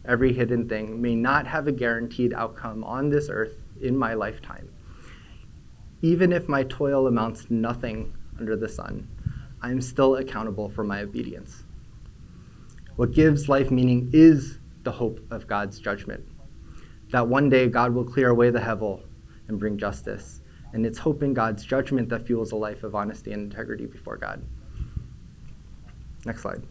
every 0.06 0.32
hidden 0.32 0.68
thing, 0.68 1.00
may 1.00 1.14
not 1.14 1.46
have 1.46 1.66
a 1.66 1.72
guaranteed 1.72 2.34
outcome 2.34 2.84
on 2.84 3.08
this 3.08 3.28
earth 3.28 3.54
in 3.80 3.96
my 3.96 4.14
lifetime, 4.14 4.68
even 6.02 6.32
if 6.32 6.48
my 6.48 6.64
toil 6.64 7.06
amounts 7.06 7.46
to 7.46 7.54
nothing 7.54 8.14
under 8.38 8.56
the 8.56 8.68
sun, 8.68 9.08
I 9.62 9.70
am 9.70 9.80
still 9.80 10.16
accountable 10.16 10.68
for 10.68 10.84
my 10.84 11.00
obedience. 11.00 11.64
What 12.96 13.12
gives 13.12 13.48
life 13.48 13.70
meaning 13.70 14.10
is 14.12 14.58
the 14.82 14.92
hope 14.92 15.20
of 15.30 15.46
God's 15.46 15.80
judgment. 15.80 16.24
That 17.10 17.26
one 17.26 17.48
day 17.48 17.68
God 17.68 17.94
will 17.94 18.04
clear 18.04 18.28
away 18.28 18.50
the 18.50 18.58
hevel 18.58 19.02
and 19.48 19.58
bring 19.58 19.78
justice. 19.78 20.40
And 20.72 20.84
it's 20.84 20.98
hope 20.98 21.22
in 21.22 21.34
God's 21.34 21.64
judgment 21.64 22.08
that 22.10 22.26
fuels 22.26 22.52
a 22.52 22.56
life 22.56 22.82
of 22.82 22.94
honesty 22.94 23.32
and 23.32 23.42
integrity 23.42 23.86
before 23.86 24.16
God. 24.16 24.44
Next 26.26 26.42
slide. 26.42 26.62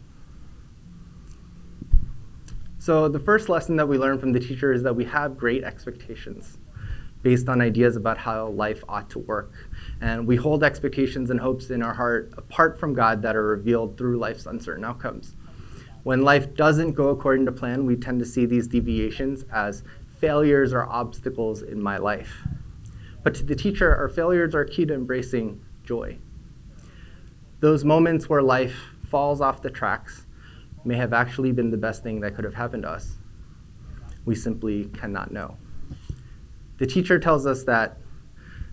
So, 2.84 3.08
the 3.08 3.18
first 3.18 3.48
lesson 3.48 3.76
that 3.76 3.88
we 3.88 3.96
learn 3.96 4.18
from 4.18 4.32
the 4.32 4.40
teacher 4.40 4.70
is 4.70 4.82
that 4.82 4.94
we 4.94 5.06
have 5.06 5.38
great 5.38 5.64
expectations 5.64 6.58
based 7.22 7.48
on 7.48 7.62
ideas 7.62 7.96
about 7.96 8.18
how 8.18 8.48
life 8.48 8.84
ought 8.90 9.08
to 9.08 9.20
work. 9.20 9.54
And 10.02 10.26
we 10.26 10.36
hold 10.36 10.62
expectations 10.62 11.30
and 11.30 11.40
hopes 11.40 11.70
in 11.70 11.82
our 11.82 11.94
heart 11.94 12.34
apart 12.36 12.78
from 12.78 12.92
God 12.92 13.22
that 13.22 13.36
are 13.36 13.46
revealed 13.46 13.96
through 13.96 14.18
life's 14.18 14.44
uncertain 14.44 14.84
outcomes. 14.84 15.34
When 16.02 16.24
life 16.24 16.54
doesn't 16.54 16.92
go 16.92 17.08
according 17.08 17.46
to 17.46 17.52
plan, 17.52 17.86
we 17.86 17.96
tend 17.96 18.18
to 18.18 18.26
see 18.26 18.44
these 18.44 18.68
deviations 18.68 19.46
as 19.50 19.82
failures 20.18 20.74
or 20.74 20.82
obstacles 20.82 21.62
in 21.62 21.82
my 21.82 21.96
life. 21.96 22.46
But 23.22 23.34
to 23.36 23.44
the 23.44 23.54
teacher, 23.54 23.96
our 23.96 24.10
failures 24.10 24.54
are 24.54 24.66
key 24.66 24.84
to 24.84 24.92
embracing 24.92 25.58
joy. 25.84 26.18
Those 27.60 27.82
moments 27.82 28.28
where 28.28 28.42
life 28.42 28.76
falls 29.08 29.40
off 29.40 29.62
the 29.62 29.70
tracks 29.70 30.23
may 30.84 30.96
have 30.96 31.12
actually 31.12 31.52
been 31.52 31.70
the 31.70 31.76
best 31.76 32.02
thing 32.02 32.20
that 32.20 32.34
could 32.34 32.44
have 32.44 32.54
happened 32.54 32.82
to 32.82 32.90
us. 32.90 33.18
We 34.24 34.34
simply 34.34 34.86
cannot 34.86 35.32
know. 35.32 35.56
The 36.78 36.86
teacher 36.86 37.18
tells 37.18 37.46
us 37.46 37.64
that 37.64 37.98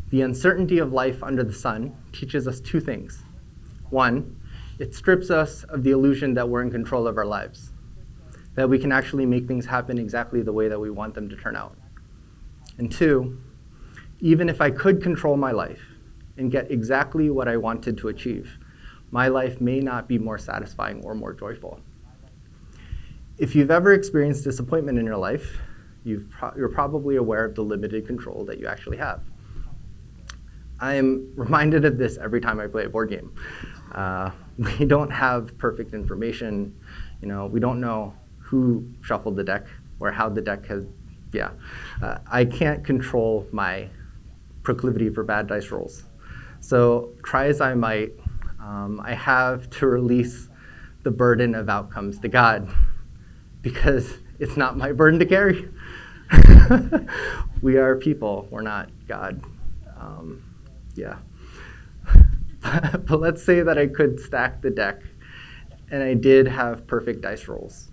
the 0.09 0.21
uncertainty 0.21 0.79
of 0.79 0.91
life 0.91 1.23
under 1.23 1.43
the 1.43 1.53
sun 1.53 1.95
teaches 2.11 2.47
us 2.47 2.59
two 2.59 2.79
things. 2.79 3.23
One, 3.89 4.39
it 4.79 4.95
strips 4.95 5.29
us 5.29 5.63
of 5.65 5.83
the 5.83 5.91
illusion 5.91 6.33
that 6.33 6.49
we're 6.49 6.63
in 6.63 6.71
control 6.71 7.07
of 7.07 7.17
our 7.17 7.25
lives, 7.25 7.71
that 8.55 8.67
we 8.67 8.79
can 8.79 8.91
actually 8.91 9.25
make 9.25 9.47
things 9.47 9.65
happen 9.65 9.97
exactly 9.97 10.41
the 10.41 10.51
way 10.51 10.67
that 10.67 10.79
we 10.79 10.89
want 10.89 11.13
them 11.13 11.29
to 11.29 11.35
turn 11.35 11.55
out. 11.55 11.77
And 12.77 12.91
two, 12.91 13.39
even 14.19 14.49
if 14.49 14.59
I 14.59 14.71
could 14.71 15.01
control 15.01 15.37
my 15.37 15.51
life 15.51 15.81
and 16.37 16.51
get 16.51 16.71
exactly 16.71 17.29
what 17.29 17.47
I 17.47 17.57
wanted 17.57 17.97
to 17.99 18.07
achieve, 18.07 18.57
my 19.11 19.27
life 19.27 19.61
may 19.61 19.79
not 19.79 20.07
be 20.07 20.17
more 20.17 20.37
satisfying 20.37 21.03
or 21.03 21.13
more 21.13 21.33
joyful. 21.33 21.79
If 23.41 23.55
you've 23.55 23.71
ever 23.71 23.93
experienced 23.93 24.43
disappointment 24.43 24.99
in 24.99 25.05
your 25.07 25.17
life, 25.17 25.57
you 26.03 26.29
are 26.43 26.69
probably 26.69 27.15
aware 27.15 27.43
of 27.43 27.55
the 27.55 27.63
limited 27.63 28.05
control 28.05 28.45
that 28.45 28.59
you 28.59 28.67
actually 28.67 28.97
have. 28.97 29.21
I 30.79 30.93
am 30.93 31.33
reminded 31.35 31.83
of 31.83 31.97
this 31.97 32.19
every 32.19 32.39
time 32.39 32.59
I 32.59 32.67
play 32.67 32.85
a 32.85 32.89
board 32.89 33.09
game. 33.09 33.33
Uh, 33.95 34.29
we 34.59 34.85
don't 34.85 35.09
have 35.09 35.57
perfect 35.57 35.95
information. 35.95 36.79
You 37.19 37.29
know, 37.29 37.47
we 37.47 37.59
don't 37.59 37.81
know 37.81 38.13
who 38.37 38.87
shuffled 39.01 39.37
the 39.37 39.43
deck 39.43 39.65
or 39.99 40.11
how 40.11 40.29
the 40.29 40.41
deck 40.41 40.67
has. 40.67 40.83
Yeah, 41.33 41.49
uh, 42.03 42.19
I 42.31 42.45
can't 42.45 42.85
control 42.85 43.47
my 43.51 43.89
proclivity 44.61 45.09
for 45.09 45.23
bad 45.23 45.47
dice 45.47 45.71
rolls. 45.71 46.03
So 46.59 47.13
try 47.23 47.47
as 47.47 47.59
I 47.59 47.73
might, 47.73 48.11
um, 48.59 49.01
I 49.03 49.15
have 49.15 49.67
to 49.71 49.87
release 49.87 50.47
the 51.01 51.09
burden 51.09 51.55
of 51.55 51.69
outcomes 51.69 52.19
to 52.19 52.27
God 52.27 52.71
because 53.61 54.17
it's 54.39 54.57
not 54.57 54.77
my 54.77 54.91
burden 54.91 55.19
to 55.19 55.25
carry. 55.25 55.69
we 57.61 57.77
are 57.77 57.95
people, 57.95 58.47
we're 58.49 58.61
not 58.61 58.89
God. 59.07 59.43
Um, 59.99 60.43
yeah. 60.95 61.17
but 62.61 63.19
let's 63.19 63.43
say 63.43 63.61
that 63.61 63.77
I 63.77 63.87
could 63.87 64.19
stack 64.19 64.61
the 64.61 64.69
deck 64.69 65.01
and 65.89 66.01
I 66.01 66.13
did 66.13 66.47
have 66.47 66.87
perfect 66.87 67.21
dice 67.21 67.47
rolls. 67.47 67.91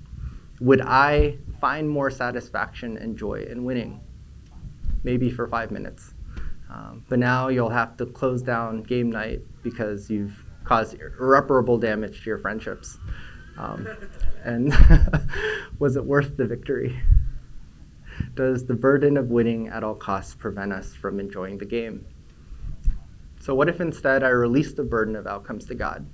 Would 0.60 0.80
I 0.80 1.38
find 1.60 1.88
more 1.88 2.10
satisfaction 2.10 2.96
and 2.96 3.16
joy 3.16 3.46
in 3.48 3.64
winning? 3.64 4.00
Maybe 5.04 5.30
for 5.30 5.46
five 5.48 5.70
minutes. 5.70 6.14
Um, 6.70 7.04
but 7.08 7.18
now 7.18 7.48
you'll 7.48 7.70
have 7.70 7.96
to 7.98 8.06
close 8.06 8.42
down 8.42 8.82
game 8.82 9.10
night 9.10 9.42
because 9.62 10.10
you've 10.10 10.44
caused 10.64 10.96
irreparable 11.00 11.78
damage 11.78 12.22
to 12.22 12.26
your 12.26 12.38
friendships. 12.38 12.98
Um, 13.58 13.88
and 14.44 14.72
was 15.78 15.96
it 15.96 16.04
worth 16.04 16.36
the 16.36 16.46
victory? 16.46 16.98
Does 18.34 18.64
the 18.64 18.74
burden 18.74 19.16
of 19.16 19.30
winning 19.30 19.68
at 19.68 19.82
all 19.82 19.94
costs 19.94 20.34
prevent 20.34 20.72
us 20.72 20.94
from 20.94 21.18
enjoying 21.20 21.58
the 21.58 21.66
game? 21.66 22.06
So, 23.40 23.54
what 23.54 23.68
if 23.68 23.80
instead 23.80 24.22
I 24.22 24.28
release 24.28 24.72
the 24.74 24.84
burden 24.84 25.16
of 25.16 25.26
outcomes 25.26 25.64
to 25.66 25.74
God? 25.74 26.06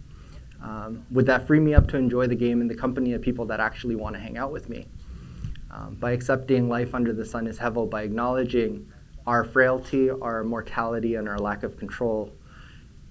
Um, 0.63 1.05
would 1.11 1.27
that 1.27 1.47
free 1.47 1.61
me 1.61 1.75
up 1.75 1.89
to 1.89 1.99
enjoy 1.99 2.27
the 2.27 2.35
game 2.35 2.63
in 2.63 2.69
the 2.69 2.75
company 2.75 3.13
of 3.13 3.21
people 3.21 3.45
that 3.47 3.61
actually 3.61 3.97
want 3.97 4.15
to 4.17 4.21
hang 4.21 4.39
out 4.39 4.51
with 4.51 4.69
me? 4.69 4.87
Um, 5.71 5.97
by 5.97 6.13
accepting 6.13 6.69
life 6.69 6.95
under 6.95 7.13
the 7.13 7.25
sun 7.25 7.47
is 7.47 7.59
hevel, 7.59 7.89
by 7.91 8.03
acknowledging 8.03 8.91
our 9.27 9.45
frailty, 9.45 10.11
our 10.11 10.45
mortality, 10.45 11.17
and 11.17 11.29
our 11.29 11.39
lack 11.39 11.63
of 11.63 11.77
control. 11.77 12.33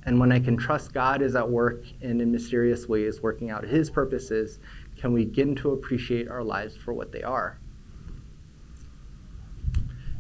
And 0.06 0.20
when 0.20 0.32
I 0.32 0.40
can 0.40 0.58
trust 0.58 0.94
God 0.94 1.22
is 1.22 1.36
at 1.36 1.50
work 1.50 1.86
and 2.02 2.22
in 2.22 2.32
mysterious 2.32 2.88
ways 2.88 3.22
working 3.22 3.50
out 3.50 3.64
His 3.64 3.90
purposes, 3.90 4.60
can 4.98 5.14
we 5.14 5.26
begin 5.26 5.56
to 5.56 5.72
appreciate 5.72 6.28
our 6.28 6.44
lives 6.44 6.76
for 6.76 6.94
what 6.94 7.12
they 7.12 7.24
are? 7.24 7.58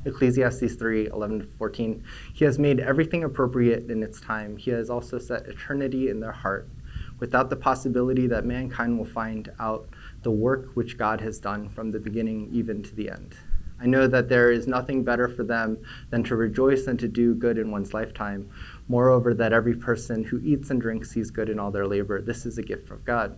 Ecclesiastes 0.06 0.76
3 0.76 1.08
11 1.08 1.54
14. 1.58 2.04
He 2.34 2.46
has 2.46 2.60
made 2.60 2.80
everything 2.80 3.24
appropriate 3.24 3.90
in 3.90 4.04
its 4.04 4.20
time. 4.20 4.58
He 4.58 4.72
has 4.72 4.90
also 4.90 5.18
set 5.18 5.48
eternity 5.48 6.10
in 6.10 6.20
their 6.20 6.32
heart, 6.32 6.68
without 7.20 7.50
the 7.50 7.56
possibility 7.56 8.28
that 8.28 8.46
mankind 8.46 8.98
will 8.98 9.06
find 9.06 9.52
out 9.60 9.88
the 10.24 10.32
work 10.32 10.72
which 10.74 10.98
God 10.98 11.22
has 11.22 11.40
done 11.40 11.70
from 11.70 11.92
the 11.92 12.00
beginning 12.00 12.50
even 12.52 12.84
to 12.84 12.96
the 12.96 13.10
end. 13.10 13.36
I 13.80 13.86
know 13.86 14.08
that 14.08 14.30
there 14.30 14.52
is 14.52 14.68
nothing 14.68 15.04
better 15.04 15.28
for 15.28 15.44
them 15.44 15.78
than 16.10 16.24
to 16.26 16.36
rejoice 16.36 16.88
and 16.88 16.98
to 17.00 17.08
do 17.08 17.36
good 17.36 17.58
in 17.58 17.72
one's 17.72 17.94
lifetime. 17.94 18.50
Moreover, 18.88 19.34
that 19.34 19.54
every 19.54 19.76
person 19.76 20.24
who 20.24 20.40
eats 20.40 20.70
and 20.70 20.82
drinks 20.82 21.12
sees 21.12 21.32
good 21.32 21.50
in 21.50 21.60
all 21.60 21.72
their 21.72 21.88
labor. 21.88 22.22
This 22.22 22.46
is 22.46 22.58
a 22.58 22.64
gift 22.64 22.92
of 22.92 23.06
God. 23.06 23.38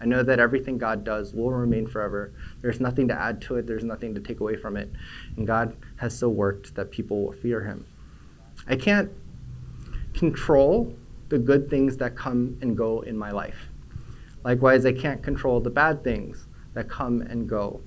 I 0.00 0.06
know 0.06 0.22
that 0.22 0.40
everything 0.40 0.76
God 0.76 1.04
does 1.04 1.32
will 1.32 1.50
remain 1.50 1.86
forever. 1.86 2.32
There's 2.60 2.80
nothing 2.80 3.08
to 3.08 3.14
add 3.14 3.40
to 3.42 3.56
it, 3.56 3.66
there's 3.66 3.84
nothing 3.84 4.14
to 4.14 4.20
take 4.20 4.40
away 4.40 4.56
from 4.56 4.76
it. 4.76 4.90
And 5.36 5.46
God 5.46 5.76
has 5.96 6.16
so 6.18 6.28
worked 6.28 6.74
that 6.74 6.90
people 6.90 7.24
will 7.24 7.32
fear 7.32 7.62
him. 7.64 7.86
I 8.66 8.76
can't 8.76 9.10
control 10.12 10.94
the 11.28 11.38
good 11.38 11.70
things 11.70 11.96
that 11.98 12.16
come 12.16 12.58
and 12.60 12.76
go 12.76 13.00
in 13.00 13.16
my 13.16 13.30
life. 13.30 13.68
Likewise, 14.44 14.84
I 14.84 14.92
can't 14.92 15.22
control 15.22 15.60
the 15.60 15.70
bad 15.70 16.04
things 16.04 16.46
that 16.74 16.88
come 16.88 17.22
and 17.22 17.48
go, 17.48 17.80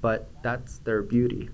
but 0.00 0.30
that's 0.42 0.78
their 0.78 1.02
beauty. 1.02 1.50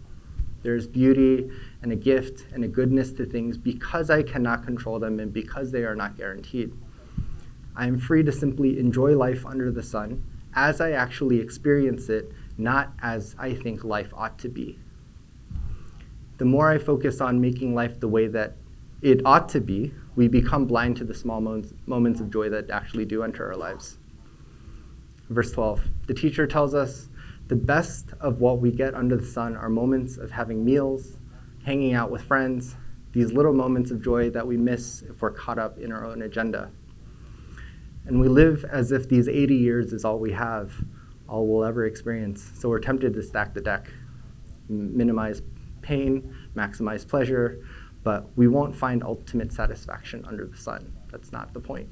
There's 0.63 0.87
beauty 0.87 1.51
and 1.83 1.93
a 1.93 1.97
gift 1.97 2.47
and 2.53 2.65
a 2.65 2.69
goodness 2.69 3.13
to 3.13 3.25
things 3.25 3.57
because 3.57 4.11
I 4.11 4.23
cannot 4.23 4.65
control 4.65 4.99
them 4.99 5.19
and 5.21 5.33
because 5.33 5.71
they 5.73 5.85
are 5.85 5.95
not 5.95 6.17
guaranteed. 6.17 6.73
I 7.77 7.87
am 7.87 7.99
free 7.99 8.23
to 8.25 8.33
simply 8.33 8.79
enjoy 8.79 9.17
life 9.17 9.47
under 9.47 9.71
the 9.71 9.83
sun 9.83 10.25
as 10.55 10.81
I 10.81 10.93
actually 10.93 11.41
experience 11.41 12.09
it, 12.09 12.33
not 12.59 12.93
as 13.01 13.35
I 13.39 13.55
think 13.55 13.85
life 13.85 14.13
ought 14.15 14.39
to 14.41 14.49
be. 14.49 14.79
the 16.39 16.45
more 16.47 16.71
I 16.71 16.79
focus 16.79 17.21
on 17.21 17.39
making 17.39 17.75
life 17.75 18.01
the 18.01 18.09
way 18.09 18.27
that 18.29 18.57
it 19.03 19.21
ought 19.27 19.49
to 19.51 19.61
be, 19.61 19.93
we 20.17 20.27
become 20.27 20.65
blind 20.67 20.97
to 20.97 21.05
the 21.05 21.15
small 21.15 21.41
moments, 21.41 22.21
of 22.21 22.31
joy 22.31 22.49
that 22.49 22.71
actually 22.71 23.05
do 23.05 23.23
enter 23.23 23.47
our 23.47 23.57
lives. 23.57 23.99
Verse 25.29 25.53
12 25.53 25.83
The 26.07 26.15
teacher 26.15 26.47
tells 26.47 26.75
us 26.75 27.09
the 27.49 27.57
best 27.57 28.15
of 28.21 28.41
what 28.41 28.59
we 28.59 28.71
get 28.71 28.95
under 28.95 29.17
the 29.17 29.27
sun 29.27 29.55
are 29.57 29.69
moments 29.69 30.17
of 30.17 30.31
having 30.31 30.65
meals, 30.65 31.19
hanging 31.65 31.95
out 31.95 32.11
with 32.11 32.23
friends, 32.23 32.77
these 33.13 33.33
little 33.33 33.53
moments 33.53 33.91
of 33.91 34.03
joy 34.03 34.31
that 34.31 34.47
we 34.47 34.57
miss 34.57 35.03
if 35.03 35.21
we're 35.21 35.31
caught 35.31 35.59
up 35.59 35.79
in 35.79 35.93
our 35.93 36.05
own 36.05 36.23
agenda. 36.23 36.71
And 38.07 38.21
we 38.21 38.29
live 38.29 38.65
as 38.65 38.93
if 38.93 39.09
these 39.09 39.29
80 39.29 39.55
years 39.55 39.93
is 39.93 40.05
all 40.05 40.19
we 40.19 40.33
have, 40.33 40.73
all 41.29 41.47
we'll 41.47 41.65
ever 41.65 41.87
experience. 41.87 42.51
So 42.59 42.69
we're 42.69 42.81
tempted 42.81 43.15
to 43.15 43.23
stack 43.23 43.55
the 43.55 43.61
deck, 43.61 43.89
minimize 44.69 45.43
pain, 45.83 46.35
maximize 46.57 47.07
pleasure, 47.07 47.65
but 48.03 48.27
we 48.37 48.49
won't 48.49 48.75
find 48.75 49.03
ultimate 49.03 49.53
satisfaction 49.53 50.25
under 50.27 50.47
the 50.47 50.57
sun. 50.57 50.93
That's 51.11 51.33
not 51.33 51.53
the 51.53 51.61
point. 51.61 51.89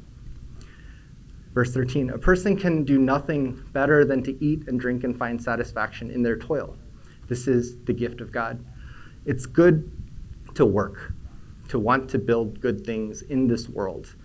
Verse 1.53 1.73
13 1.73 2.11
A 2.11 2.19
person 2.19 2.57
can 2.57 2.85
do 2.85 2.99
nothing 2.99 3.63
better 3.73 4.05
than 4.05 4.23
to 4.23 4.45
eat 4.45 4.69
and 4.69 4.79
drink 4.81 5.05
and 5.05 5.19
find 5.19 5.43
satisfaction 5.43 6.11
in 6.11 6.23
their 6.23 6.37
toil. 6.37 6.77
This 7.29 7.47
is 7.47 7.77
the 7.85 7.93
gift 7.93 8.21
of 8.21 8.33
God. 8.33 8.65
It's 9.29 9.45
good 9.45 9.93
to 10.55 10.65
work, 10.65 11.13
to 11.69 11.79
want 11.79 12.09
to 12.09 12.19
build 12.19 12.63
good 12.63 12.87
things 12.87 13.21
in 13.21 13.47
this 13.47 13.69
world, 13.69 14.17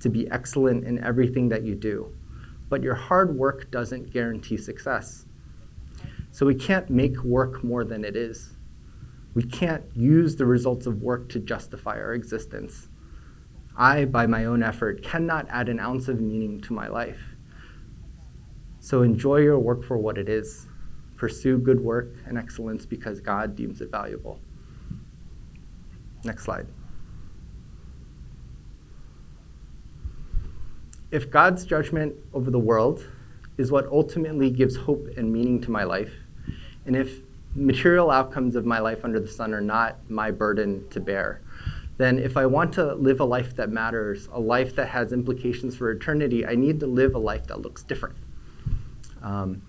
to 0.00 0.08
be 0.08 0.30
excellent 0.30 0.84
in 0.84 0.98
everything 1.04 1.50
that 1.50 1.62
you 1.62 1.74
do. 1.74 2.16
But 2.70 2.82
your 2.82 2.94
hard 2.94 3.36
work 3.36 3.70
doesn't 3.70 4.14
guarantee 4.14 4.56
success. 4.56 5.26
So 6.30 6.46
we 6.46 6.54
can't 6.54 6.88
make 6.88 7.22
work 7.22 7.62
more 7.62 7.84
than 7.84 8.02
it 8.02 8.16
is. 8.16 8.56
We 9.34 9.42
can't 9.42 9.84
use 9.94 10.36
the 10.36 10.46
results 10.46 10.86
of 10.86 11.02
work 11.02 11.28
to 11.28 11.38
justify 11.38 12.00
our 12.00 12.14
existence. 12.14 12.88
I, 13.76 14.06
by 14.06 14.26
my 14.26 14.46
own 14.46 14.62
effort, 14.62 15.02
cannot 15.02 15.46
add 15.50 15.68
an 15.68 15.78
ounce 15.78 16.08
of 16.08 16.18
meaning 16.18 16.62
to 16.62 16.72
my 16.72 16.88
life. 16.88 17.20
So 18.80 19.02
enjoy 19.02 19.40
your 19.40 19.58
work 19.58 19.84
for 19.84 19.98
what 19.98 20.16
it 20.16 20.30
is. 20.30 20.66
Pursue 21.16 21.58
good 21.58 21.82
work 21.82 22.14
and 22.24 22.38
excellence 22.38 22.86
because 22.86 23.20
God 23.20 23.54
deems 23.54 23.82
it 23.82 23.90
valuable. 23.90 24.40
Next 26.26 26.42
slide. 26.42 26.66
If 31.12 31.30
God's 31.30 31.64
judgment 31.64 32.16
over 32.34 32.50
the 32.50 32.58
world 32.58 33.06
is 33.58 33.70
what 33.70 33.86
ultimately 33.86 34.50
gives 34.50 34.74
hope 34.74 35.06
and 35.16 35.32
meaning 35.32 35.60
to 35.62 35.70
my 35.70 35.84
life, 35.84 36.12
and 36.84 36.96
if 36.96 37.20
material 37.54 38.10
outcomes 38.10 38.56
of 38.56 38.66
my 38.66 38.80
life 38.80 39.04
under 39.04 39.20
the 39.20 39.28
sun 39.28 39.54
are 39.54 39.60
not 39.60 39.98
my 40.10 40.32
burden 40.32 40.86
to 40.90 40.98
bear, 40.98 41.40
then 41.96 42.18
if 42.18 42.36
I 42.36 42.44
want 42.44 42.72
to 42.74 42.94
live 42.94 43.20
a 43.20 43.24
life 43.24 43.54
that 43.54 43.70
matters, 43.70 44.28
a 44.32 44.40
life 44.40 44.74
that 44.74 44.88
has 44.88 45.12
implications 45.12 45.76
for 45.76 45.92
eternity, 45.92 46.44
I 46.44 46.56
need 46.56 46.80
to 46.80 46.86
live 46.88 47.14
a 47.14 47.18
life 47.18 47.46
that 47.46 47.60
looks 47.60 47.84
different. 47.84 48.16
Um, 49.22 49.62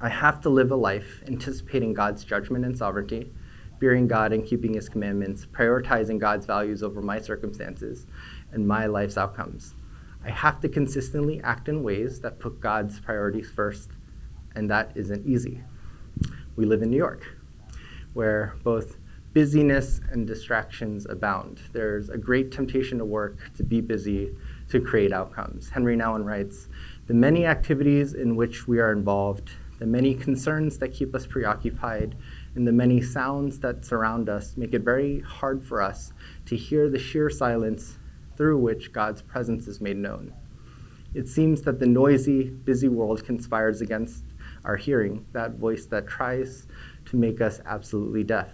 I 0.00 0.08
have 0.08 0.40
to 0.42 0.50
live 0.50 0.70
a 0.70 0.76
life 0.76 1.20
anticipating 1.26 1.94
God's 1.94 2.22
judgment 2.22 2.64
and 2.64 2.78
sovereignty, 2.78 3.32
fearing 3.78 4.06
God 4.06 4.32
and 4.32 4.44
keeping 4.44 4.74
his 4.74 4.88
commandments, 4.88 5.46
prioritizing 5.46 6.18
God's 6.18 6.46
values 6.46 6.82
over 6.82 7.00
my 7.00 7.20
circumstances 7.20 8.06
and 8.52 8.66
my 8.66 8.86
life's 8.86 9.16
outcomes. 9.16 9.74
I 10.24 10.30
have 10.30 10.60
to 10.60 10.68
consistently 10.68 11.40
act 11.42 11.68
in 11.68 11.82
ways 11.82 12.20
that 12.20 12.38
put 12.38 12.60
God's 12.60 13.00
priorities 13.00 13.50
first, 13.50 13.90
and 14.54 14.70
that 14.70 14.92
isn't 14.94 15.26
easy 15.26 15.62
we 16.58 16.66
live 16.66 16.82
in 16.82 16.90
New 16.90 16.96
York, 16.96 17.24
where 18.14 18.56
both 18.64 18.96
busyness 19.32 20.00
and 20.10 20.26
distractions 20.26 21.06
abound. 21.08 21.60
There's 21.72 22.08
a 22.08 22.18
great 22.18 22.50
temptation 22.50 22.98
to 22.98 23.04
work, 23.04 23.38
to 23.56 23.62
be 23.62 23.80
busy, 23.80 24.34
to 24.68 24.80
create 24.80 25.12
outcomes. 25.12 25.70
Henri 25.70 25.96
Nouwen 25.96 26.24
writes 26.24 26.68
The 27.06 27.14
many 27.14 27.46
activities 27.46 28.14
in 28.14 28.34
which 28.34 28.66
we 28.66 28.80
are 28.80 28.90
involved, 28.90 29.52
the 29.78 29.86
many 29.86 30.14
concerns 30.14 30.78
that 30.78 30.88
keep 30.88 31.14
us 31.14 31.26
preoccupied, 31.26 32.16
and 32.58 32.66
the 32.66 32.72
many 32.72 33.00
sounds 33.00 33.60
that 33.60 33.84
surround 33.84 34.28
us 34.28 34.56
make 34.56 34.74
it 34.74 34.80
very 34.80 35.20
hard 35.20 35.62
for 35.62 35.80
us 35.80 36.12
to 36.44 36.56
hear 36.56 36.90
the 36.90 36.98
sheer 36.98 37.30
silence 37.30 37.98
through 38.36 38.58
which 38.58 38.92
God's 38.92 39.22
presence 39.22 39.68
is 39.68 39.80
made 39.80 39.96
known. 39.96 40.32
It 41.14 41.28
seems 41.28 41.62
that 41.62 41.78
the 41.78 41.86
noisy, 41.86 42.50
busy 42.50 42.88
world 42.88 43.24
conspires 43.24 43.80
against 43.80 44.24
our 44.64 44.76
hearing, 44.76 45.24
that 45.32 45.52
voice 45.52 45.86
that 45.86 46.08
tries 46.08 46.66
to 47.04 47.16
make 47.16 47.40
us 47.40 47.60
absolutely 47.64 48.24
deaf. 48.24 48.48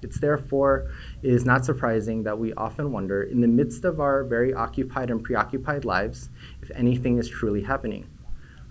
It's 0.00 0.18
therefore 0.18 0.90
it 1.22 1.30
is 1.30 1.44
not 1.44 1.66
surprising 1.66 2.22
that 2.22 2.38
we 2.38 2.54
often 2.54 2.92
wonder, 2.92 3.24
in 3.24 3.42
the 3.42 3.46
midst 3.46 3.84
of 3.84 4.00
our 4.00 4.24
very 4.24 4.54
occupied 4.54 5.10
and 5.10 5.22
preoccupied 5.22 5.84
lives, 5.84 6.30
if 6.62 6.70
anything 6.70 7.18
is 7.18 7.28
truly 7.28 7.62
happening. 7.62 8.08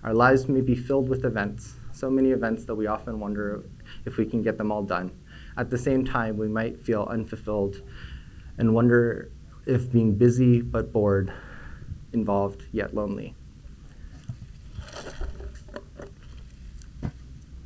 Our 0.02 0.14
lives 0.14 0.48
may 0.48 0.62
be 0.62 0.74
filled 0.74 1.08
with 1.08 1.24
events, 1.24 1.76
so 1.92 2.10
many 2.10 2.30
events 2.30 2.64
that 2.64 2.74
we 2.74 2.88
often 2.88 3.20
wonder 3.20 3.62
if 4.04 4.16
we 4.16 4.26
can 4.26 4.42
get 4.42 4.58
them 4.58 4.70
all 4.70 4.82
done. 4.82 5.10
At 5.56 5.70
the 5.70 5.78
same 5.78 6.04
time, 6.04 6.36
we 6.36 6.48
might 6.48 6.84
feel 6.84 7.06
unfulfilled 7.10 7.82
and 8.58 8.74
wonder 8.74 9.30
if 9.66 9.90
being 9.90 10.14
busy 10.14 10.60
but 10.60 10.92
bored, 10.92 11.32
involved 12.12 12.64
yet 12.72 12.94
lonely. 12.94 13.34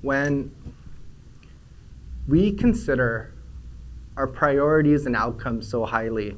when 0.00 0.54
we 2.26 2.52
consider 2.52 3.32
our 4.16 4.26
priorities 4.26 5.06
and 5.06 5.16
outcomes 5.16 5.68
so 5.68 5.84
highly, 5.84 6.36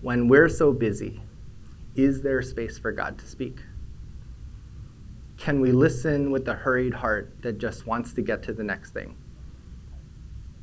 when 0.00 0.28
we're 0.28 0.48
so 0.48 0.72
busy, 0.72 1.20
is 1.94 2.22
there 2.22 2.42
space 2.42 2.78
for 2.78 2.92
God 2.92 3.18
to 3.18 3.26
speak? 3.26 3.60
Can 5.44 5.60
we 5.60 5.72
listen 5.72 6.30
with 6.30 6.48
a 6.48 6.54
hurried 6.54 6.94
heart 6.94 7.42
that 7.42 7.58
just 7.58 7.86
wants 7.86 8.14
to 8.14 8.22
get 8.22 8.42
to 8.44 8.54
the 8.54 8.64
next 8.64 8.94
thing? 8.94 9.14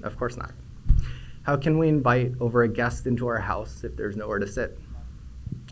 Of 0.01 0.17
course 0.17 0.37
not. 0.37 0.53
How 1.43 1.55
can 1.55 1.77
we 1.77 1.87
invite 1.87 2.31
over 2.39 2.63
a 2.63 2.67
guest 2.67 3.05
into 3.05 3.27
our 3.27 3.37
house 3.37 3.83
if 3.83 3.95
there's 3.95 4.15
nowhere 4.15 4.39
to 4.39 4.47
sit? 4.47 4.79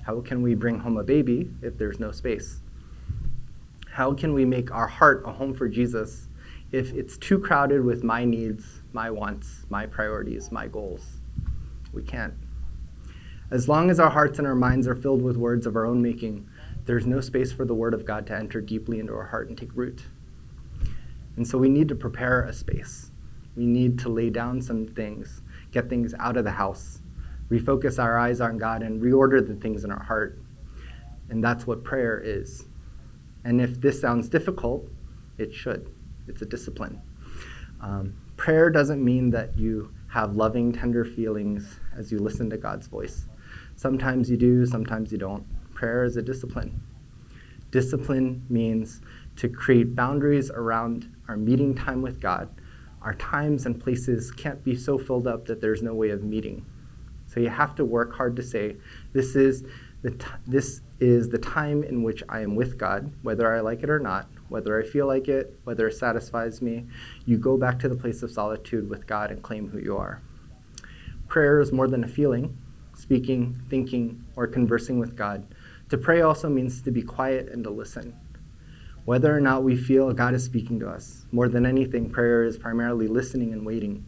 How 0.04 0.22
can 0.22 0.44
we 0.44 0.54
bring 0.54 0.78
home 0.78 0.98
a 0.98 1.04
baby 1.04 1.50
if 1.64 1.76
there's 1.76 2.00
no 2.00 2.12
space? 2.12 2.62
How 3.90 4.14
can 4.14 4.36
we 4.36 4.46
make 4.46 4.72
our 4.72 4.86
heart 4.86 5.24
a 5.26 5.32
home 5.32 5.56
for 5.56 5.68
Jesus 5.68 6.28
if 6.72 6.94
it's 6.94 7.18
too 7.18 7.40
crowded 7.40 7.84
with 7.84 8.04
my 8.04 8.24
needs, 8.24 8.84
my 8.94 9.10
wants, 9.10 9.66
my 9.70 9.88
priorities, 9.88 10.52
my 10.52 10.68
goals? 10.68 11.18
We 11.94 12.04
can't. 12.04 12.36
As 13.50 13.68
long 13.68 13.90
as 13.90 14.00
our 14.00 14.12
hearts 14.12 14.38
and 14.38 14.48
our 14.48 14.54
minds 14.54 14.88
are 14.88 14.96
filled 14.96 15.24
with 15.24 15.36
words 15.36 15.66
of 15.66 15.76
our 15.76 15.88
own 15.88 16.00
making, 16.00 16.48
there's 16.90 17.06
no 17.06 17.22
space 17.22 17.52
for 17.52 17.66
the 17.66 17.74
Word 17.76 17.94
of 17.94 18.04
God 18.04 18.26
to 18.26 18.36
enter 18.36 18.60
deeply 18.62 19.00
into 19.00 19.14
our 19.14 19.28
heart 19.28 19.48
and 19.48 19.56
take 19.56 19.70
root. 19.76 20.08
And 21.36 21.48
so 21.48 21.56
we 21.56 21.70
need 21.70 21.88
to 21.90 21.96
prepare 21.96 22.42
a 22.42 22.52
space. 22.52 23.12
We 23.56 23.68
need 23.68 24.00
to 24.00 24.10
lay 24.10 24.32
down 24.32 24.60
some 24.60 24.88
things, 24.88 25.44
get 25.72 25.88
things 25.88 26.16
out 26.18 26.36
of 26.36 26.46
the 26.46 26.52
house, 26.52 27.02
refocus 27.52 28.02
our 28.04 28.18
eyes 28.18 28.42
on 28.42 28.58
God, 28.58 28.82
and 28.82 29.00
reorder 29.00 29.48
the 29.48 29.54
things 29.54 29.84
in 29.84 29.92
our 29.92 30.02
heart. 30.02 30.40
And 31.30 31.44
that's 31.44 31.68
what 31.68 31.84
prayer 31.84 32.20
is. 32.20 32.66
And 33.44 33.62
if 33.62 33.80
this 33.80 34.02
sounds 34.02 34.28
difficult, 34.28 34.90
it 35.38 35.54
should. 35.54 35.94
It's 36.28 36.42
a 36.42 36.48
discipline. 36.48 37.00
Um, 37.82 38.16
prayer 38.36 38.72
doesn't 38.72 39.06
mean 39.06 39.30
that 39.30 39.56
you 39.56 39.94
have 40.08 40.36
loving, 40.36 40.72
tender 40.72 41.06
feelings 41.06 41.80
as 41.96 42.12
you 42.12 42.18
listen 42.18 42.50
to 42.50 42.58
God's 42.58 42.88
voice. 42.88 43.28
Sometimes 43.76 44.28
you 44.28 44.38
do, 44.38 44.66
sometimes 44.66 45.12
you 45.12 45.20
don't. 45.20 45.46
Prayer 45.80 46.04
is 46.04 46.18
a 46.18 46.22
discipline. 46.22 46.84
Discipline 47.72 48.46
means 48.50 49.00
to 49.38 49.48
create 49.48 49.96
boundaries 49.96 50.52
around 50.52 51.10
our 51.30 51.38
meeting 51.38 51.74
time 51.74 52.02
with 52.02 52.20
God. 52.20 52.50
Our 53.02 53.14
times 53.14 53.66
and 53.66 53.80
places 53.80 54.30
can't 54.30 54.62
be 54.62 54.76
so 54.76 54.98
filled 54.98 55.26
up 55.26 55.46
that 55.46 55.62
there's 55.62 55.82
no 55.82 55.94
way 55.94 56.10
of 56.10 56.22
meeting. 56.22 56.66
So 57.28 57.40
you 57.40 57.48
have 57.48 57.76
to 57.76 57.86
work 57.86 58.14
hard 58.14 58.36
to 58.36 58.44
say, 58.44 58.76
this 59.14 59.38
is 59.38 59.64
the 60.02 60.12
t- 60.12 60.26
this 60.46 60.82
is 61.00 61.30
the 61.30 61.38
time 61.38 61.84
in 61.84 62.04
which 62.04 62.24
I 62.28 62.42
am 62.42 62.58
with 62.58 62.78
God, 62.78 63.14
whether 63.22 63.56
I 63.56 63.62
like 63.62 63.82
it 63.82 63.90
or 63.90 64.00
not, 64.00 64.28
whether 64.50 64.78
I 64.78 64.86
feel 64.86 65.08
like 65.08 65.30
it, 65.30 65.58
whether 65.64 65.88
it 65.88 65.94
satisfies 65.94 66.62
me. 66.62 66.88
You 67.26 67.38
go 67.38 67.56
back 67.56 67.80
to 67.80 67.88
the 67.88 67.96
place 67.96 68.22
of 68.22 68.32
solitude 68.32 68.90
with 68.90 69.08
God 69.08 69.32
and 69.32 69.42
claim 69.42 69.70
who 69.70 69.80
you 69.80 69.96
are. 69.96 70.22
Prayer 71.30 71.62
is 71.62 71.72
more 71.72 71.88
than 71.88 72.04
a 72.04 72.08
feeling, 72.10 72.58
speaking, 72.96 73.62
thinking, 73.70 74.26
or 74.36 74.46
conversing 74.46 75.00
with 75.00 75.16
God. 75.16 75.56
To 75.90 75.98
pray 75.98 76.22
also 76.22 76.50
means 76.50 76.82
to 76.84 76.92
be 76.92 77.02
quiet 77.02 77.50
and 77.50 77.64
to 77.64 77.70
listen. 77.70 78.16
Whether 79.06 79.36
or 79.36 79.42
not 79.42 79.64
we 79.64 79.76
feel 79.76 80.14
God 80.14 80.36
is 80.36 80.44
speaking 80.44 80.80
to 80.82 80.90
us, 80.90 81.26
more 81.32 81.50
than 81.50 81.66
anything, 81.66 82.12
prayer 82.12 82.44
is 82.44 82.58
primarily 82.58 83.08
listening 83.08 83.54
and 83.54 83.66
waiting. 83.66 84.06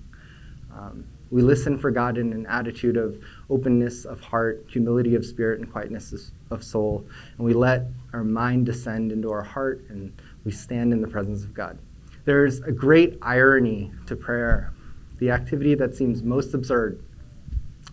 Um, 0.71 1.05
we 1.31 1.41
listen 1.41 1.77
for 1.77 1.91
God 1.91 2.17
in 2.17 2.33
an 2.33 2.45
attitude 2.45 2.97
of 2.97 3.17
openness 3.49 4.05
of 4.05 4.19
heart, 4.19 4.65
humility 4.69 5.15
of 5.15 5.25
spirit, 5.25 5.59
and 5.59 5.71
quietness 5.71 6.31
of 6.51 6.63
soul. 6.63 7.05
And 7.37 7.45
we 7.45 7.53
let 7.53 7.85
our 8.13 8.23
mind 8.23 8.65
descend 8.65 9.11
into 9.11 9.31
our 9.31 9.41
heart 9.41 9.83
and 9.89 10.13
we 10.43 10.51
stand 10.51 10.93
in 10.93 11.01
the 11.01 11.07
presence 11.07 11.43
of 11.43 11.53
God. 11.53 11.79
There's 12.25 12.59
a 12.61 12.71
great 12.71 13.17
irony 13.21 13.91
to 14.07 14.15
prayer. 14.15 14.73
the 15.17 15.29
activity 15.29 15.75
that 15.75 15.95
seems 15.95 16.23
most 16.23 16.53
absurd, 16.55 17.01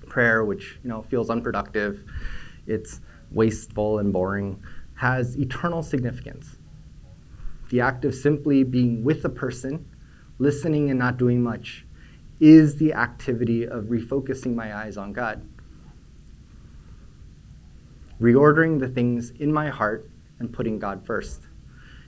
prayer, 0.08 0.44
which 0.44 0.78
you 0.82 0.88
know 0.88 1.02
feels 1.02 1.28
unproductive, 1.30 2.02
it's 2.66 3.00
wasteful 3.30 3.98
and 3.98 4.12
boring, 4.12 4.62
has 4.94 5.36
eternal 5.36 5.82
significance. 5.82 6.56
The 7.70 7.80
act 7.80 8.04
of 8.04 8.14
simply 8.14 8.64
being 8.64 9.04
with 9.04 9.24
a 9.24 9.28
person, 9.28 9.86
listening 10.38 10.90
and 10.90 10.98
not 10.98 11.16
doing 11.18 11.42
much, 11.42 11.84
is 12.40 12.76
the 12.76 12.94
activity 12.94 13.66
of 13.66 13.84
refocusing 13.84 14.54
my 14.54 14.74
eyes 14.74 14.96
on 14.96 15.12
God. 15.12 15.46
Reordering 18.20 18.80
the 18.80 18.88
things 18.88 19.30
in 19.30 19.52
my 19.52 19.68
heart 19.68 20.10
and 20.38 20.52
putting 20.52 20.78
God 20.78 21.04
first. 21.04 21.42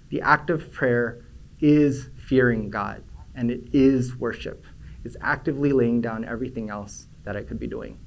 The 0.08 0.20
act 0.22 0.50
of 0.50 0.72
prayer 0.72 1.24
is 1.60 2.08
fearing 2.16 2.70
God, 2.70 3.04
and 3.34 3.50
it 3.50 3.68
is 3.72 4.16
worship. 4.16 4.64
It's 5.04 5.16
actively 5.20 5.72
laying 5.72 6.00
down 6.00 6.24
everything 6.24 6.70
else 6.70 7.06
that 7.24 7.36
I 7.36 7.42
could 7.42 7.58
be 7.58 7.66
doing. 7.66 7.98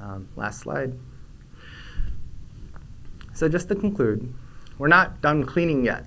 Um, 0.00 0.28
last 0.36 0.60
slide. 0.60 0.98
So, 3.34 3.48
just 3.48 3.68
to 3.68 3.74
conclude, 3.74 4.32
we're 4.78 4.88
not 4.88 5.20
done 5.20 5.44
cleaning 5.44 5.84
yet. 5.84 6.04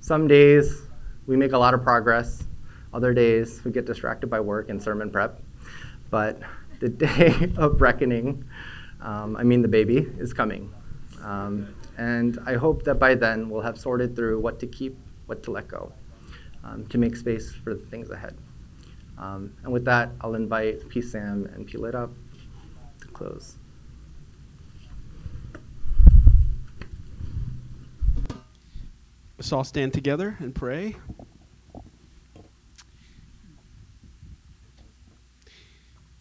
Some 0.00 0.28
days 0.28 0.82
we 1.26 1.36
make 1.36 1.52
a 1.52 1.58
lot 1.58 1.74
of 1.74 1.82
progress, 1.82 2.44
other 2.92 3.12
days 3.12 3.62
we 3.64 3.70
get 3.70 3.86
distracted 3.86 4.28
by 4.28 4.40
work 4.40 4.68
and 4.68 4.82
sermon 4.82 5.10
prep. 5.10 5.40
But 6.10 6.40
the 6.80 6.88
day 7.06 7.52
of 7.56 7.80
reckoning, 7.80 8.44
um, 9.00 9.36
I 9.36 9.42
mean 9.42 9.62
the 9.62 9.68
baby, 9.68 10.06
is 10.18 10.32
coming. 10.32 10.72
Um, 11.22 11.74
and 11.98 12.38
I 12.46 12.54
hope 12.54 12.84
that 12.84 12.96
by 12.96 13.14
then 13.14 13.48
we'll 13.48 13.62
have 13.62 13.78
sorted 13.78 14.14
through 14.14 14.40
what 14.40 14.60
to 14.60 14.66
keep, 14.66 14.96
what 15.26 15.42
to 15.44 15.50
let 15.50 15.66
go, 15.66 15.92
um, 16.62 16.86
to 16.88 16.98
make 16.98 17.16
space 17.16 17.52
for 17.52 17.74
the 17.74 17.84
things 17.86 18.10
ahead. 18.10 18.36
Um, 19.18 19.54
and 19.64 19.72
with 19.72 19.84
that, 19.86 20.10
I'll 20.20 20.34
invite 20.34 20.88
P. 20.88 21.00
Sam 21.00 21.50
and 21.54 21.66
P. 21.66 21.78
Lit 21.78 21.94
up 21.94 22.10
close. 23.16 23.56
Let's 29.38 29.50
all 29.52 29.64
stand 29.64 29.94
together 29.94 30.36
and 30.38 30.54
pray. 30.54 30.96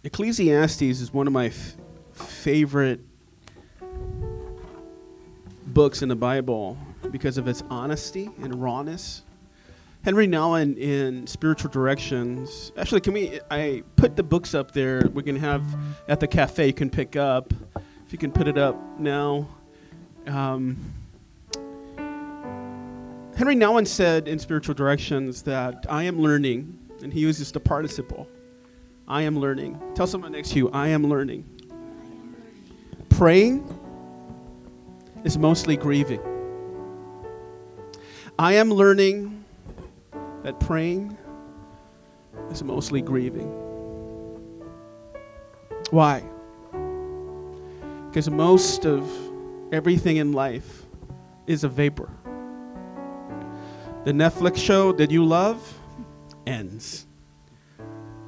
Ecclesiastes 0.05 0.81
is 0.81 1.13
one 1.13 1.27
of 1.27 1.33
my 1.33 1.47
f- 1.47 1.75
favorite 2.13 3.01
books 5.67 6.01
in 6.01 6.07
the 6.07 6.15
Bible 6.15 6.77
because 7.11 7.37
of 7.37 7.49
its 7.49 7.61
honesty 7.69 8.29
and 8.41 8.63
rawness. 8.63 9.23
Henri 10.05 10.27
Nouwen 10.27 10.77
in 10.77 11.25
Spiritual 11.25 11.71
Directions. 11.71 12.71
Actually, 12.77 13.01
can 13.01 13.13
we? 13.13 13.39
I 13.49 13.81
put 13.95 14.15
the 14.15 14.21
books 14.21 14.53
up 14.53 14.69
there. 14.69 15.01
We're 15.11 15.23
gonna 15.23 15.39
have 15.39 15.63
at 16.07 16.19
the 16.19 16.27
cafe. 16.27 16.67
You 16.67 16.73
can 16.73 16.91
pick 16.91 17.15
up. 17.15 17.51
If 18.05 18.11
you 18.11 18.19
can 18.19 18.31
put 18.31 18.47
it 18.47 18.55
up 18.55 18.79
now. 18.99 19.47
Um, 20.27 20.77
Henri 23.35 23.55
Nouwen 23.55 23.87
said 23.87 24.27
in 24.27 24.37
Spiritual 24.37 24.75
Directions 24.75 25.41
that 25.41 25.87
I 25.89 26.03
am 26.03 26.19
learning, 26.19 26.77
and 27.01 27.11
he 27.11 27.21
uses 27.21 27.51
the 27.51 27.59
participle. 27.59 28.27
I 29.07 29.23
am 29.23 29.39
learning. 29.39 29.81
Tell 29.95 30.05
someone 30.05 30.33
next 30.33 30.51
to 30.51 30.57
you, 30.57 30.69
I 30.69 30.89
am 30.89 31.07
learning. 31.07 31.45
Praying 33.09 33.67
is 35.23 35.35
mostly 35.35 35.75
grieving. 35.75 36.21
I 38.37 38.53
am 38.53 38.69
learning 38.69 39.34
that 40.45 40.59
praying 40.59 41.17
is 42.51 42.63
mostly 42.63 43.01
grieving. 43.01 43.49
Why? 45.89 46.23
Because 48.07 48.29
most 48.29 48.85
of 48.85 49.09
everything 49.71 50.17
in 50.17 50.33
life 50.33 50.83
is 51.47 51.63
a 51.63 51.67
vapor. 51.67 52.11
The 54.03 54.11
Netflix 54.11 54.57
show 54.57 54.91
that 54.91 55.09
you 55.09 55.25
love 55.25 55.79
ends. 56.45 57.07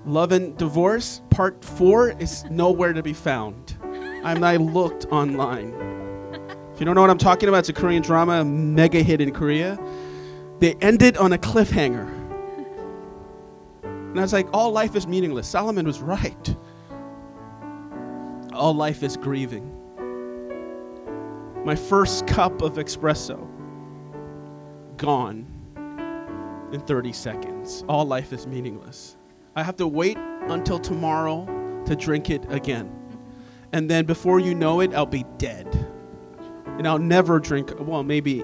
Love 0.08 0.32
and 0.32 0.58
Divorce 0.58 1.22
Part 1.30 1.64
4 1.64 2.20
is 2.20 2.46
nowhere 2.46 2.94
to 2.94 3.04
be 3.04 3.14
found. 3.14 3.78
I 4.24 4.56
looked 4.56 5.06
online. 5.12 5.72
If 6.74 6.80
you 6.80 6.86
don't 6.88 6.96
know 6.96 7.02
what 7.02 7.12
I'm 7.12 7.20
talking 7.20 7.48
about, 7.48 7.60
it's 7.60 7.70
a 7.70 7.74
Korean 7.74 8.02
drama, 8.02 8.44
mega 8.44 9.04
hit 9.04 9.22
in 9.22 9.30
Korea. 9.32 9.78
They 10.60 10.74
ended 10.76 11.18
on 11.18 11.34
a 11.34 11.38
cliffhanger. 11.38 12.14
And 13.84 14.18
I 14.18 14.22
was 14.22 14.34
like, 14.34 14.48
all 14.54 14.72
life 14.72 14.96
is 14.96 15.06
meaningless. 15.08 15.48
Solomon 15.48 15.86
was 15.86 16.00
right. 16.02 16.56
All 18.54 18.74
life 18.74 19.04
is 19.04 19.18
grieving. 19.18 19.74
My 21.64 21.76
first 21.76 22.26
cup 22.26 22.62
of 22.62 22.76
espresso, 22.76 23.48
gone 24.98 25.46
in 26.72 26.80
30 26.82 27.14
seconds. 27.14 27.84
All 27.88 28.06
life 28.06 28.34
is 28.34 28.48
meaningless. 28.48 29.18
I 29.56 29.64
have 29.64 29.76
to 29.78 29.88
wait 29.88 30.18
until 30.18 30.80
tomorrow 30.80 31.46
to 31.86 31.96
drink 31.96 32.30
it 32.30 32.46
again. 32.52 32.92
And 33.74 33.90
then 33.90 34.06
before 34.06 34.40
you 34.40 34.56
know 34.56 34.80
it, 34.82 34.94
I'll 34.94 35.06
be 35.06 35.26
dead. 35.38 35.68
And 36.78 36.88
I'll 36.88 37.00
never 37.00 37.40
drink, 37.40 37.72
well, 37.80 38.04
maybe 38.04 38.44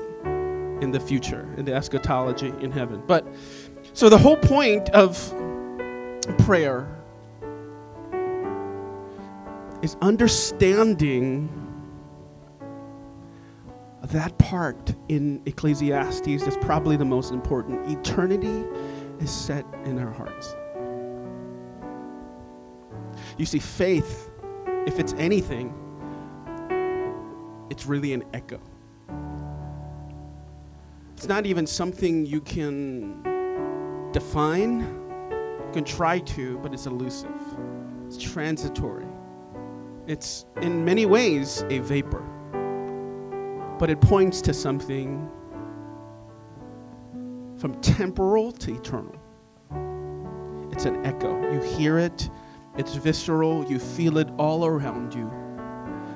in 0.83 0.91
the 0.91 0.99
future, 0.99 1.51
in 1.57 1.65
the 1.65 1.73
eschatology 1.73 2.53
in 2.59 2.71
heaven. 2.71 3.01
But 3.07 3.25
so 3.93 4.09
the 4.09 4.17
whole 4.17 4.37
point 4.37 4.89
of 4.89 5.17
prayer 6.39 6.87
is 9.81 9.97
understanding 10.01 11.49
that 14.03 14.37
part 14.37 14.93
in 15.09 15.41
Ecclesiastes 15.45 16.43
that's 16.43 16.57
probably 16.57 16.97
the 16.97 17.05
most 17.05 17.31
important. 17.31 17.89
Eternity 17.89 18.65
is 19.19 19.31
set 19.31 19.65
in 19.85 19.97
our 19.97 20.11
hearts. 20.11 20.55
You 23.37 23.45
see, 23.45 23.59
faith, 23.59 24.29
if 24.85 24.99
it's 24.99 25.13
anything, 25.13 25.73
it's 27.69 27.85
really 27.85 28.13
an 28.13 28.23
echo. 28.33 28.59
It's 31.23 31.29
not 31.29 31.45
even 31.45 31.65
something 31.65 32.25
you 32.25 32.41
can 32.41 33.23
define. 34.11 34.81
You 35.31 35.69
can 35.71 35.85
try 35.85 36.19
to, 36.19 36.57
but 36.57 36.73
it's 36.73 36.85
elusive. 36.85 37.31
It's 38.05 38.17
transitory. 38.17 39.07
It's 40.05 40.47
in 40.61 40.83
many 40.83 41.05
ways 41.05 41.63
a 41.69 41.79
vapor, 41.79 42.25
but 43.79 43.89
it 43.89 44.01
points 44.01 44.41
to 44.41 44.53
something 44.53 45.31
from 47.57 47.79
temporal 47.79 48.51
to 48.51 48.75
eternal. 48.75 49.15
It's 50.73 50.83
an 50.83 51.05
echo. 51.05 51.53
You 51.53 51.61
hear 51.61 51.99
it, 51.99 52.29
it's 52.77 52.95
visceral, 52.95 53.63
you 53.71 53.79
feel 53.79 54.17
it 54.17 54.27
all 54.37 54.65
around 54.65 55.13
you. 55.13 55.31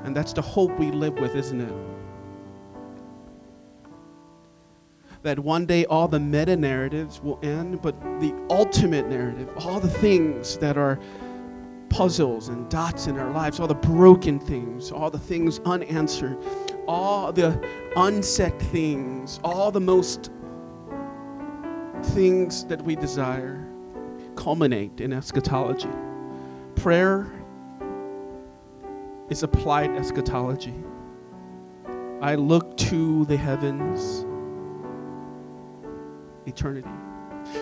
And 0.03 0.13
that's 0.13 0.33
the 0.33 0.41
hope 0.41 0.77
we 0.77 0.91
live 0.91 1.13
with, 1.13 1.33
isn't 1.33 1.61
it? 1.61 1.96
That 5.27 5.39
one 5.39 5.65
day 5.65 5.83
all 5.87 6.07
the 6.07 6.21
meta 6.21 6.55
narratives 6.55 7.21
will 7.21 7.37
end, 7.43 7.81
but 7.81 7.99
the 8.21 8.33
ultimate 8.49 9.09
narrative, 9.09 9.49
all 9.57 9.77
the 9.77 9.89
things 9.89 10.57
that 10.59 10.77
are 10.77 10.97
puzzles 11.89 12.47
and 12.47 12.69
dots 12.69 13.07
in 13.07 13.19
our 13.19 13.29
lives, 13.33 13.59
all 13.59 13.67
the 13.67 13.75
broken 13.75 14.39
things, 14.39 14.89
all 14.89 15.09
the 15.09 15.19
things 15.19 15.59
unanswered, 15.65 16.37
all 16.87 17.33
the 17.33 17.61
unsaid 17.97 18.57
things, 18.71 19.41
all 19.43 19.69
the 19.69 19.81
most 19.81 20.31
things 22.01 22.63
that 22.67 22.81
we 22.81 22.95
desire 22.95 23.67
culminate 24.37 25.01
in 25.01 25.11
eschatology. 25.11 25.89
Prayer 26.75 27.29
is 29.29 29.43
applied 29.43 29.89
eschatology. 29.91 30.85
I 32.21 32.35
look 32.35 32.77
to 32.77 33.25
the 33.25 33.35
heavens, 33.35 34.23
eternity. 36.47 36.89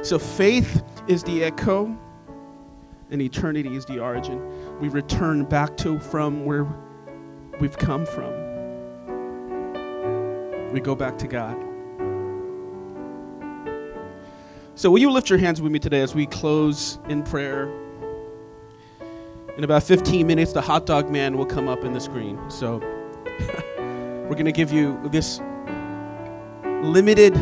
So 0.03 0.17
faith 0.17 0.83
is 1.07 1.23
the 1.23 1.43
echo, 1.43 1.97
and 3.11 3.21
eternity 3.21 3.75
is 3.75 3.85
the 3.85 3.99
origin. 3.99 4.41
We 4.79 4.89
return 4.89 5.45
back 5.45 5.77
to 5.77 5.99
from 5.99 6.45
where 6.45 6.65
we've 7.59 7.77
come 7.77 8.05
from. 8.05 8.33
We 10.71 10.79
go 10.79 10.95
back 10.95 11.17
to 11.19 11.27
God. 11.27 11.55
So, 14.77 14.91
will 14.91 14.99
you 14.99 15.09
lift 15.09 15.29
your 15.29 15.39
hands 15.39 15.61
with 15.61 15.71
me 15.71 15.79
today 15.79 16.01
as 16.01 16.13
we 16.13 16.25
close 16.25 16.99
in 17.07 17.23
prayer? 17.23 17.71
In 19.57 19.63
about 19.63 19.83
15 19.83 20.27
minutes, 20.27 20.51
the 20.51 20.59
hot 20.59 20.85
dog 20.85 21.09
man 21.09 21.37
will 21.37 21.45
come 21.45 21.69
up 21.69 21.85
in 21.85 21.93
the 21.93 22.01
screen. 22.01 22.37
So, 22.49 22.79
we're 24.27 24.31
going 24.31 24.43
to 24.43 24.51
give 24.51 24.73
you 24.73 24.99
this 25.11 25.39
limited 26.83 27.33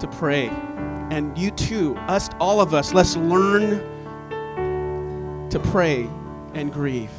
to 0.00 0.08
pray. 0.08 0.48
And 1.10 1.36
you 1.36 1.50
too, 1.50 1.96
us, 2.06 2.28
all 2.40 2.60
of 2.60 2.74
us, 2.74 2.92
let's 2.92 3.16
learn 3.16 3.80
to 5.50 5.58
pray 5.58 6.08
and 6.54 6.72
grieve. 6.72 7.10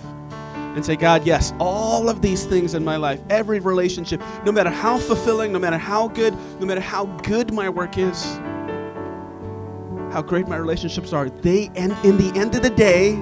And 0.76 0.86
say, 0.86 0.96
God, 0.96 1.26
yes, 1.26 1.54
all 1.60 2.10
of 2.10 2.22
these 2.22 2.46
things 2.46 2.76
in 2.76 2.84
my 2.84 2.96
life, 2.96 3.20
every 3.30 3.60
relationship, 3.60 4.22
no 4.46 4.52
matter 4.52 4.70
how 4.70 5.00
fulfilling, 5.00 5.52
no 5.52 5.60
matter 5.60 5.78
how 5.78 6.08
good, 6.10 6.36
no 6.60 6.66
matter 6.68 6.82
how 6.82 7.06
good 7.24 7.52
my 7.54 7.68
work 7.70 7.98
is, 7.98 8.24
how 10.14 10.22
great 10.22 10.48
my 10.48 10.58
relationships 10.58 11.12
are, 11.12 11.30
they, 11.30 11.72
and 11.76 11.94
in 12.06 12.18
the 12.18 12.32
end 12.40 12.56
of 12.56 12.62
the 12.62 12.70
day, 12.70 13.16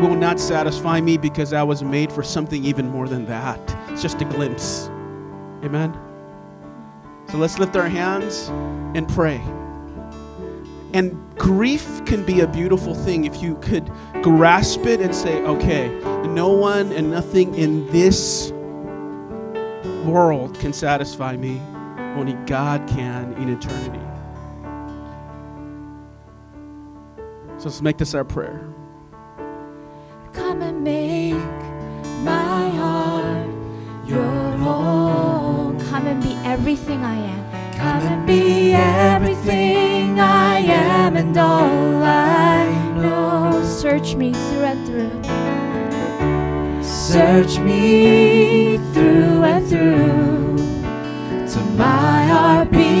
will 0.00 0.14
not 0.14 0.38
satisfy 0.38 1.00
me 1.00 1.16
because 1.16 1.52
I 1.52 1.62
was 1.62 1.82
made 1.82 2.12
for 2.12 2.22
something 2.22 2.64
even 2.64 2.88
more 2.88 3.08
than 3.08 3.26
that. 3.26 3.60
It's 3.90 4.02
just 4.02 4.20
a 4.20 4.24
glimpse. 4.24 4.88
Amen. 5.64 6.13
So 7.34 7.40
let's 7.40 7.58
lift 7.58 7.74
our 7.74 7.88
hands 7.88 8.46
and 8.96 9.08
pray. 9.08 9.42
And 10.92 11.18
grief 11.36 12.04
can 12.04 12.24
be 12.24 12.42
a 12.42 12.46
beautiful 12.46 12.94
thing 12.94 13.24
if 13.24 13.42
you 13.42 13.56
could 13.56 13.90
grasp 14.22 14.86
it 14.86 15.00
and 15.00 15.12
say, 15.12 15.42
okay, 15.42 15.88
no 16.28 16.50
one 16.50 16.92
and 16.92 17.10
nothing 17.10 17.52
in 17.56 17.90
this 17.90 18.52
world 20.04 20.56
can 20.60 20.72
satisfy 20.72 21.36
me. 21.36 21.60
Only 22.14 22.34
God 22.46 22.88
can 22.88 23.32
in 23.32 23.48
eternity. 23.48 23.98
So 27.58 27.64
let's 27.64 27.82
make 27.82 27.98
this 27.98 28.14
our 28.14 28.22
prayer. 28.22 28.64
Everything 36.54 37.02
I 37.02 37.16
am. 37.16 37.42
Come 37.72 38.02
and 38.12 38.26
be 38.28 38.72
everything 38.74 40.20
I 40.20 40.58
am 40.58 41.16
and 41.16 41.36
all 41.36 42.02
I 42.04 42.70
know. 42.94 43.60
Search 43.64 44.14
me 44.14 44.32
through 44.32 44.66
and 44.72 44.86
through. 44.86 45.14
Search 46.84 47.58
me 47.58 48.78
through 48.92 49.42
and 49.52 49.66
through. 49.68 50.56
To 51.52 51.60
my 51.76 52.26
heart 52.32 52.70
becomes 52.70 52.93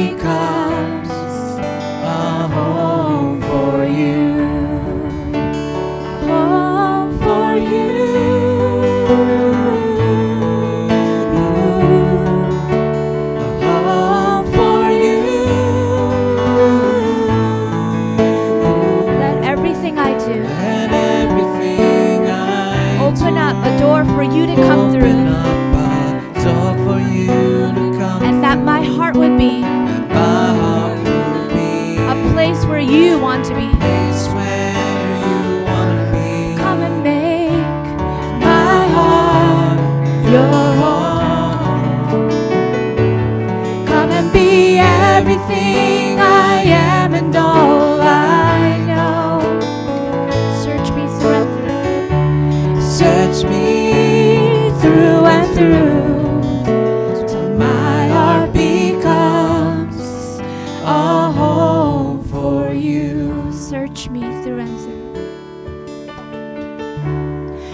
Search 52.94 53.42
me 53.50 54.70
through 54.80 55.26
and 55.26 55.48
through. 55.56 57.26
Till 57.26 57.50
my 57.56 58.06
heart 58.06 58.52
becomes 58.52 60.38
a 60.84 61.32
home 61.32 62.22
for 62.22 62.72
you. 62.72 63.50
Search 63.52 64.08
me 64.10 64.20
through 64.44 64.60
and 64.60 64.78
through. 64.78 65.16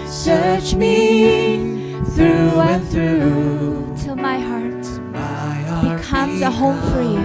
Search 0.07 0.73
me 0.73 2.01
through 2.15 2.59
and 2.71 2.83
through 2.89 3.93
till 3.97 4.15
my 4.15 4.39
heart 4.39 4.85
My 5.11 5.53
heart 5.69 5.97
becomes 6.01 6.41
a 6.41 6.49
home 6.49 6.81
for 6.91 7.03
you. 7.03 7.20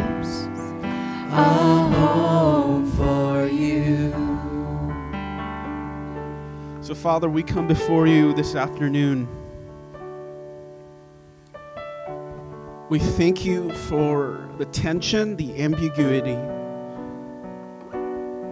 Father, 7.07 7.31
we 7.31 7.45
come 7.45 7.69
before 7.69 8.09
you 8.09 8.33
this 8.33 8.57
afternoon. 8.57 9.29
We 12.89 12.99
thank 12.99 13.45
you 13.45 13.73
for 13.73 14.51
the 14.59 14.65
tension, 14.65 15.37
the 15.37 15.63
ambiguity, 15.63 16.35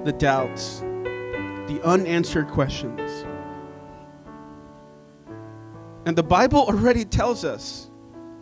the 0.05 0.15
doubts, 0.17 0.83
the 1.67 1.81
unanswered 1.83 2.47
questions. 2.47 3.25
And 6.07 6.15
the 6.15 6.23
Bible 6.23 6.61
already 6.61 7.05
tells 7.05 7.45
us, 7.45 7.91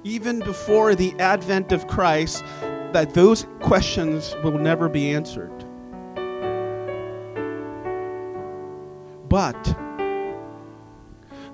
even 0.04 0.40
before 0.40 0.94
the 0.94 1.18
advent 1.20 1.72
of 1.72 1.86
Christ, 1.86 2.44
that 2.92 3.14
those 3.14 3.46
questions 3.60 4.36
will 4.44 4.58
never 4.58 4.90
be 4.90 5.14
answered. 5.14 5.64
But 9.30 9.74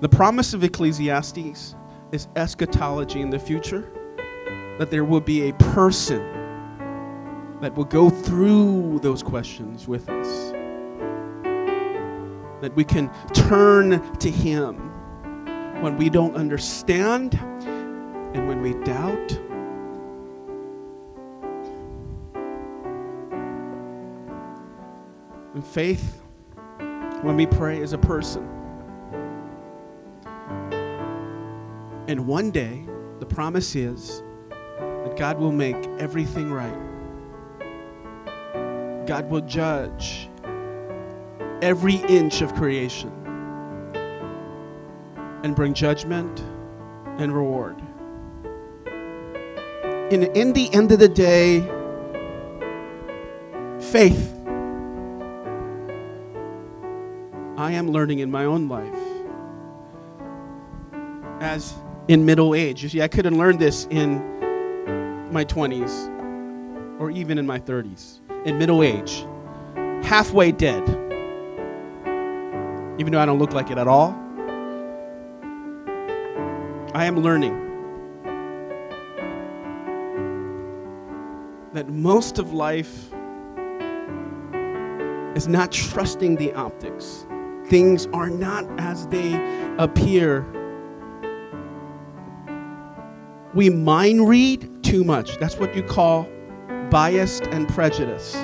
the 0.01 0.09
promise 0.09 0.53
of 0.53 0.63
Ecclesiastes 0.63 1.75
is 2.11 2.27
eschatology 2.35 3.21
in 3.21 3.29
the 3.29 3.39
future, 3.39 3.91
that 4.77 4.89
there 4.89 5.03
will 5.03 5.21
be 5.21 5.49
a 5.49 5.53
person 5.55 6.25
that 7.61 7.75
will 7.75 7.85
go 7.85 8.09
through 8.09 8.99
those 9.01 9.21
questions 9.21 9.87
with 9.87 10.07
us, 10.07 10.51
that 12.61 12.71
we 12.75 12.85
can 12.85 13.11
turn 13.33 14.01
to 14.17 14.31
Him 14.31 14.77
when 15.81 15.97
we 15.97 16.09
don't 16.09 16.35
understand 16.35 17.33
and 18.33 18.47
when 18.47 18.61
we 18.61 18.73
doubt. 18.85 19.31
And 25.53 25.65
faith, 25.65 26.21
when 27.21 27.35
we 27.35 27.45
pray, 27.45 27.81
is 27.81 27.91
a 27.91 27.97
person. 27.97 28.58
And 32.09 32.25
one 32.25 32.49
day, 32.49 32.87
the 33.19 33.25
promise 33.27 33.75
is 33.75 34.23
that 34.49 35.15
God 35.15 35.37
will 35.37 35.51
make 35.51 35.75
everything 35.99 36.51
right. 36.51 36.73
God 39.05 39.29
will 39.29 39.41
judge 39.41 40.27
every 41.61 41.97
inch 42.07 42.41
of 42.41 42.55
creation 42.55 43.11
and 45.43 45.55
bring 45.55 45.75
judgment 45.75 46.39
and 47.19 47.31
reward. 47.31 47.79
In, 50.11 50.23
in 50.35 50.53
the 50.53 50.73
end 50.73 50.91
of 50.91 50.97
the 50.97 51.07
day, 51.07 51.59
faith. 53.79 54.33
I 57.55 57.73
am 57.73 57.91
learning 57.91 58.17
in 58.17 58.31
my 58.31 58.45
own 58.45 58.67
life 58.67 58.97
as 61.39 61.75
in 62.09 62.25
middle 62.25 62.55
age. 62.55 62.81
You 62.81 62.89
see, 62.89 63.01
I 63.03 63.07
couldn't 63.07 63.37
learn 63.37 63.57
this 63.57 63.87
in 63.91 64.17
my 65.31 65.45
20s 65.45 66.99
or 66.99 67.11
even 67.11 67.37
in 67.37 67.45
my 67.45 67.59
30s. 67.59 68.19
In 68.45 68.57
middle 68.57 68.81
age, 68.83 69.25
halfway 70.03 70.51
dead. 70.51 70.83
Even 72.97 73.13
though 73.13 73.19
I 73.19 73.25
don't 73.25 73.37
look 73.37 73.53
like 73.53 73.69
it 73.69 73.77
at 73.77 73.87
all, 73.87 74.09
I 76.95 77.05
am 77.05 77.19
learning 77.19 77.53
that 81.73 81.87
most 81.89 82.39
of 82.39 82.53
life 82.53 83.13
is 85.35 85.47
not 85.47 85.71
trusting 85.71 86.37
the 86.37 86.51
optics. 86.53 87.27
Things 87.67 88.07
are 88.13 88.31
not 88.31 88.65
as 88.79 89.05
they 89.07 89.35
appear 89.77 90.43
we 93.53 93.69
mind 93.69 94.27
read 94.27 94.83
too 94.83 95.03
much. 95.03 95.37
That's 95.37 95.57
what 95.57 95.75
you 95.75 95.83
call 95.83 96.27
biased 96.89 97.43
and 97.47 97.67
prejudice. 97.69 98.35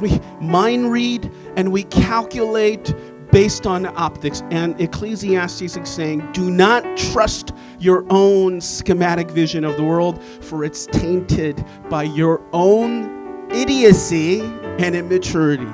We 0.00 0.18
mind 0.40 0.90
read 0.90 1.30
and 1.56 1.70
we 1.72 1.84
calculate 1.84 2.94
based 3.30 3.66
on 3.66 3.86
optics. 3.86 4.42
And 4.50 4.80
Ecclesiastes 4.80 5.76
is 5.76 5.88
saying, 5.88 6.32
do 6.32 6.50
not 6.50 6.84
trust 6.96 7.52
your 7.78 8.04
own 8.10 8.60
schematic 8.60 9.30
vision 9.30 9.64
of 9.64 9.76
the 9.76 9.84
world, 9.84 10.22
for 10.22 10.64
it's 10.64 10.86
tainted 10.86 11.64
by 11.88 12.02
your 12.04 12.42
own 12.52 13.48
idiocy 13.52 14.40
and 14.78 14.94
immaturity. 14.96 15.68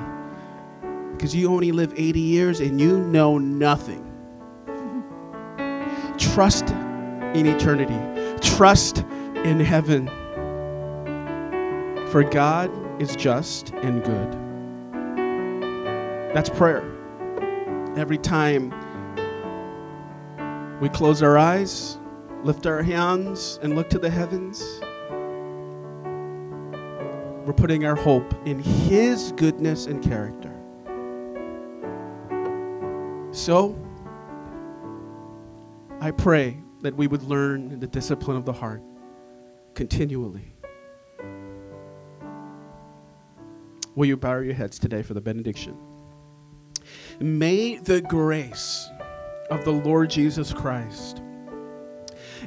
Because 1.11 1.33
you 1.35 1.51
only 1.51 1.71
live 1.71 1.93
80 1.95 2.19
years 2.19 2.59
and 2.59 2.79
you 2.79 2.99
know 2.99 3.37
nothing. 3.37 4.03
Trust 6.17 6.73
in 7.37 7.45
eternity, 7.45 7.97
trust 8.41 9.05
in 9.43 9.59
heaven. 9.59 10.07
For 12.11 12.23
God 12.23 12.71
is 12.99 13.15
just 13.15 13.69
and 13.75 14.03
good. 14.03 14.33
That's 16.33 16.49
prayer. 16.49 16.83
Every 17.95 18.17
time 18.17 18.73
we 20.79 20.89
close 20.89 21.21
our 21.21 21.37
eyes, 21.37 21.99
lift 22.43 22.65
our 22.65 22.81
hands, 22.81 23.59
and 23.61 23.75
look 23.75 23.89
to 23.91 23.99
the 23.99 24.09
heavens, 24.09 24.79
we're 27.45 27.53
putting 27.55 27.85
our 27.85 27.95
hope 27.95 28.33
in 28.47 28.59
His 28.59 29.31
goodness 29.33 29.85
and 29.85 30.03
character. 30.03 30.53
So, 33.31 33.79
I 36.01 36.11
pray 36.11 36.61
that 36.81 36.95
we 36.95 37.07
would 37.07 37.23
learn 37.23 37.79
the 37.79 37.87
discipline 37.87 38.37
of 38.37 38.45
the 38.45 38.53
heart 38.53 38.81
continually. 39.73 40.53
Will 43.95 44.05
you 44.05 44.17
bow 44.17 44.39
your 44.39 44.53
heads 44.53 44.77
today 44.77 45.01
for 45.01 45.13
the 45.13 45.21
benediction? 45.21 45.75
May 47.19 47.77
the 47.77 48.01
grace 48.01 48.87
of 49.49 49.65
the 49.65 49.71
Lord 49.71 50.09
Jesus 50.09 50.53
Christ 50.53 51.21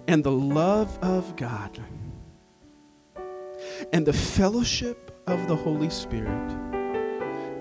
and 0.07 0.23
the 0.23 0.31
love 0.31 0.97
of 1.03 1.35
God 1.37 1.83
and 3.93 4.07
the 4.07 4.13
fellowship 4.13 5.23
of 5.27 5.49
the 5.49 5.57
Holy 5.57 5.91
Spirit 5.91 6.57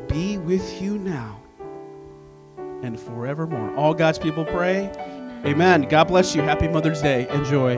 be 0.08 0.38
with 0.38 0.82
you 0.82 0.98
now 0.98 1.42
and 2.84 3.00
forevermore. 3.00 3.76
All 3.76 3.94
God's 3.94 4.20
people 4.20 4.46
pray. 4.46 4.92
Amen. 5.46 5.84
God 5.84 6.04
bless 6.10 6.36
you. 6.36 6.42
Happy 6.42 6.68
Mother's 6.68 7.02
Day. 7.02 7.26
Enjoy. 7.30 7.78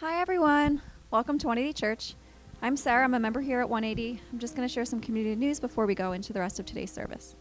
Hi, 0.00 0.20
everyone. 0.20 0.82
Welcome 1.12 1.38
to 1.38 1.46
180 1.46 1.72
Church. 1.74 2.14
I'm 2.60 2.76
Sarah. 2.76 3.04
I'm 3.04 3.14
a 3.14 3.20
member 3.20 3.40
here 3.40 3.60
at 3.60 3.68
180. 3.68 4.20
I'm 4.32 4.40
just 4.40 4.56
going 4.56 4.66
to 4.66 4.72
share 4.72 4.84
some 4.84 5.00
community 5.00 5.36
news 5.36 5.60
before 5.60 5.86
we 5.86 5.94
go 5.94 6.10
into 6.10 6.32
the 6.32 6.40
rest 6.40 6.58
of 6.58 6.66
today's 6.66 6.90
service. 6.90 7.36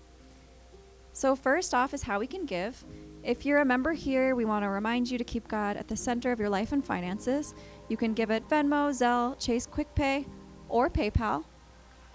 So, 1.16 1.34
first 1.34 1.74
off, 1.74 1.94
is 1.94 2.04
how 2.04 2.20
we 2.20 2.28
can 2.28 2.46
give. 2.46 2.84
If 3.24 3.46
you're 3.46 3.62
a 3.62 3.66
member 3.66 3.94
here, 3.94 4.36
we 4.36 4.44
want 4.44 4.64
to 4.64 4.70
remind 4.70 5.10
you 5.10 5.18
to 5.18 5.24
keep 5.24 5.48
God 5.48 5.78
at 5.78 5.88
the 5.88 5.96
center 5.96 6.32
of 6.32 6.40
your 6.40 6.50
life 6.50 6.74
and 6.74 6.86
finances. 6.86 7.56
You 7.88 7.98
can 7.98 8.14
give 8.14 8.32
it 8.32 8.48
Venmo, 8.50 8.90
Zelle, 8.90 9.40
Chase 9.40 9.68
QuickPay, 9.68 10.26
or 10.70 10.90
PayPal. 10.90 11.44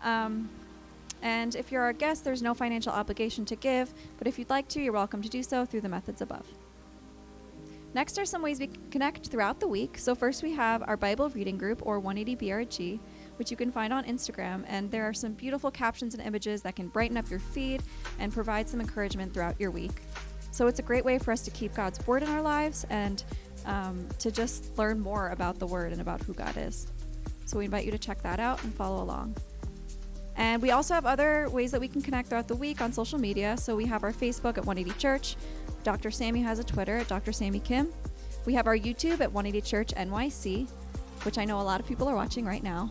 Um, 0.02 0.48
and 1.22 1.54
if 1.54 1.70
you're 1.70 1.82
our 1.82 1.92
guest, 1.92 2.24
there's 2.24 2.42
no 2.42 2.54
financial 2.54 2.92
obligation 2.92 3.44
to 3.46 3.56
give, 3.56 3.92
but 4.18 4.26
if 4.26 4.38
you'd 4.38 4.50
like 4.50 4.68
to, 4.68 4.80
you're 4.80 4.92
welcome 4.92 5.22
to 5.22 5.28
do 5.28 5.42
so 5.42 5.64
through 5.66 5.82
the 5.82 5.88
methods 5.88 6.22
above. 6.22 6.46
Next 7.92 8.18
are 8.18 8.24
some 8.24 8.40
ways 8.40 8.60
we 8.60 8.68
connect 8.90 9.26
throughout 9.26 9.58
the 9.58 9.66
week. 9.66 9.98
So, 9.98 10.14
first 10.14 10.44
we 10.44 10.52
have 10.52 10.84
our 10.88 10.96
Bible 10.96 11.28
reading 11.30 11.58
group, 11.58 11.84
or 11.84 11.98
180 11.98 12.46
BRG, 12.46 13.00
which 13.36 13.50
you 13.50 13.56
can 13.56 13.72
find 13.72 13.92
on 13.92 14.04
Instagram. 14.04 14.64
And 14.68 14.88
there 14.92 15.02
are 15.08 15.12
some 15.12 15.32
beautiful 15.32 15.72
captions 15.72 16.14
and 16.14 16.22
images 16.22 16.62
that 16.62 16.76
can 16.76 16.86
brighten 16.86 17.16
up 17.16 17.28
your 17.28 17.40
feed 17.40 17.82
and 18.20 18.32
provide 18.32 18.68
some 18.68 18.80
encouragement 18.80 19.34
throughout 19.34 19.60
your 19.60 19.72
week. 19.72 20.02
So, 20.52 20.68
it's 20.68 20.78
a 20.78 20.84
great 20.84 21.04
way 21.04 21.18
for 21.18 21.32
us 21.32 21.42
to 21.42 21.50
keep 21.50 21.74
God's 21.74 22.06
Word 22.06 22.22
in 22.22 22.28
our 22.28 22.42
lives 22.42 22.86
and 22.90 23.24
um, 23.66 24.06
to 24.18 24.30
just 24.30 24.76
learn 24.78 25.00
more 25.00 25.28
about 25.28 25.58
the 25.58 25.66
Word 25.66 25.92
and 25.92 26.00
about 26.00 26.20
who 26.22 26.34
God 26.34 26.56
is. 26.56 26.86
So, 27.44 27.58
we 27.58 27.64
invite 27.64 27.84
you 27.84 27.90
to 27.90 27.98
check 27.98 28.22
that 28.22 28.40
out 28.40 28.62
and 28.64 28.74
follow 28.74 29.02
along. 29.02 29.36
And 30.40 30.62
we 30.62 30.70
also 30.70 30.94
have 30.94 31.04
other 31.04 31.48
ways 31.50 31.70
that 31.72 31.80
we 31.80 31.86
can 31.88 32.00
connect 32.00 32.30
throughout 32.30 32.48
the 32.48 32.54
week 32.54 32.80
on 32.80 32.94
social 32.94 33.18
media. 33.18 33.58
So 33.58 33.76
we 33.76 33.84
have 33.86 34.02
our 34.04 34.12
Facebook 34.12 34.56
at 34.56 34.64
180 34.64 34.98
Church. 34.98 35.36
Dr. 35.82 36.10
Sammy 36.10 36.40
has 36.40 36.58
a 36.58 36.64
Twitter 36.64 36.96
at 36.96 37.08
Dr. 37.08 37.30
Sammy 37.30 37.60
Kim. 37.60 37.92
We 38.46 38.54
have 38.54 38.66
our 38.66 38.76
YouTube 38.76 39.20
at 39.20 39.30
180 39.30 39.60
Church 39.60 39.88
NYC, 39.94 40.66
which 41.24 41.36
I 41.36 41.44
know 41.44 41.60
a 41.60 41.62
lot 41.62 41.78
of 41.78 41.86
people 41.86 42.08
are 42.08 42.14
watching 42.14 42.46
right 42.46 42.62
now. 42.62 42.90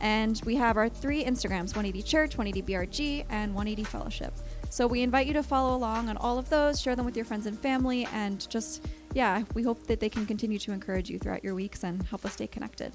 And 0.00 0.40
we 0.46 0.56
have 0.56 0.78
our 0.78 0.88
three 0.88 1.24
Instagrams 1.24 1.76
180 1.76 2.02
Church, 2.02 2.38
180 2.38 2.72
BRG, 2.72 3.26
and 3.28 3.54
180 3.54 3.84
Fellowship. 3.84 4.32
So 4.70 4.86
we 4.86 5.02
invite 5.02 5.26
you 5.26 5.34
to 5.34 5.42
follow 5.42 5.76
along 5.76 6.08
on 6.08 6.16
all 6.16 6.38
of 6.38 6.48
those, 6.48 6.80
share 6.80 6.96
them 6.96 7.04
with 7.04 7.16
your 7.16 7.26
friends 7.26 7.44
and 7.44 7.58
family, 7.58 8.08
and 8.14 8.48
just, 8.48 8.86
yeah, 9.12 9.42
we 9.54 9.62
hope 9.62 9.86
that 9.86 10.00
they 10.00 10.08
can 10.08 10.26
continue 10.26 10.58
to 10.60 10.72
encourage 10.72 11.10
you 11.10 11.18
throughout 11.18 11.44
your 11.44 11.54
weeks 11.54 11.84
and 11.84 12.02
help 12.04 12.24
us 12.24 12.34
stay 12.34 12.46
connected. 12.46 12.92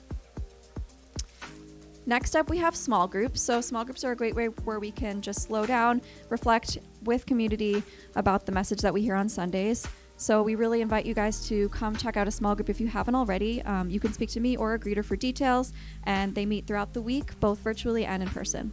Next 2.06 2.38
up, 2.38 2.50
we 2.50 2.58
have 2.58 2.74
small 2.74 3.06
groups. 3.06 3.42
So, 3.42 3.60
small 3.60 3.84
groups 3.84 4.06
are 4.06 4.14
a 4.14 4.16
great 4.16 4.34
way 4.34 4.48
where 4.48 4.80
we 4.80 4.92
can 4.92 5.22
just 5.22 5.42
slow 5.42 5.66
down, 5.66 6.02
reflect 6.30 6.78
with 7.04 7.26
community 7.26 7.84
about 8.16 8.46
the 8.46 8.54
message 8.54 8.80
that 8.80 8.94
we 8.94 9.02
hear 9.02 9.16
on 9.16 9.28
Sundays. 9.28 9.86
So, 10.16 10.42
we 10.42 10.56
really 10.56 10.80
invite 10.80 11.06
you 11.06 11.14
guys 11.14 11.46
to 11.50 11.68
come 11.70 11.98
check 11.98 12.16
out 12.16 12.26
a 12.26 12.32
small 12.32 12.56
group 12.56 12.70
if 12.70 12.80
you 12.80 12.88
haven't 12.88 13.16
already. 13.16 13.62
Um, 13.64 13.90
you 13.90 14.00
can 14.00 14.14
speak 14.14 14.30
to 14.30 14.40
me 14.40 14.56
or 14.56 14.76
a 14.76 14.80
greeter 14.80 15.04
for 15.04 15.18
details, 15.18 15.74
and 16.06 16.34
they 16.34 16.46
meet 16.46 16.66
throughout 16.66 16.94
the 16.94 17.02
week, 17.02 17.38
both 17.42 17.60
virtually 17.60 18.06
and 18.06 18.24
in 18.24 18.30
person. 18.30 18.72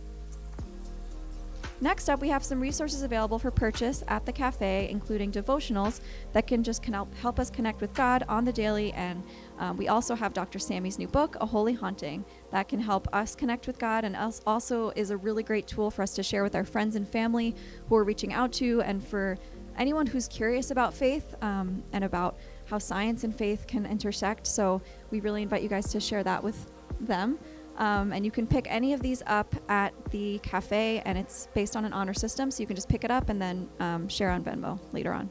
Next 1.80 2.08
up, 2.08 2.20
we 2.20 2.28
have 2.28 2.44
some 2.44 2.60
resources 2.60 3.02
available 3.02 3.38
for 3.38 3.50
purchase 3.50 4.04
at 4.06 4.24
the 4.24 4.32
cafe, 4.32 4.88
including 4.90 5.32
devotionals 5.32 6.00
that 6.32 6.46
can 6.46 6.62
just 6.62 6.82
can 6.82 6.94
help, 6.94 7.38
us 7.38 7.50
connect 7.50 7.80
with 7.80 7.92
God 7.94 8.22
on 8.28 8.44
the 8.44 8.52
daily. 8.52 8.92
And 8.92 9.24
um, 9.58 9.76
we 9.76 9.88
also 9.88 10.14
have 10.14 10.32
Dr. 10.32 10.60
Sammy's 10.60 10.98
new 10.98 11.08
book, 11.08 11.36
A 11.40 11.46
Holy 11.46 11.72
Haunting, 11.72 12.24
that 12.52 12.68
can 12.68 12.78
help 12.78 13.08
us 13.12 13.34
connect 13.34 13.66
with 13.66 13.78
God 13.78 14.04
and 14.04 14.16
also 14.46 14.90
is 14.90 15.10
a 15.10 15.16
really 15.16 15.42
great 15.42 15.66
tool 15.66 15.90
for 15.90 16.02
us 16.02 16.14
to 16.14 16.22
share 16.22 16.44
with 16.44 16.54
our 16.54 16.64
friends 16.64 16.94
and 16.94 17.08
family 17.08 17.56
who 17.88 17.96
we're 17.96 18.04
reaching 18.04 18.32
out 18.32 18.52
to, 18.54 18.80
and 18.82 19.04
for 19.04 19.36
anyone 19.76 20.06
who's 20.06 20.28
curious 20.28 20.70
about 20.70 20.94
faith 20.94 21.34
um, 21.42 21.82
and 21.92 22.04
about 22.04 22.38
how 22.66 22.78
science 22.78 23.24
and 23.24 23.36
faith 23.36 23.66
can 23.66 23.84
intersect. 23.84 24.46
So 24.46 24.80
we 25.10 25.20
really 25.20 25.42
invite 25.42 25.62
you 25.62 25.68
guys 25.68 25.90
to 25.90 26.00
share 26.00 26.22
that 26.22 26.42
with 26.42 26.70
them. 27.00 27.38
Um, 27.76 28.12
and 28.12 28.24
you 28.24 28.30
can 28.30 28.46
pick 28.46 28.66
any 28.70 28.92
of 28.92 29.02
these 29.02 29.22
up 29.26 29.54
at 29.68 29.92
the 30.10 30.38
cafe, 30.40 31.02
and 31.04 31.18
it's 31.18 31.48
based 31.54 31.76
on 31.76 31.84
an 31.84 31.92
honor 31.92 32.14
system, 32.14 32.50
so 32.50 32.62
you 32.62 32.66
can 32.66 32.76
just 32.76 32.88
pick 32.88 33.04
it 33.04 33.10
up 33.10 33.28
and 33.28 33.40
then 33.40 33.68
um, 33.80 34.08
share 34.08 34.30
on 34.30 34.44
Venmo 34.44 34.78
later 34.92 35.12
on. 35.12 35.30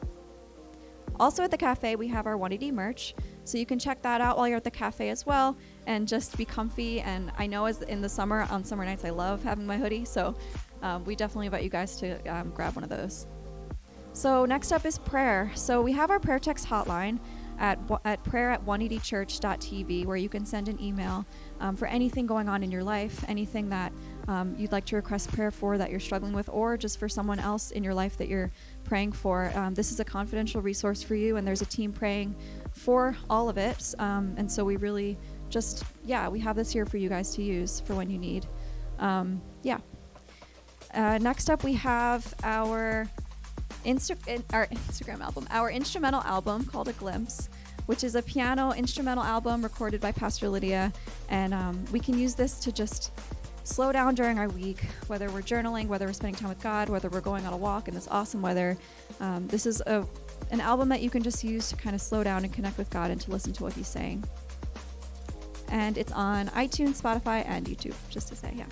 Also 1.20 1.44
at 1.44 1.50
the 1.50 1.56
cafe, 1.56 1.96
we 1.96 2.08
have 2.08 2.26
our 2.26 2.36
180 2.36 2.72
merch, 2.72 3.14
so 3.44 3.56
you 3.56 3.64
can 3.64 3.78
check 3.78 4.02
that 4.02 4.20
out 4.20 4.36
while 4.36 4.48
you're 4.48 4.56
at 4.56 4.64
the 4.64 4.70
cafe 4.70 5.10
as 5.10 5.24
well, 5.24 5.56
and 5.86 6.08
just 6.08 6.36
be 6.36 6.44
comfy. 6.44 7.00
And 7.00 7.30
I 7.38 7.46
know 7.46 7.66
as 7.66 7.82
in 7.82 8.00
the 8.00 8.08
summer, 8.08 8.46
on 8.50 8.64
summer 8.64 8.84
nights, 8.84 9.04
I 9.04 9.10
love 9.10 9.42
having 9.42 9.66
my 9.66 9.78
hoodie, 9.78 10.04
so 10.04 10.34
um, 10.82 11.04
we 11.04 11.14
definitely 11.14 11.46
invite 11.46 11.62
you 11.62 11.70
guys 11.70 11.96
to 12.00 12.18
um, 12.26 12.50
grab 12.50 12.74
one 12.74 12.84
of 12.84 12.90
those. 12.90 13.26
So 14.12 14.44
next 14.44 14.70
up 14.70 14.84
is 14.84 14.98
prayer. 14.98 15.50
So 15.54 15.82
we 15.82 15.92
have 15.92 16.10
our 16.10 16.20
prayer 16.20 16.38
text 16.38 16.68
hotline 16.68 17.18
at, 17.58 17.78
at 18.04 18.22
prayer 18.22 18.50
at 18.50 18.64
180church.tv 18.64 20.06
where 20.06 20.16
you 20.16 20.28
can 20.28 20.46
send 20.46 20.68
an 20.68 20.80
email 20.80 21.26
um, 21.60 21.76
for 21.76 21.86
anything 21.86 22.26
going 22.26 22.48
on 22.48 22.62
in 22.62 22.70
your 22.70 22.82
life, 22.82 23.24
anything 23.28 23.68
that 23.70 23.92
um, 24.28 24.54
you'd 24.58 24.72
like 24.72 24.84
to 24.86 24.96
request 24.96 25.32
prayer 25.32 25.50
for 25.50 25.78
that 25.78 25.90
you're 25.90 26.00
struggling 26.00 26.32
with, 26.32 26.48
or 26.48 26.76
just 26.76 26.98
for 26.98 27.08
someone 27.08 27.38
else 27.38 27.70
in 27.70 27.84
your 27.84 27.94
life 27.94 28.16
that 28.18 28.28
you're 28.28 28.50
praying 28.84 29.12
for. 29.12 29.52
Um, 29.54 29.74
this 29.74 29.92
is 29.92 30.00
a 30.00 30.04
confidential 30.04 30.60
resource 30.60 31.02
for 31.02 31.14
you, 31.14 31.36
and 31.36 31.46
there's 31.46 31.62
a 31.62 31.66
team 31.66 31.92
praying 31.92 32.34
for 32.72 33.16
all 33.28 33.48
of 33.48 33.58
it. 33.58 33.94
Um, 33.98 34.34
and 34.36 34.50
so 34.50 34.64
we 34.64 34.76
really 34.76 35.16
just, 35.48 35.84
yeah, 36.04 36.28
we 36.28 36.40
have 36.40 36.56
this 36.56 36.72
here 36.72 36.86
for 36.86 36.96
you 36.96 37.08
guys 37.08 37.34
to 37.36 37.42
use 37.42 37.80
for 37.80 37.94
when 37.94 38.10
you 38.10 38.18
need. 38.18 38.46
Um, 38.98 39.40
yeah. 39.62 39.78
Uh, 40.92 41.18
next 41.18 41.50
up, 41.50 41.64
we 41.64 41.74
have 41.74 42.34
our 42.44 43.08
Insta- 43.84 44.26
in, 44.26 44.42
our 44.52 44.66
Instagram 44.68 45.20
album, 45.20 45.46
our 45.50 45.70
instrumental 45.70 46.22
album 46.22 46.64
called 46.64 46.88
A 46.88 46.92
Glimpse, 46.94 47.50
which 47.86 48.04
is 48.04 48.14
a 48.14 48.22
piano 48.22 48.72
instrumental 48.72 49.24
album 49.24 49.62
recorded 49.62 50.00
by 50.00 50.12
Pastor 50.12 50.48
Lydia. 50.48 50.92
And 51.28 51.52
um, 51.54 51.84
we 51.92 52.00
can 52.00 52.18
use 52.18 52.34
this 52.34 52.58
to 52.60 52.72
just 52.72 53.12
slow 53.64 53.92
down 53.92 54.14
during 54.14 54.38
our 54.38 54.48
week, 54.48 54.84
whether 55.06 55.30
we're 55.30 55.42
journaling, 55.42 55.88
whether 55.88 56.06
we're 56.06 56.12
spending 56.12 56.34
time 56.34 56.50
with 56.50 56.62
God, 56.62 56.88
whether 56.88 57.08
we're 57.08 57.20
going 57.20 57.46
on 57.46 57.52
a 57.52 57.56
walk 57.56 57.88
in 57.88 57.94
this 57.94 58.08
awesome 58.10 58.42
weather. 58.42 58.76
Um, 59.20 59.46
this 59.48 59.66
is 59.66 59.80
a, 59.86 60.06
an 60.50 60.60
album 60.60 60.88
that 60.90 61.00
you 61.00 61.10
can 61.10 61.22
just 61.22 61.42
use 61.42 61.70
to 61.70 61.76
kind 61.76 61.94
of 61.94 62.00
slow 62.00 62.22
down 62.22 62.44
and 62.44 62.52
connect 62.52 62.78
with 62.78 62.90
God 62.90 63.10
and 63.10 63.20
to 63.22 63.30
listen 63.30 63.52
to 63.54 63.62
what 63.62 63.72
He's 63.72 63.88
saying. 63.88 64.22
And 65.68 65.96
it's 65.96 66.12
on 66.12 66.48
iTunes, 66.48 67.00
Spotify, 67.00 67.44
and 67.46 67.66
YouTube, 67.66 67.94
just 68.10 68.28
to 68.28 68.36
say, 68.36 68.52
yeah. 68.54 68.66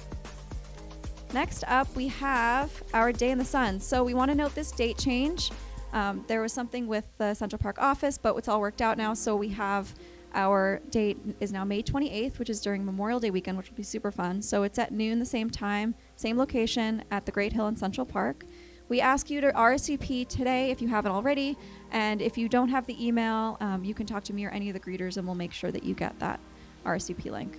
Next 1.33 1.65
up, 1.67 1.95
we 1.97 2.09
have 2.09 2.71
our 2.93 3.11
day 3.13 3.31
in 3.31 3.39
the 3.39 3.45
sun. 3.45 3.81
So 3.81 4.05
we 4.05 4.13
want 4.13 4.31
to 4.31 4.35
note 4.35 4.55
this 4.55 4.71
date 4.71 4.99
change. 4.99 5.51
Um, 5.93 6.25
there 6.27 6.41
was 6.41 6.53
something 6.53 6.87
with 6.87 7.05
the 7.19 7.35
Central 7.35 7.59
Park 7.59 7.79
office, 7.79 8.19
but 8.19 8.37
it's 8.37 8.49
all 8.49 8.61
worked 8.61 8.83
out 8.83 8.97
now. 8.97 9.15
So 9.15 9.37
we 9.37 9.51
have 9.51 9.95
our 10.35 10.81
date 10.91 11.19
is 11.41 11.53
now 11.53 11.65
May 11.65 11.83
28th, 11.83 12.39
which 12.39 12.49
is 12.49 12.61
during 12.61 12.85
Memorial 12.85 13.21
Day 13.21 13.31
weekend, 13.31 13.59
which 13.59 13.69
will 13.69 13.77
be 13.77 13.83
super 13.83 14.11
fun. 14.11 14.41
So 14.41 14.63
it's 14.63 14.79
at 14.79 14.93
noon 14.93 15.19
the 15.19 15.27
same 15.27 15.51
time, 15.51 15.95
same 16.17 16.39
location 16.39 17.05
at 17.11 17.27
the 17.27 17.33
Great 17.33 17.53
Hill 17.53 17.69
in 17.69 17.77
Central 17.77 18.07
Park. 18.07 18.45
We 18.89 19.01
ask 19.01 19.31
you 19.31 19.41
to 19.41 19.53
RSVP 19.53 20.29
today 20.29 20.71
if 20.71 20.83
you 20.83 20.89
haven't 20.89 21.13
already. 21.13 21.57
And 21.91 22.21
if 22.21 22.37
you 22.37 22.49
don't 22.49 22.69
have 22.69 22.87
the 22.87 23.07
email, 23.07 23.57
um, 23.61 23.85
you 23.85 23.95
can 23.95 24.07
talk 24.07 24.25
to 24.25 24.33
me 24.33 24.45
or 24.45 24.51
any 24.51 24.69
of 24.69 24.75
the 24.75 24.81
greeters, 24.81 25.17
and 25.17 25.27
we'll 25.27 25.35
make 25.35 25.53
sure 25.53 25.71
that 25.71 25.83
you 25.83 25.95
get 25.95 26.19
that 26.19 26.41
RSVP 26.85 27.31
link. 27.31 27.57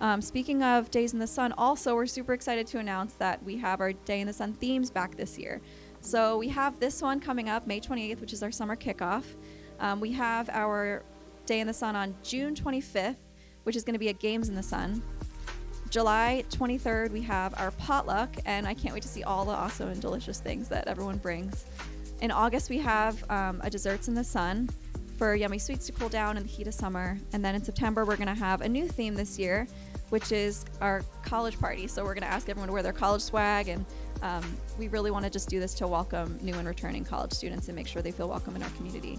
Um, 0.00 0.20
speaking 0.20 0.62
of 0.62 0.90
Days 0.90 1.12
in 1.12 1.18
the 1.18 1.26
Sun, 1.26 1.52
also, 1.56 1.94
we're 1.94 2.06
super 2.06 2.32
excited 2.32 2.66
to 2.68 2.78
announce 2.78 3.12
that 3.14 3.42
we 3.44 3.56
have 3.58 3.80
our 3.80 3.92
Day 3.92 4.20
in 4.20 4.26
the 4.26 4.32
Sun 4.32 4.54
themes 4.54 4.90
back 4.90 5.16
this 5.16 5.38
year. 5.38 5.60
So 6.02 6.36
we 6.36 6.48
have 6.48 6.80
this 6.80 7.00
one 7.00 7.20
coming 7.20 7.48
up 7.48 7.66
May 7.66 7.80
28th, 7.80 8.20
which 8.20 8.32
is 8.32 8.42
our 8.42 8.50
summer 8.50 8.74
kickoff. 8.74 9.22
Um, 9.78 10.00
we 10.00 10.10
have 10.12 10.50
our 10.50 11.04
Day 11.46 11.60
in 11.60 11.66
the 11.68 11.72
Sun 11.72 11.94
on 11.94 12.14
June 12.24 12.56
25th, 12.56 13.16
which 13.62 13.76
is 13.76 13.84
going 13.84 13.94
to 13.94 14.00
be 14.00 14.08
a 14.08 14.12
Games 14.12 14.48
in 14.48 14.56
the 14.56 14.62
Sun. 14.62 15.00
July 15.90 16.44
23rd, 16.50 17.12
we 17.12 17.22
have 17.22 17.54
our 17.58 17.70
potluck, 17.72 18.34
and 18.46 18.66
I 18.66 18.74
can't 18.74 18.92
wait 18.92 19.02
to 19.04 19.08
see 19.08 19.22
all 19.22 19.44
the 19.44 19.52
awesome 19.52 19.90
and 19.90 20.00
delicious 20.00 20.40
things 20.40 20.68
that 20.68 20.88
everyone 20.88 21.18
brings. 21.18 21.66
In 22.20 22.32
August, 22.32 22.68
we 22.68 22.78
have 22.78 23.30
um, 23.30 23.60
a 23.62 23.70
Desserts 23.70 24.08
in 24.08 24.14
the 24.14 24.24
Sun 24.24 24.70
for 25.18 25.36
yummy 25.36 25.58
sweets 25.58 25.86
to 25.86 25.92
cool 25.92 26.08
down 26.08 26.36
in 26.36 26.42
the 26.42 26.48
heat 26.48 26.66
of 26.66 26.74
summer. 26.74 27.16
And 27.32 27.44
then 27.44 27.54
in 27.54 27.62
September, 27.62 28.04
we're 28.04 28.16
going 28.16 28.26
to 28.26 28.34
have 28.34 28.60
a 28.62 28.68
new 28.68 28.88
theme 28.88 29.14
this 29.14 29.38
year, 29.38 29.68
which 30.08 30.32
is 30.32 30.64
our 30.80 31.04
college 31.24 31.58
party. 31.60 31.86
So 31.86 32.02
we're 32.02 32.14
going 32.14 32.22
to 32.22 32.32
ask 32.32 32.48
everyone 32.48 32.66
to 32.68 32.72
wear 32.72 32.82
their 32.82 32.92
college 32.92 33.22
swag, 33.22 33.68
and 33.68 33.84
um, 34.22 34.44
we 34.78 34.88
really 34.88 35.10
want 35.10 35.24
to 35.24 35.30
just 35.30 35.48
do 35.48 35.60
this 35.60 35.74
to 35.74 35.86
welcome 35.86 36.38
new 36.40 36.54
and 36.54 36.66
returning 36.66 37.04
college 37.04 37.32
students 37.32 37.68
and 37.68 37.76
make 37.76 37.86
sure 37.86 38.00
they 38.00 38.12
feel 38.12 38.28
welcome 38.28 38.56
in 38.56 38.62
our 38.62 38.70
community. 38.70 39.18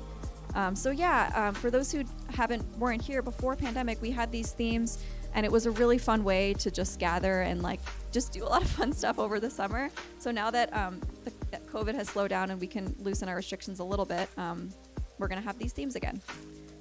Um, 0.56 0.76
so 0.76 0.92
yeah, 0.92 1.32
um, 1.36 1.54
for 1.54 1.70
those 1.72 1.92
who 1.92 2.04
haven't 2.30 2.64
weren't 2.78 3.02
here 3.02 3.22
before 3.22 3.56
pandemic, 3.56 4.02
we 4.02 4.12
had 4.12 4.32
these 4.32 4.52
themes, 4.52 5.04
and 5.34 5.46
it 5.46 5.52
was 5.52 5.66
a 5.66 5.72
really 5.72 5.98
fun 5.98 6.24
way 6.24 6.54
to 6.56 6.70
just 6.70 7.00
gather 7.00 7.42
and 7.42 7.62
like 7.62 7.80
just 8.12 8.32
do 8.32 8.44
a 8.44 8.46
lot 8.46 8.62
of 8.62 8.70
fun 8.70 8.94
stuff 8.94 9.20
over 9.20 9.40
the 9.40 9.50
summer. 9.50 9.90
So 10.20 10.32
now 10.32 10.52
that, 10.52 10.76
um, 10.76 11.02
the, 11.24 11.34
that 11.52 11.66
COVID 11.68 11.96
has 11.96 12.08
slowed 12.10 12.30
down 12.30 12.52
and 12.52 12.62
we 12.62 12.68
can 12.68 12.96
loosen 13.00 13.28
our 13.28 13.36
restrictions 13.36 13.80
a 13.80 13.84
little 13.84 14.06
bit, 14.06 14.30
um, 14.38 14.70
we're 15.18 15.28
gonna 15.28 15.42
have 15.42 15.58
these 15.58 15.74
themes 15.74 15.96
again. 15.96 16.22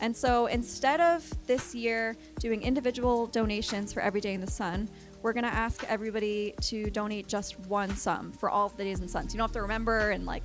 And 0.01 0.15
so 0.15 0.47
instead 0.47 1.01
of 1.01 1.25
this 1.47 1.75
year 1.75 2.17
doing 2.41 2.61
individual 2.63 3.29
donations 3.29 3.93
for 3.93 4.01
every 4.01 4.21
day 4.21 4.35
in 4.35 4.41
the 4.41 4.51
sun, 4.51 4.89
we're 5.23 5.33
gonna 5.33 5.47
ask 5.47 5.85
everybody 5.89 6.55
to 6.63 6.91
donate 6.91 7.29
just 7.29 7.59
one 7.61 7.95
sum 7.97 8.33
for 8.33 8.51
all 8.51 8.67
of 8.67 8.77
the 8.77 8.85
days 8.85 8.99
in 8.99 9.07
the 9.07 9.13
sun. 9.13 9.29
So 9.29 9.35
you 9.35 9.39
don't 9.39 9.49
have 9.49 9.55
to 9.55 9.63
remember 9.63 10.11
and 10.11 10.27
like, 10.27 10.45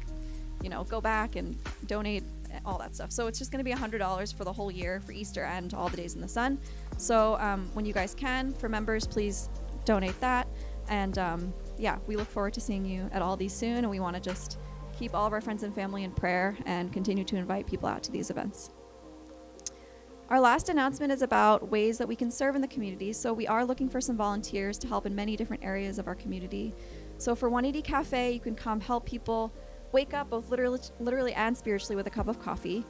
you 0.61 0.69
know, 0.69 0.83
go 0.83 1.01
back 1.01 1.35
and 1.35 1.57
donate 1.87 2.23
all 2.65 2.77
that 2.77 2.95
stuff. 2.95 3.11
So 3.11 3.27
it's 3.27 3.39
just 3.39 3.51
going 3.51 3.63
to 3.63 3.63
be 3.63 3.75
$100 3.75 4.33
for 4.33 4.43
the 4.43 4.53
whole 4.53 4.71
year 4.71 4.99
for 4.99 5.11
Easter 5.11 5.43
and 5.43 5.73
all 5.73 5.89
the 5.89 5.97
days 5.97 6.15
in 6.15 6.21
the 6.21 6.27
sun. 6.27 6.59
So 6.97 7.37
um, 7.39 7.69
when 7.73 7.85
you 7.85 7.93
guys 7.93 8.15
can, 8.15 8.53
for 8.53 8.69
members, 8.69 9.05
please 9.05 9.49
donate 9.85 10.19
that. 10.21 10.47
And 10.89 11.17
um, 11.17 11.53
yeah, 11.77 11.97
we 12.07 12.15
look 12.15 12.27
forward 12.27 12.53
to 12.53 12.61
seeing 12.61 12.85
you 12.85 13.09
at 13.11 13.21
all 13.21 13.35
these 13.35 13.53
soon. 13.53 13.77
And 13.77 13.89
we 13.89 13.99
want 13.99 14.15
to 14.15 14.21
just 14.21 14.57
keep 14.97 15.13
all 15.13 15.27
of 15.27 15.33
our 15.33 15.41
friends 15.41 15.63
and 15.63 15.73
family 15.73 16.03
in 16.03 16.11
prayer 16.11 16.57
and 16.65 16.91
continue 16.91 17.23
to 17.25 17.35
invite 17.35 17.67
people 17.67 17.87
out 17.87 18.03
to 18.03 18.11
these 18.11 18.29
events. 18.29 18.71
Our 20.29 20.41
last 20.41 20.67
announcement 20.67 21.13
is 21.13 21.21
about 21.21 21.69
ways 21.69 21.97
that 21.99 22.07
we 22.07 22.15
can 22.17 22.29
serve 22.29 22.55
in 22.55 22.61
the 22.61 22.67
community. 22.67 23.13
So 23.13 23.31
we 23.31 23.47
are 23.47 23.63
looking 23.63 23.87
for 23.87 24.01
some 24.01 24.17
volunteers 24.17 24.77
to 24.79 24.87
help 24.87 25.05
in 25.05 25.15
many 25.15 25.37
different 25.37 25.63
areas 25.63 25.99
of 25.99 26.07
our 26.07 26.15
community. 26.15 26.75
So 27.17 27.33
for 27.33 27.47
180 27.47 27.81
Cafe, 27.81 28.33
you 28.33 28.41
can 28.41 28.53
come 28.53 28.81
help 28.81 29.05
people 29.05 29.53
wake 29.93 30.13
up 30.13 30.29
both 30.29 30.49
literally, 30.49 30.81
literally 30.99 31.33
and 31.33 31.57
spiritually 31.57 31.95
with 31.95 32.07
a 32.07 32.09
cup 32.09 32.27
of 32.27 32.39
coffee. 32.39 32.85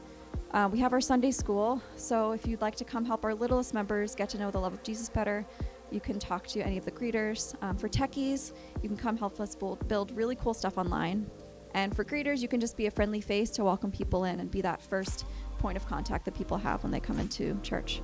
Uh, 0.49 0.67
we 0.71 0.79
have 0.79 0.93
our 0.93 1.01
Sunday 1.01 1.29
school, 1.29 1.79
so 1.95 2.31
if 2.31 2.47
you'd 2.47 2.61
like 2.61 2.75
to 2.75 2.83
come 2.83 3.05
help 3.05 3.23
our 3.23 3.35
littlest 3.35 3.71
members 3.71 4.15
get 4.15 4.29
to 4.29 4.39
know 4.39 4.49
the 4.49 4.59
love 4.59 4.73
of 4.73 4.81
Jesus 4.81 5.07
better, 5.07 5.45
you 5.91 5.99
can 5.99 6.17
talk 6.17 6.47
to 6.47 6.61
any 6.61 6.79
of 6.79 6.85
the 6.85 6.91
greeters. 6.91 7.53
Um, 7.61 7.77
for 7.77 7.87
techies, 7.87 8.53
you 8.81 8.89
can 8.89 8.97
come 8.97 9.15
help 9.15 9.39
us 9.39 9.55
build 9.55 10.11
really 10.11 10.35
cool 10.35 10.55
stuff 10.55 10.79
online. 10.79 11.29
And 11.75 11.95
for 11.95 12.03
greeters, 12.03 12.41
you 12.41 12.47
can 12.47 12.59
just 12.59 12.75
be 12.75 12.87
a 12.87 12.91
friendly 12.91 13.21
face 13.21 13.51
to 13.51 13.63
welcome 13.63 13.91
people 13.91 14.23
in 14.23 14.39
and 14.39 14.49
be 14.49 14.61
that 14.61 14.81
first 14.81 15.25
point 15.57 15.77
of 15.77 15.87
contact 15.87 16.25
that 16.25 16.35
people 16.35 16.57
have 16.57 16.83
when 16.83 16.91
they 16.91 16.99
come 16.99 17.19
into 17.19 17.59
church. 17.63 18.01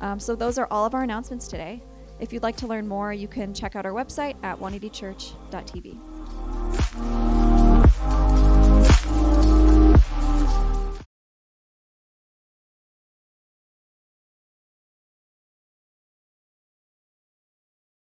Um, 0.00 0.20
so, 0.20 0.34
those 0.34 0.58
are 0.58 0.68
all 0.70 0.84
of 0.84 0.94
our 0.94 1.02
announcements 1.02 1.48
today. 1.48 1.80
If 2.18 2.32
you'd 2.32 2.42
like 2.42 2.56
to 2.56 2.66
learn 2.66 2.88
more, 2.88 3.12
you 3.12 3.28
can 3.28 3.54
check 3.54 3.76
out 3.76 3.86
our 3.86 3.92
website 3.92 4.34
at 4.42 4.58
180church.tv. 4.58 7.45